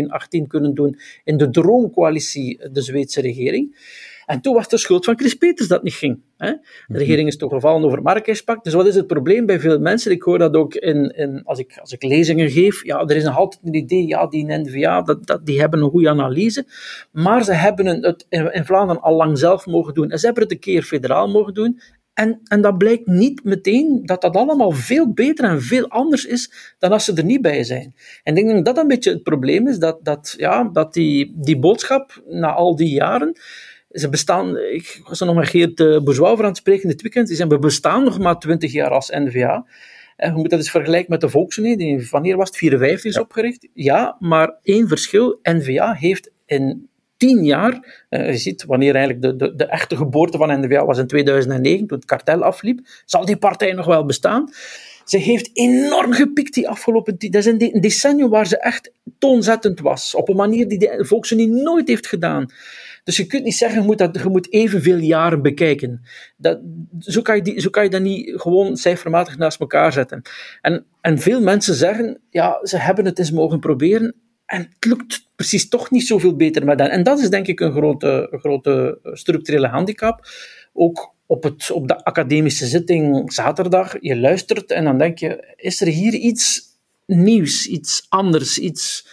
14-18 0.42 0.46
kunnen 0.46 0.74
doen 0.74 0.98
in 1.24 1.36
de 1.36 1.50
droomcoalitie, 1.50 2.70
de 2.72 2.82
Zweedse 2.82 3.20
regering. 3.20 3.76
En 4.26 4.40
toen 4.40 4.54
was 4.54 4.68
de 4.68 4.76
schuld 4.78 5.04
van 5.04 5.18
Chris 5.18 5.34
Peters 5.34 5.68
dat 5.68 5.82
niet 5.82 5.94
ging. 5.94 6.20
Hè? 6.36 6.50
De 6.86 6.98
regering 6.98 7.28
is 7.28 7.36
toch 7.36 7.52
gevallen 7.52 7.84
over 7.84 8.02
Marrakesh-pact. 8.02 8.64
Dus 8.64 8.72
wat 8.72 8.86
is 8.86 8.94
het 8.94 9.06
probleem 9.06 9.46
bij 9.46 9.60
veel 9.60 9.78
mensen? 9.78 10.12
Ik 10.12 10.22
hoor 10.22 10.38
dat 10.38 10.54
ook 10.54 10.74
in, 10.74 11.16
in, 11.16 11.42
als, 11.44 11.58
ik, 11.58 11.78
als 11.80 11.92
ik 11.92 12.02
lezingen 12.02 12.50
geef. 12.50 12.84
Ja, 12.84 13.00
er 13.00 13.16
is 13.16 13.24
nog 13.24 13.36
altijd 13.36 13.62
een 13.64 13.74
idee, 13.74 14.06
ja, 14.06 14.26
die 14.26 14.46
NVA, 14.46 15.02
dat, 15.02 15.26
dat, 15.26 15.46
die 15.46 15.60
hebben 15.60 15.82
een 15.82 15.90
goede 15.90 16.08
analyse. 16.08 16.66
Maar 17.12 17.44
ze 17.44 17.52
hebben 17.52 17.86
het 17.86 18.26
in 18.28 18.64
Vlaanderen 18.64 19.02
al 19.02 19.16
lang 19.16 19.38
zelf 19.38 19.66
mogen 19.66 19.94
doen. 19.94 20.10
En 20.10 20.18
ze 20.18 20.24
hebben 20.24 20.42
het 20.42 20.52
een 20.52 20.58
keer 20.58 20.82
federaal 20.82 21.28
mogen 21.28 21.54
doen. 21.54 21.80
En, 22.20 22.40
en 22.44 22.60
dat 22.60 22.78
blijkt 22.78 23.06
niet 23.06 23.44
meteen 23.44 24.02
dat 24.04 24.20
dat 24.20 24.36
allemaal 24.36 24.70
veel 24.70 25.12
beter 25.12 25.44
en 25.44 25.62
veel 25.62 25.88
anders 25.88 26.24
is 26.24 26.74
dan 26.78 26.92
als 26.92 27.04
ze 27.04 27.14
er 27.14 27.24
niet 27.24 27.42
bij 27.42 27.64
zijn. 27.64 27.94
En 28.22 28.36
ik 28.36 28.44
denk 28.44 28.56
dat 28.56 28.74
dat 28.74 28.84
een 28.84 28.88
beetje 28.88 29.10
het 29.10 29.22
probleem 29.22 29.68
is, 29.68 29.78
dat, 29.78 30.04
dat, 30.04 30.34
ja, 30.36 30.64
dat 30.72 30.92
die, 30.92 31.32
die 31.36 31.58
boodschap 31.58 32.22
na 32.26 32.52
al 32.52 32.76
die 32.76 32.88
jaren 32.88 33.38
ze 33.90 34.08
bestaan, 34.08 34.56
ik 34.56 35.00
was 35.04 35.20
er 35.20 35.26
nog 35.26 35.34
met 35.34 35.48
Geert 35.48 35.80
uh, 35.80 35.86
Bourgeois 35.86 36.32
over 36.32 36.44
aan 36.44 36.50
het 36.50 36.58
spreken 36.58 36.88
dit 36.88 37.02
weekend, 37.02 37.26
die 37.26 37.36
zeggen, 37.36 37.56
we 37.56 37.62
bestaan 37.62 38.04
nog 38.04 38.18
maar 38.18 38.38
twintig 38.38 38.72
jaar 38.72 38.90
als 38.90 39.10
NVA. 39.10 39.66
En 40.16 40.32
je 40.32 40.38
moet 40.38 40.50
dat 40.50 40.58
eens 40.58 40.70
vergelijken 40.70 41.10
met 41.10 41.20
de 41.20 41.28
Volksunie, 41.28 41.76
die 41.76 42.08
wanneer 42.10 42.36
was 42.36 42.48
het, 42.48 42.56
54 42.56 43.10
is 43.10 43.18
opgericht. 43.18 43.68
Ja, 43.74 44.16
maar 44.18 44.58
één 44.62 44.88
verschil, 44.88 45.38
NVA 45.42 45.92
heeft 45.92 46.30
in 46.46 46.89
tien 47.20 47.44
jaar, 47.44 48.04
uh, 48.10 48.30
je 48.30 48.36
ziet 48.36 48.64
wanneer 48.64 48.94
eigenlijk 48.94 49.24
de, 49.24 49.36
de, 49.36 49.54
de 49.54 49.64
echte 49.64 49.96
geboorte 49.96 50.38
van 50.38 50.60
NVA 50.60 50.84
was 50.84 50.98
in 50.98 51.06
2009, 51.06 51.86
toen 51.86 51.96
het 51.96 52.06
kartel 52.06 52.42
afliep, 52.42 52.80
zal 53.04 53.24
die 53.24 53.36
partij 53.36 53.72
nog 53.72 53.86
wel 53.86 54.04
bestaan. 54.04 54.50
Ze 55.04 55.18
heeft 55.18 55.50
enorm 55.52 56.12
gepikt 56.12 56.54
die 56.54 56.68
afgelopen. 56.68 57.16
Dat 57.18 57.34
is 57.34 57.46
een 57.46 57.80
decennium 57.80 58.28
waar 58.28 58.46
ze 58.46 58.58
echt 58.58 58.92
toonzettend 59.18 59.80
was. 59.80 60.14
Op 60.14 60.28
een 60.28 60.36
manier 60.36 60.68
die 60.68 60.78
de 60.78 61.04
Volksunie 61.04 61.48
nooit 61.48 61.88
heeft 61.88 62.06
gedaan. 62.06 62.46
Dus 63.04 63.16
je 63.16 63.26
kunt 63.26 63.44
niet 63.44 63.54
zeggen, 63.54 63.80
je 63.80 63.86
moet, 63.86 63.98
dat, 63.98 64.18
je 64.22 64.28
moet 64.28 64.52
evenveel 64.52 64.96
jaren 64.96 65.42
bekijken. 65.42 66.02
Dat, 66.36 66.60
zo, 66.98 67.22
kan 67.22 67.40
je 67.42 67.60
zo 67.60 67.70
kan 67.70 67.84
je 67.84 67.90
dat 67.90 68.00
niet 68.00 68.40
gewoon 68.40 68.76
cijfermatig 68.76 69.38
naast 69.38 69.60
elkaar 69.60 69.92
zetten. 69.92 70.22
En, 70.60 70.86
en 71.00 71.18
veel 71.18 71.40
mensen 71.40 71.74
zeggen, 71.74 72.20
ja, 72.30 72.58
ze 72.62 72.76
hebben 72.76 73.04
het 73.04 73.18
eens 73.18 73.30
mogen 73.30 73.60
proberen 73.60 74.14
en 74.50 74.60
het 74.60 74.84
lukt 74.84 75.28
precies 75.36 75.68
toch 75.68 75.90
niet 75.90 76.06
zoveel 76.06 76.36
beter 76.36 76.64
met 76.64 76.80
hen. 76.80 76.90
En 76.90 77.02
dat 77.02 77.18
is 77.18 77.30
denk 77.30 77.46
ik 77.46 77.60
een 77.60 77.72
grote, 77.72 78.28
grote 78.30 78.98
structurele 79.02 79.68
handicap. 79.68 80.26
Ook 80.72 81.14
op, 81.26 81.42
het, 81.42 81.70
op 81.70 81.88
de 81.88 82.04
academische 82.04 82.66
zitting 82.66 83.32
zaterdag, 83.32 83.96
je 84.00 84.16
luistert 84.16 84.70
en 84.70 84.84
dan 84.84 84.98
denk 84.98 85.18
je, 85.18 85.54
is 85.56 85.80
er 85.80 85.86
hier 85.86 86.14
iets 86.14 86.62
nieuws, 87.06 87.66
iets 87.66 88.06
anders, 88.08 88.58
iets 88.58 89.08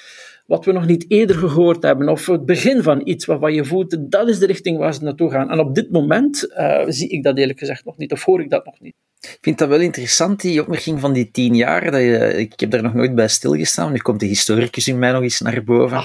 wat 0.48 0.66
we 0.66 0.72
nog 0.72 0.86
niet 0.86 1.06
eerder 1.08 1.36
gehoord 1.36 1.84
hebben, 1.84 2.10
of 2.10 2.26
het 2.26 2.46
begin 2.46 2.84
van 2.84 3.02
iets 3.04 3.26
waarvan 3.26 3.54
je 3.54 3.66
voelt, 3.66 4.12
dat 4.12 4.30
is 4.30 4.40
de 4.40 4.46
richting 4.46 4.78
waar 4.78 4.94
ze 4.94 5.04
naartoe 5.04 5.32
gaan. 5.32 5.52
En 5.52 5.60
op 5.60 5.76
dit 5.76 5.92
moment 5.92 6.48
uh, 6.58 6.84
zie 6.88 7.10
ik 7.10 7.24
dat 7.24 7.38
eerlijk 7.38 7.60
gezegd 7.60 7.86
nog 7.86 7.98
niet, 7.98 8.12
of 8.12 8.24
hoor 8.24 8.42
ik 8.42 8.50
dat 8.50 8.66
nog 8.66 8.80
niet. 8.80 8.96
Ik 9.22 9.38
vind 9.42 9.58
dat 9.58 9.70
wel 9.70 9.80
interessant, 9.80 10.42
die 10.42 10.62
opmerking 10.62 11.00
van 11.00 11.14
die 11.14 11.32
tien 11.32 11.56
jaar. 11.56 11.92
Dat 11.92 12.02
je, 12.02 12.34
ik 12.34 12.60
heb 12.60 12.72
daar 12.72 12.82
nog 12.82 12.94
nooit 12.94 13.16
bij 13.16 13.28
stilgestaan. 13.28 13.92
Nu 13.92 13.98
komt 13.98 14.20
de 14.20 14.26
historicus 14.26 14.88
in 14.88 15.00
mij 15.00 15.12
nog 15.12 15.22
eens 15.22 15.40
naar 15.40 15.64
boven. 15.64 16.04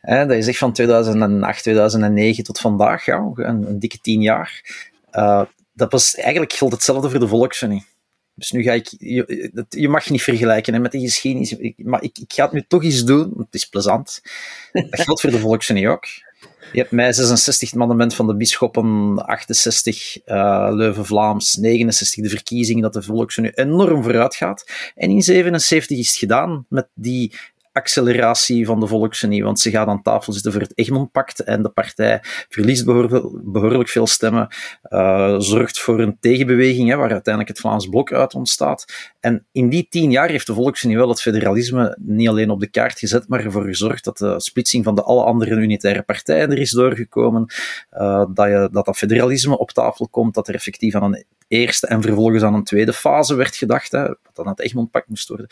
Hè, 0.00 0.26
dat 0.26 0.36
je 0.36 0.42
zegt 0.42 0.58
van 0.58 0.72
2008, 0.72 1.62
2009 1.62 2.44
tot 2.44 2.58
vandaag, 2.60 3.04
ja, 3.04 3.30
een, 3.34 3.68
een 3.68 3.78
dikke 3.78 3.98
tien 3.98 4.20
jaar. 4.20 4.62
Uh, 5.12 5.42
dat 5.72 5.92
was, 5.92 6.14
eigenlijk 6.14 6.52
geldt 6.52 6.74
hetzelfde 6.74 7.10
voor 7.10 7.20
de 7.20 7.28
Volksunie. 7.28 7.84
Dus 8.34 8.50
nu 8.50 8.62
ga 8.62 8.72
ik, 8.72 8.94
je, 8.98 9.64
je 9.68 9.88
mag 9.88 10.10
niet 10.10 10.22
vergelijken 10.22 10.74
hè, 10.74 10.80
met 10.80 10.92
de 10.92 11.00
geschiedenis, 11.00 11.56
ik, 11.56 11.74
maar 11.84 12.02
ik, 12.02 12.18
ik 12.18 12.32
ga 12.32 12.44
het 12.44 12.52
nu 12.52 12.64
toch 12.68 12.84
eens 12.84 13.04
doen, 13.04 13.30
want 13.32 13.46
het 13.46 13.54
is 13.54 13.64
plezant. 13.64 14.22
Dat 14.72 15.00
geldt 15.00 15.20
voor 15.20 15.30
de 15.30 15.38
Volksunie 15.38 15.88
ook. 15.88 16.04
Je 16.72 16.78
hebt 16.78 16.90
mij 16.90 17.12
66 17.12 17.70
het 17.70 17.78
mandement 17.78 18.14
van 18.14 18.26
de 18.26 18.36
bisschoppen, 18.36 19.16
68 19.26 20.26
uh, 20.26 20.68
Leuven-Vlaams, 20.70 21.56
69 21.56 22.22
de 22.22 22.30
verkiezingen, 22.30 22.82
dat 22.82 22.92
de 22.92 23.02
Volksunie 23.02 23.52
enorm 23.54 24.02
vooruit 24.02 24.34
gaat. 24.34 24.64
En 24.94 25.10
in 25.10 25.22
77 25.22 25.98
is 25.98 26.08
het 26.08 26.16
gedaan 26.16 26.66
met 26.68 26.88
die 26.94 27.32
acceleratie 27.72 28.66
van 28.66 28.80
de 28.80 28.86
Volksunie, 28.86 29.44
want 29.44 29.60
ze 29.60 29.70
gaat 29.70 29.88
aan 29.88 30.02
tafel 30.02 30.32
zitten 30.32 30.52
voor 30.52 30.60
het 30.60 30.78
Egmond-pact 30.78 31.40
en 31.40 31.62
de 31.62 31.68
partij 31.68 32.18
verliest 32.48 32.84
behoorlijk, 32.84 33.88
veel 33.88 34.06
stemmen, 34.06 34.48
uh, 34.88 35.34
zorgt 35.38 35.80
voor 35.80 36.00
een 36.00 36.16
tegenbeweging 36.20 36.88
hè, 36.88 36.96
waar 36.96 37.10
uiteindelijk 37.10 37.48
het 37.48 37.60
Vlaams 37.60 37.88
Blok 37.88 38.12
uit 38.12 38.34
ontstaat. 38.34 39.10
En 39.20 39.46
in 39.52 39.68
die 39.68 39.86
tien 39.90 40.10
jaar 40.10 40.28
heeft 40.28 40.46
de 40.46 40.54
Volksunie 40.54 40.96
wel 40.96 41.08
het 41.08 41.20
federalisme 41.20 41.96
niet 42.00 42.28
alleen 42.28 42.50
op 42.50 42.60
de 42.60 42.70
kaart 42.70 42.98
gezet, 42.98 43.28
maar 43.28 43.44
ervoor 43.44 43.64
gezorgd 43.64 44.04
dat 44.04 44.18
de 44.18 44.40
splitsing 44.40 44.84
van 44.84 44.94
de 44.94 45.02
alle 45.02 45.24
andere 45.24 45.54
unitaire 45.54 46.02
partijen 46.02 46.50
er 46.50 46.58
is 46.58 46.70
doorgekomen, 46.70 47.46
uh, 47.92 48.24
dat, 48.34 48.46
je, 48.46 48.68
dat 48.72 48.84
dat 48.84 48.96
federalisme 48.96 49.58
op 49.58 49.70
tafel 49.70 50.08
komt, 50.08 50.34
dat 50.34 50.48
er 50.48 50.54
effectief 50.54 50.94
aan 50.94 51.02
een 51.02 51.24
eerste 51.48 51.86
en 51.86 52.02
vervolgens 52.02 52.42
aan 52.42 52.54
een 52.54 52.64
tweede 52.64 52.92
fase 52.92 53.34
werd 53.34 53.56
gedacht, 53.56 53.92
hè, 53.92 54.02
wat 54.02 54.16
dan 54.32 54.48
het 54.48 54.60
Egmond-pact 54.60 55.08
moest 55.08 55.28
worden. 55.28 55.46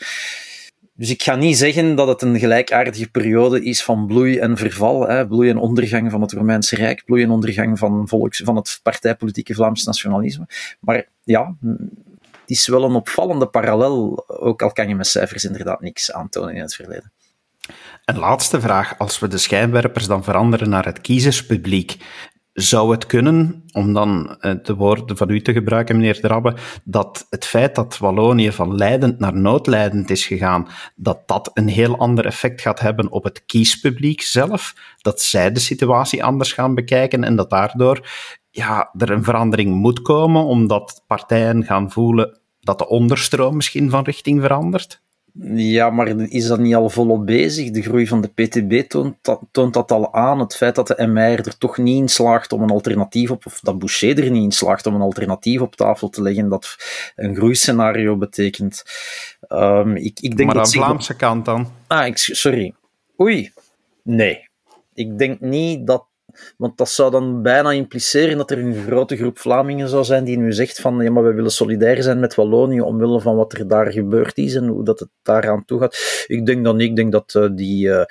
Dus 1.01 1.09
ik 1.09 1.23
ga 1.23 1.35
niet 1.35 1.57
zeggen 1.57 1.95
dat 1.95 2.07
het 2.07 2.21
een 2.21 2.39
gelijkaardige 2.39 3.09
periode 3.09 3.63
is 3.63 3.83
van 3.83 4.07
bloei 4.07 4.37
en 4.37 4.57
verval, 4.57 5.07
hè, 5.07 5.27
bloei 5.27 5.49
en 5.49 5.57
ondergang 5.57 6.11
van 6.11 6.21
het 6.21 6.31
Romeinse 6.31 6.75
Rijk, 6.75 7.05
bloei 7.05 7.23
en 7.23 7.29
ondergang 7.29 7.79
van, 7.79 8.07
volks, 8.07 8.41
van 8.43 8.55
het 8.55 8.79
partijpolitieke 8.83 9.53
Vlaams 9.53 9.83
nationalisme. 9.83 10.47
Maar 10.79 11.07
ja, 11.23 11.55
het 12.41 12.49
is 12.49 12.67
wel 12.67 12.83
een 12.83 12.95
opvallende 12.95 13.45
parallel, 13.47 14.23
ook 14.27 14.61
al 14.61 14.71
kan 14.71 14.87
je 14.87 14.95
met 14.95 15.07
cijfers 15.07 15.43
inderdaad 15.43 15.81
niks 15.81 16.11
aantonen 16.11 16.55
in 16.55 16.61
het 16.61 16.75
verleden. 16.75 17.11
Een 18.05 18.17
laatste 18.17 18.61
vraag. 18.61 18.97
Als 18.97 19.19
we 19.19 19.27
de 19.27 19.37
schijnwerpers 19.37 20.07
dan 20.07 20.23
veranderen 20.23 20.69
naar 20.69 20.85
het 20.85 21.01
kiezerspubliek, 21.01 21.97
zou 22.53 22.91
het 22.91 23.05
kunnen, 23.05 23.63
om 23.71 23.93
dan 23.93 24.35
eh, 24.39 24.53
de 24.63 24.75
woorden 24.75 25.17
van 25.17 25.29
u 25.29 25.41
te 25.41 25.53
gebruiken, 25.53 25.95
meneer 25.95 26.19
Drabbe, 26.19 26.55
dat 26.83 27.27
het 27.29 27.45
feit 27.45 27.75
dat 27.75 27.97
Wallonië 27.97 28.51
van 28.51 28.75
leidend 28.75 29.19
naar 29.19 29.35
noodlijdend 29.35 30.09
is 30.09 30.25
gegaan, 30.25 30.67
dat 30.95 31.27
dat 31.27 31.51
een 31.53 31.67
heel 31.67 31.97
ander 31.97 32.25
effect 32.25 32.61
gaat 32.61 32.79
hebben 32.79 33.11
op 33.11 33.23
het 33.23 33.45
kiespubliek 33.45 34.21
zelf, 34.21 34.75
dat 35.01 35.21
zij 35.21 35.51
de 35.51 35.59
situatie 35.59 36.23
anders 36.23 36.53
gaan 36.53 36.75
bekijken 36.75 37.23
en 37.23 37.35
dat 37.35 37.49
daardoor 37.49 38.09
ja, 38.49 38.93
er 38.97 39.09
een 39.09 39.23
verandering 39.23 39.75
moet 39.75 40.01
komen, 40.01 40.45
omdat 40.45 41.03
partijen 41.07 41.63
gaan 41.63 41.91
voelen 41.91 42.39
dat 42.59 42.79
de 42.79 42.87
onderstroom 42.87 43.55
misschien 43.55 43.89
van 43.89 44.03
richting 44.03 44.41
verandert? 44.41 45.01
Ja, 45.53 45.89
maar 45.89 46.07
is 46.07 46.47
dat 46.47 46.59
niet 46.59 46.75
al 46.75 46.89
volop 46.89 47.25
bezig? 47.25 47.69
De 47.69 47.81
groei 47.81 48.07
van 48.07 48.21
de 48.21 48.27
PTB 48.27 48.89
toont 48.89 49.15
dat, 49.21 49.41
toont 49.51 49.73
dat 49.73 49.91
al 49.91 50.13
aan. 50.13 50.39
Het 50.39 50.55
feit 50.55 50.75
dat 50.75 50.87
de 50.87 51.07
MR 51.07 51.21
er 51.21 51.57
toch 51.57 51.77
niet 51.77 51.97
in 51.97 52.09
slaagt 52.09 52.51
om 52.51 52.61
een 52.61 52.69
alternatief 52.69 53.31
op, 53.31 53.45
of 53.45 53.59
dat 53.59 53.79
Boucher 53.79 54.23
er 54.23 54.31
niet 54.31 54.43
in 54.43 54.51
slaagt 54.51 54.85
om 54.85 54.95
een 54.95 55.01
alternatief 55.01 55.61
op 55.61 55.75
tafel 55.75 56.09
te 56.09 56.21
leggen, 56.21 56.49
dat 56.49 56.75
een 57.15 57.35
groeiscenario 57.35 58.17
betekent. 58.17 58.83
Um, 59.49 59.95
ik, 59.95 60.19
ik 60.19 60.37
denk 60.37 60.49
maar 60.53 60.57
aan 60.57 60.63
de 60.63 60.69
Vlaamse 60.69 61.15
kant 61.15 61.45
dan? 61.45 61.71
Ah, 61.87 62.07
ik, 62.07 62.17
sorry. 62.17 62.73
Oei. 63.21 63.51
Nee. 64.03 64.49
Ik 64.93 65.17
denk 65.17 65.39
niet 65.39 65.87
dat 65.87 66.05
want 66.57 66.77
dat 66.77 66.89
zou 66.89 67.11
dan 67.11 67.41
bijna 67.41 67.71
impliceren 67.71 68.37
dat 68.37 68.51
er 68.51 68.57
een 68.57 68.83
grote 68.85 69.17
groep 69.17 69.39
Vlamingen 69.39 69.89
zou 69.89 70.03
zijn 70.03 70.23
die 70.23 70.37
nu 70.37 70.53
zegt 70.53 70.79
van 70.81 70.99
ja, 70.99 71.11
maar 71.11 71.23
we 71.23 71.33
willen 71.33 71.51
solidair 71.51 72.03
zijn 72.03 72.19
met 72.19 72.35
Wallonië 72.35 72.81
omwille 72.81 73.21
van 73.21 73.35
wat 73.35 73.53
er 73.53 73.67
daar 73.67 73.91
gebeurd 73.91 74.37
is 74.37 74.55
en 74.55 74.67
hoe 74.67 74.83
dat 74.83 74.99
het 74.99 75.09
daaraan 75.21 75.65
toe 75.65 75.79
gaat. 75.79 76.25
Ik 76.27 76.45
denk 76.45 76.63
dan 76.63 76.75
niet. 76.75 76.89
Ik 76.89 76.95
denk 76.95 77.11
dat 77.11 77.33
uh, 77.37 77.49
die, 77.51 77.87
uh, 77.87 78.03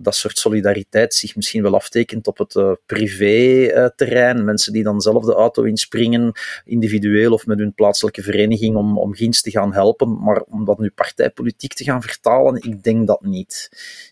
dat 0.00 0.14
soort 0.14 0.38
solidariteit 0.38 1.14
zich 1.14 1.36
misschien 1.36 1.62
wel 1.62 1.74
aftekent 1.74 2.26
op 2.26 2.38
het 2.38 2.54
uh, 2.54 2.72
privé-terrein. 2.86 4.44
Mensen 4.44 4.72
die 4.72 4.82
dan 4.82 5.00
zelf 5.00 5.24
de 5.24 5.34
auto 5.34 5.62
inspringen, 5.62 6.32
individueel 6.64 7.32
of 7.32 7.46
met 7.46 7.58
hun 7.58 7.74
plaatselijke 7.74 8.22
vereniging, 8.22 8.76
om, 8.76 8.98
om 8.98 9.14
te 9.14 9.50
gaan 9.50 9.72
helpen. 9.72 10.22
Maar 10.22 10.42
om 10.42 10.64
dat 10.64 10.78
nu 10.78 10.90
partijpolitiek 10.90 11.74
te 11.74 11.84
gaan 11.84 12.02
vertalen, 12.02 12.62
ik 12.62 12.82
denk 12.82 13.06
dat 13.06 13.22
niet. 13.22 13.70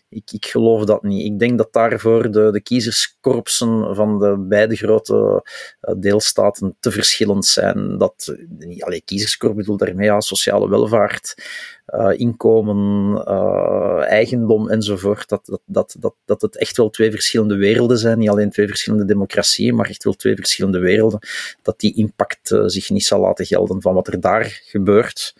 Ik, 0.09 0.31
ik 0.31 0.45
geloof 0.45 0.85
dat 0.85 1.03
niet. 1.03 1.25
Ik 1.25 1.39
denk 1.39 1.57
dat 1.57 1.73
daarvoor 1.73 2.31
de, 2.31 2.51
de 2.51 2.61
kiezerskorpsen 2.61 3.95
van 3.95 4.19
de 4.19 4.45
beide 4.47 4.75
grote 4.75 5.43
uh, 5.81 5.95
deelstaten 5.97 6.75
te 6.79 6.91
verschillend 6.91 7.45
zijn. 7.45 7.97
Dat, 7.97 8.35
niet 8.47 8.83
alleen 8.83 9.03
kiezerskorps 9.05 9.55
bedoel 9.55 9.77
daarmee 9.77 10.05
ja, 10.05 10.19
sociale 10.19 10.69
welvaart, 10.69 11.35
uh, 11.87 12.19
inkomen, 12.19 13.25
eigendom 14.05 14.69
enzovoort. 14.69 15.29
Dat, 15.29 15.45
dat, 15.45 15.61
dat, 15.65 15.95
dat, 15.99 16.15
dat 16.25 16.41
het 16.41 16.57
echt 16.57 16.77
wel 16.77 16.89
twee 16.89 17.11
verschillende 17.11 17.55
werelden 17.55 17.97
zijn. 17.97 18.19
Niet 18.19 18.29
alleen 18.29 18.49
twee 18.49 18.67
verschillende 18.67 19.05
democratieën, 19.05 19.75
maar 19.75 19.89
echt 19.89 20.03
wel 20.03 20.13
twee 20.13 20.35
verschillende 20.35 20.79
werelden. 20.79 21.19
Dat 21.61 21.79
die 21.79 21.95
impact 21.95 22.55
zich 22.65 22.89
niet 22.89 23.05
zal 23.05 23.19
laten 23.19 23.45
gelden 23.45 23.81
van 23.81 23.93
wat 23.93 24.07
er 24.07 24.19
daar 24.19 24.61
gebeurt 24.65 25.35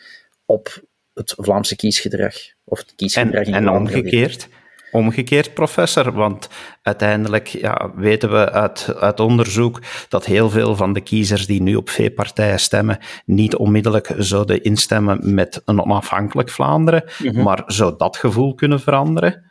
op 0.45 0.88
het 1.20 1.34
Vlaamse 1.38 1.76
kiesgedrag. 1.76 2.34
Of 2.63 2.80
het 2.80 2.93
kiesgedrag 2.95 3.45
en, 3.45 3.53
en 3.53 3.70
omgekeerd 3.70 4.47
omgekeerd, 4.91 5.53
professor? 5.53 6.11
Want 6.11 6.49
uiteindelijk 6.82 7.47
ja, 7.47 7.91
weten 7.95 8.32
we 8.32 8.51
uit, 8.51 8.95
uit 8.99 9.20
onderzoek 9.20 9.82
dat 10.09 10.26
heel 10.26 10.49
veel 10.49 10.76
van 10.76 10.93
de 10.93 11.01
kiezers 11.01 11.45
die 11.45 11.61
nu 11.61 11.76
op 11.76 11.89
V-partijen 11.89 12.59
stemmen, 12.59 12.97
niet 13.26 13.55
onmiddellijk 13.55 14.13
zouden 14.17 14.63
instemmen 14.63 15.34
met 15.34 15.61
een 15.65 15.82
onafhankelijk 15.82 16.49
Vlaanderen. 16.49 17.03
Mhm. 17.24 17.41
Maar 17.41 17.63
zou 17.65 17.93
dat 17.97 18.17
gevoel 18.17 18.55
kunnen 18.55 18.80
veranderen? 18.80 19.49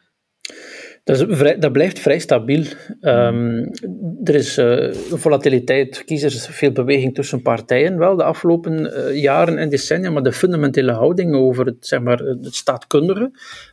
Dat, 1.08 1.24
vrij, 1.28 1.58
dat, 1.58 1.72
blijft 1.72 1.98
vrij 1.98 2.18
stabiel. 2.18 2.64
Um, 3.00 3.70
er 4.24 4.34
is 4.34 4.58
uh, 4.58 4.92
volatiliteit, 4.92 6.04
kiezers, 6.04 6.46
veel 6.46 6.72
beweging 6.72 7.14
tussen 7.14 7.42
partijen. 7.42 7.98
Wel 7.98 8.16
de 8.16 8.22
afgelopen 8.22 8.80
uh, 8.80 9.22
jaren 9.22 9.58
en 9.58 9.68
decennia, 9.68 10.10
maar 10.10 10.22
de 10.22 10.32
fundamentele 10.32 10.92
houding 10.92 11.34
over 11.34 11.66
het, 11.66 11.86
zeg 11.86 12.00
maar, 12.00 12.18
het 12.18 12.54
staatkundige 12.54 13.30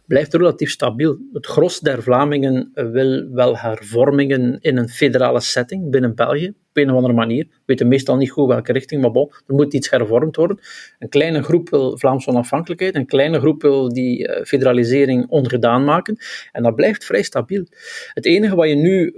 blijft 0.08 0.34
relatief 0.34 0.70
stabiel. 0.70 1.18
Het 1.34 1.46
gros 1.46 1.80
der 1.80 2.04
Vlamingen 2.04 2.72
wil 2.74 3.30
wel 3.32 3.58
hervormingen 3.58 4.58
in 4.62 4.78
een 4.78 4.90
federale 4.90 5.40
setting 5.40 5.90
binnen 5.90 6.16
België, 6.16 6.48
op 6.48 6.78
een 6.78 6.90
of 6.90 6.96
andere 6.96 7.14
manier. 7.14 7.44
We 7.44 7.62
weten 7.66 7.88
meestal 7.88 8.16
niet 8.16 8.32
goed 8.32 8.48
welke 8.48 8.72
richting, 8.72 9.02
maar 9.02 9.12
bon, 9.12 9.32
er 9.48 9.56
moet 9.56 9.74
iets 9.74 9.90
hervormd 9.90 10.36
worden. 10.36 10.60
Een 11.00 11.10
kleine 11.10 11.44
groep 11.44 11.70
wil 11.70 11.98
Vlaamse 11.98 12.30
onafhankelijkheid, 12.30 12.96
een 12.96 13.06
kleine 13.06 13.40
groep 13.40 13.62
wil 13.62 13.94
die 13.94 14.28
eh, 14.28 14.46
federalisering 14.46 15.26
ongedaan 15.28 15.84
maken. 15.84 16.18
En 16.52 16.64
dat 16.64 16.76
blijft 16.76 17.06
vrij 17.06 17.24
stabiel. 17.24 17.66
Het 18.14 18.26
enige 18.26 18.56
wat 18.56 18.68
je 18.70 18.76
nu 18.76 19.14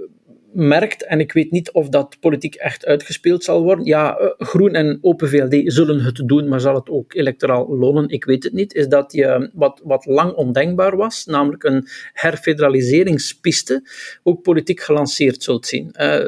merkt, 0.53 1.05
en 1.05 1.19
ik 1.19 1.31
weet 1.31 1.51
niet 1.51 1.71
of 1.71 1.89
dat 1.89 2.17
politiek 2.19 2.55
echt 2.55 2.85
uitgespeeld 2.85 3.43
zal 3.43 3.63
worden. 3.63 3.85
Ja, 3.85 4.17
eh, 4.17 4.27
Groen 4.37 4.73
en 4.73 4.97
Open 5.01 5.29
VLD 5.29 5.73
zullen 5.73 5.99
het 5.99 6.21
doen, 6.25 6.47
maar 6.47 6.59
zal 6.59 6.75
het 6.75 6.89
ook 6.89 7.13
electoraal 7.13 7.77
lonen? 7.77 8.09
Ik 8.09 8.25
weet 8.25 8.43
het 8.43 8.53
niet. 8.53 8.73
Is 8.73 8.87
dat 8.87 9.11
je 9.11 9.49
wat, 9.53 9.81
wat 9.83 10.05
lang 10.05 10.33
ondenkbaar 10.33 10.95
was, 10.95 11.25
namelijk 11.25 11.63
een 11.63 11.87
herfederaliseringspiste, 12.13 13.89
ook 14.23 14.41
politiek 14.41 14.79
gelanceerd 14.79 15.43
zult 15.43 15.65
zien. 15.65 15.95
Uh, 15.99 16.19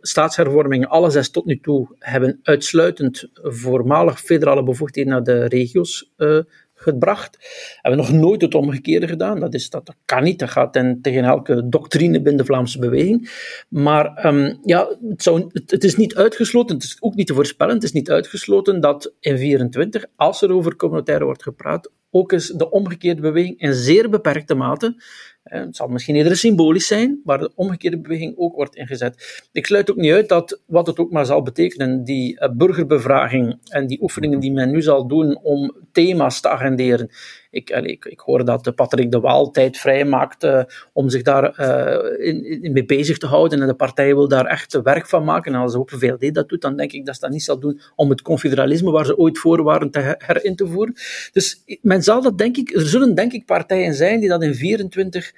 staatshervormingen, 0.00 0.88
alle 0.88 1.10
zes 1.10 1.30
tot 1.30 1.44
nu 1.44 1.58
toe, 1.60 1.88
hebben 1.98 2.40
uitsluitend 2.42 3.28
voormalig 3.34 4.20
federale 4.20 4.62
bevoegdheden 4.62 5.12
naar 5.12 5.22
de 5.22 5.44
regio's 5.44 6.10
uh, 6.16 6.38
gebracht. 6.82 7.38
Hebben 7.80 8.04
we 8.04 8.12
nog 8.12 8.20
nooit 8.22 8.40
het 8.40 8.54
omgekeerde 8.54 9.08
gedaan. 9.08 9.40
Dat, 9.40 9.54
is, 9.54 9.70
dat, 9.70 9.94
kan 10.04 10.22
niet. 10.22 10.38
Dat 10.38 10.50
gaat 10.50 10.72
ten, 10.72 10.98
tegen 11.02 11.24
elke 11.24 11.68
doctrine 11.68 12.20
binnen 12.20 12.36
de 12.36 12.44
Vlaamse 12.44 12.78
beweging. 12.78 13.30
Maar 13.68 14.26
um, 14.26 14.58
ja, 14.64 14.96
het, 15.08 15.22
zou, 15.22 15.50
het, 15.52 15.84
is 15.84 15.96
niet 15.96 16.14
uitgesloten, 16.14 16.74
het 16.74 16.84
is 16.84 16.96
ook 17.00 17.14
niet 17.14 17.26
te 17.26 17.34
voorspellen, 17.34 17.74
het 17.74 17.82
is 17.82 17.92
niet 17.92 18.10
uitgesloten 18.10 18.80
dat 18.80 19.12
in 19.20 19.38
24, 19.38 20.06
als 20.16 20.42
er 20.42 20.52
over 20.52 20.76
communautaire 20.76 21.24
wordt 21.24 21.42
gepraat, 21.42 21.90
ook 22.14 22.32
eens 22.32 22.48
de 22.48 22.70
omgekeerde 22.70 23.20
beweging 23.20 23.60
in 23.60 23.74
zeer 23.74 24.10
beperkte 24.10 24.54
mate 24.54 24.94
het 25.42 25.76
zal 25.76 25.88
misschien 25.88 26.16
eerder 26.16 26.36
symbolisch 26.36 26.86
zijn, 26.86 27.20
waar 27.24 27.38
de 27.38 27.52
omgekeerde 27.54 28.00
beweging 28.00 28.34
ook 28.36 28.54
wordt 28.54 28.76
ingezet. 28.76 29.46
Ik 29.52 29.66
sluit 29.66 29.90
ook 29.90 29.96
niet 29.96 30.12
uit 30.12 30.28
dat, 30.28 30.60
wat 30.66 30.86
het 30.86 30.98
ook 30.98 31.10
maar 31.10 31.26
zal 31.26 31.42
betekenen, 31.42 32.04
die 32.04 32.38
eh, 32.38 32.50
burgerbevraging 32.50 33.58
en 33.68 33.86
die 33.86 34.02
oefeningen 34.02 34.40
die 34.40 34.52
men 34.52 34.70
nu 34.70 34.82
zal 34.82 35.06
doen 35.06 35.38
om 35.42 35.76
thema's 35.92 36.40
te 36.40 36.48
agenderen, 36.48 37.10
ik, 37.52 37.70
ik, 37.70 38.04
ik 38.04 38.20
hoor 38.20 38.44
dat 38.44 38.74
Patrick 38.74 39.10
de 39.10 39.20
Waal 39.20 39.50
tijd 39.50 39.78
vrijmaakt 39.78 40.44
uh, 40.44 40.62
om 40.92 41.08
zich 41.08 41.22
daar 41.22 41.60
uh, 41.60 42.26
in, 42.26 42.62
in 42.62 42.72
mee 42.72 42.84
bezig 42.84 43.18
te 43.18 43.26
houden. 43.26 43.60
En 43.60 43.66
de 43.66 43.74
partij 43.74 44.14
wil 44.14 44.28
daar 44.28 44.46
echt 44.46 44.82
werk 44.82 45.06
van 45.06 45.24
maken. 45.24 45.54
En 45.54 45.60
als 45.60 45.74
Open 45.74 45.98
VLD 45.98 46.34
dat 46.34 46.48
doet, 46.48 46.60
dan 46.60 46.76
denk 46.76 46.92
ik 46.92 47.06
dat 47.06 47.14
ze 47.14 47.20
dat 47.20 47.30
niet 47.30 47.42
zal 47.42 47.58
doen 47.58 47.80
om 47.96 48.10
het 48.10 48.22
confederalisme, 48.22 48.90
waar 48.90 49.04
ze 49.04 49.18
ooit 49.18 49.38
voor 49.38 49.62
waren, 49.62 49.90
te 49.90 50.14
herin 50.18 50.56
te 50.56 50.66
voeren. 50.66 50.94
Dus 51.32 51.62
men 51.82 52.02
zal 52.02 52.22
dat, 52.22 52.38
denk 52.38 52.56
ik, 52.56 52.74
er 52.74 52.86
zullen 52.86 53.14
denk 53.14 53.32
ik 53.32 53.46
partijen 53.46 53.94
zijn 53.94 54.20
die 54.20 54.28
dat 54.28 54.42
in 54.42 54.54
24 54.54 55.32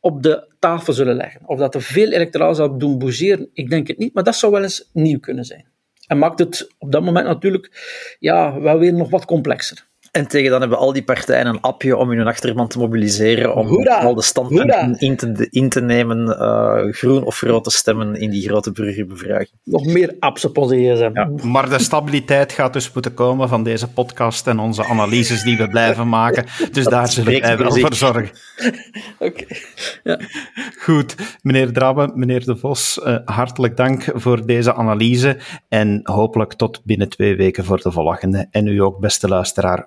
op 0.00 0.22
de 0.22 0.48
tafel 0.58 0.92
zullen 0.92 1.16
leggen. 1.16 1.40
Of 1.46 1.58
dat 1.58 1.74
er 1.74 1.82
veel 1.82 2.12
electoraal 2.12 2.54
zal 2.54 2.78
doen 2.78 2.98
bougeren, 2.98 3.48
ik 3.52 3.70
denk 3.70 3.86
het 3.86 3.98
niet, 3.98 4.14
maar 4.14 4.24
dat 4.24 4.36
zou 4.36 4.52
wel 4.52 4.62
eens 4.62 4.90
nieuw 4.92 5.20
kunnen 5.20 5.44
zijn. 5.44 5.66
En 6.06 6.18
maakt 6.18 6.38
het 6.38 6.74
op 6.78 6.92
dat 6.92 7.02
moment 7.02 7.26
natuurlijk 7.26 7.70
ja, 8.18 8.60
wel 8.60 8.78
weer 8.78 8.92
nog 8.92 9.10
wat 9.10 9.24
complexer. 9.24 9.86
En 10.16 10.26
tegen 10.26 10.50
dan 10.50 10.60
hebben 10.60 10.78
al 10.78 10.92
die 10.92 11.04
partijen 11.04 11.46
een 11.46 11.60
appje 11.60 11.96
om 11.96 12.10
hun 12.10 12.26
achterban 12.26 12.68
te 12.68 12.78
mobiliseren, 12.78 13.54
om 13.54 13.66
Hoera! 13.66 13.98
al 13.98 14.14
de 14.14 14.22
standpunten 14.22 14.98
in 14.98 15.16
te, 15.16 15.46
in 15.50 15.68
te 15.68 15.80
nemen, 15.80 16.26
uh, 16.28 16.92
groen 16.92 17.24
of 17.24 17.40
rood 17.40 17.64
te 17.64 17.70
stemmen 17.70 18.14
in 18.14 18.30
die 18.30 18.48
grote 18.48 18.72
burgerbevraging. 18.72 19.50
Nog 19.64 19.84
meer 19.84 20.14
apps 20.18 20.44
op 20.44 20.58
onze 20.58 20.76
gsm. 20.76 21.10
Ja, 21.12 21.30
maar 21.42 21.68
de 21.68 21.78
stabiliteit 21.78 22.52
gaat 22.52 22.72
dus 22.72 22.92
moeten 22.92 23.14
komen 23.14 23.48
van 23.48 23.62
deze 23.62 23.88
podcast 23.88 24.46
en 24.46 24.58
onze 24.58 24.84
analyses 24.84 25.42
die 25.42 25.56
we 25.56 25.68
blijven 25.68 26.08
maken. 26.08 26.44
Dus 26.72 26.84
daar 26.84 27.08
zullen 27.08 27.40
wij 27.40 27.58
wel 27.58 27.76
voor 27.76 27.94
zorgen. 27.94 28.30
Oké. 29.18 29.44
Ja. 30.02 30.20
Goed, 30.78 31.14
meneer 31.42 31.72
Drabbe, 31.72 32.10
meneer 32.14 32.44
De 32.44 32.56
Vos, 32.56 33.00
uh, 33.04 33.16
hartelijk 33.24 33.76
dank 33.76 34.04
voor 34.14 34.46
deze 34.46 34.74
analyse 34.74 35.36
en 35.68 36.00
hopelijk 36.02 36.52
tot 36.52 36.80
binnen 36.84 37.08
twee 37.08 37.36
weken 37.36 37.64
voor 37.64 37.80
de 37.80 37.92
volgende. 37.92 38.46
En 38.50 38.66
u 38.66 38.78
ook, 38.82 38.98
beste 38.98 39.28
luisteraar, 39.28 39.86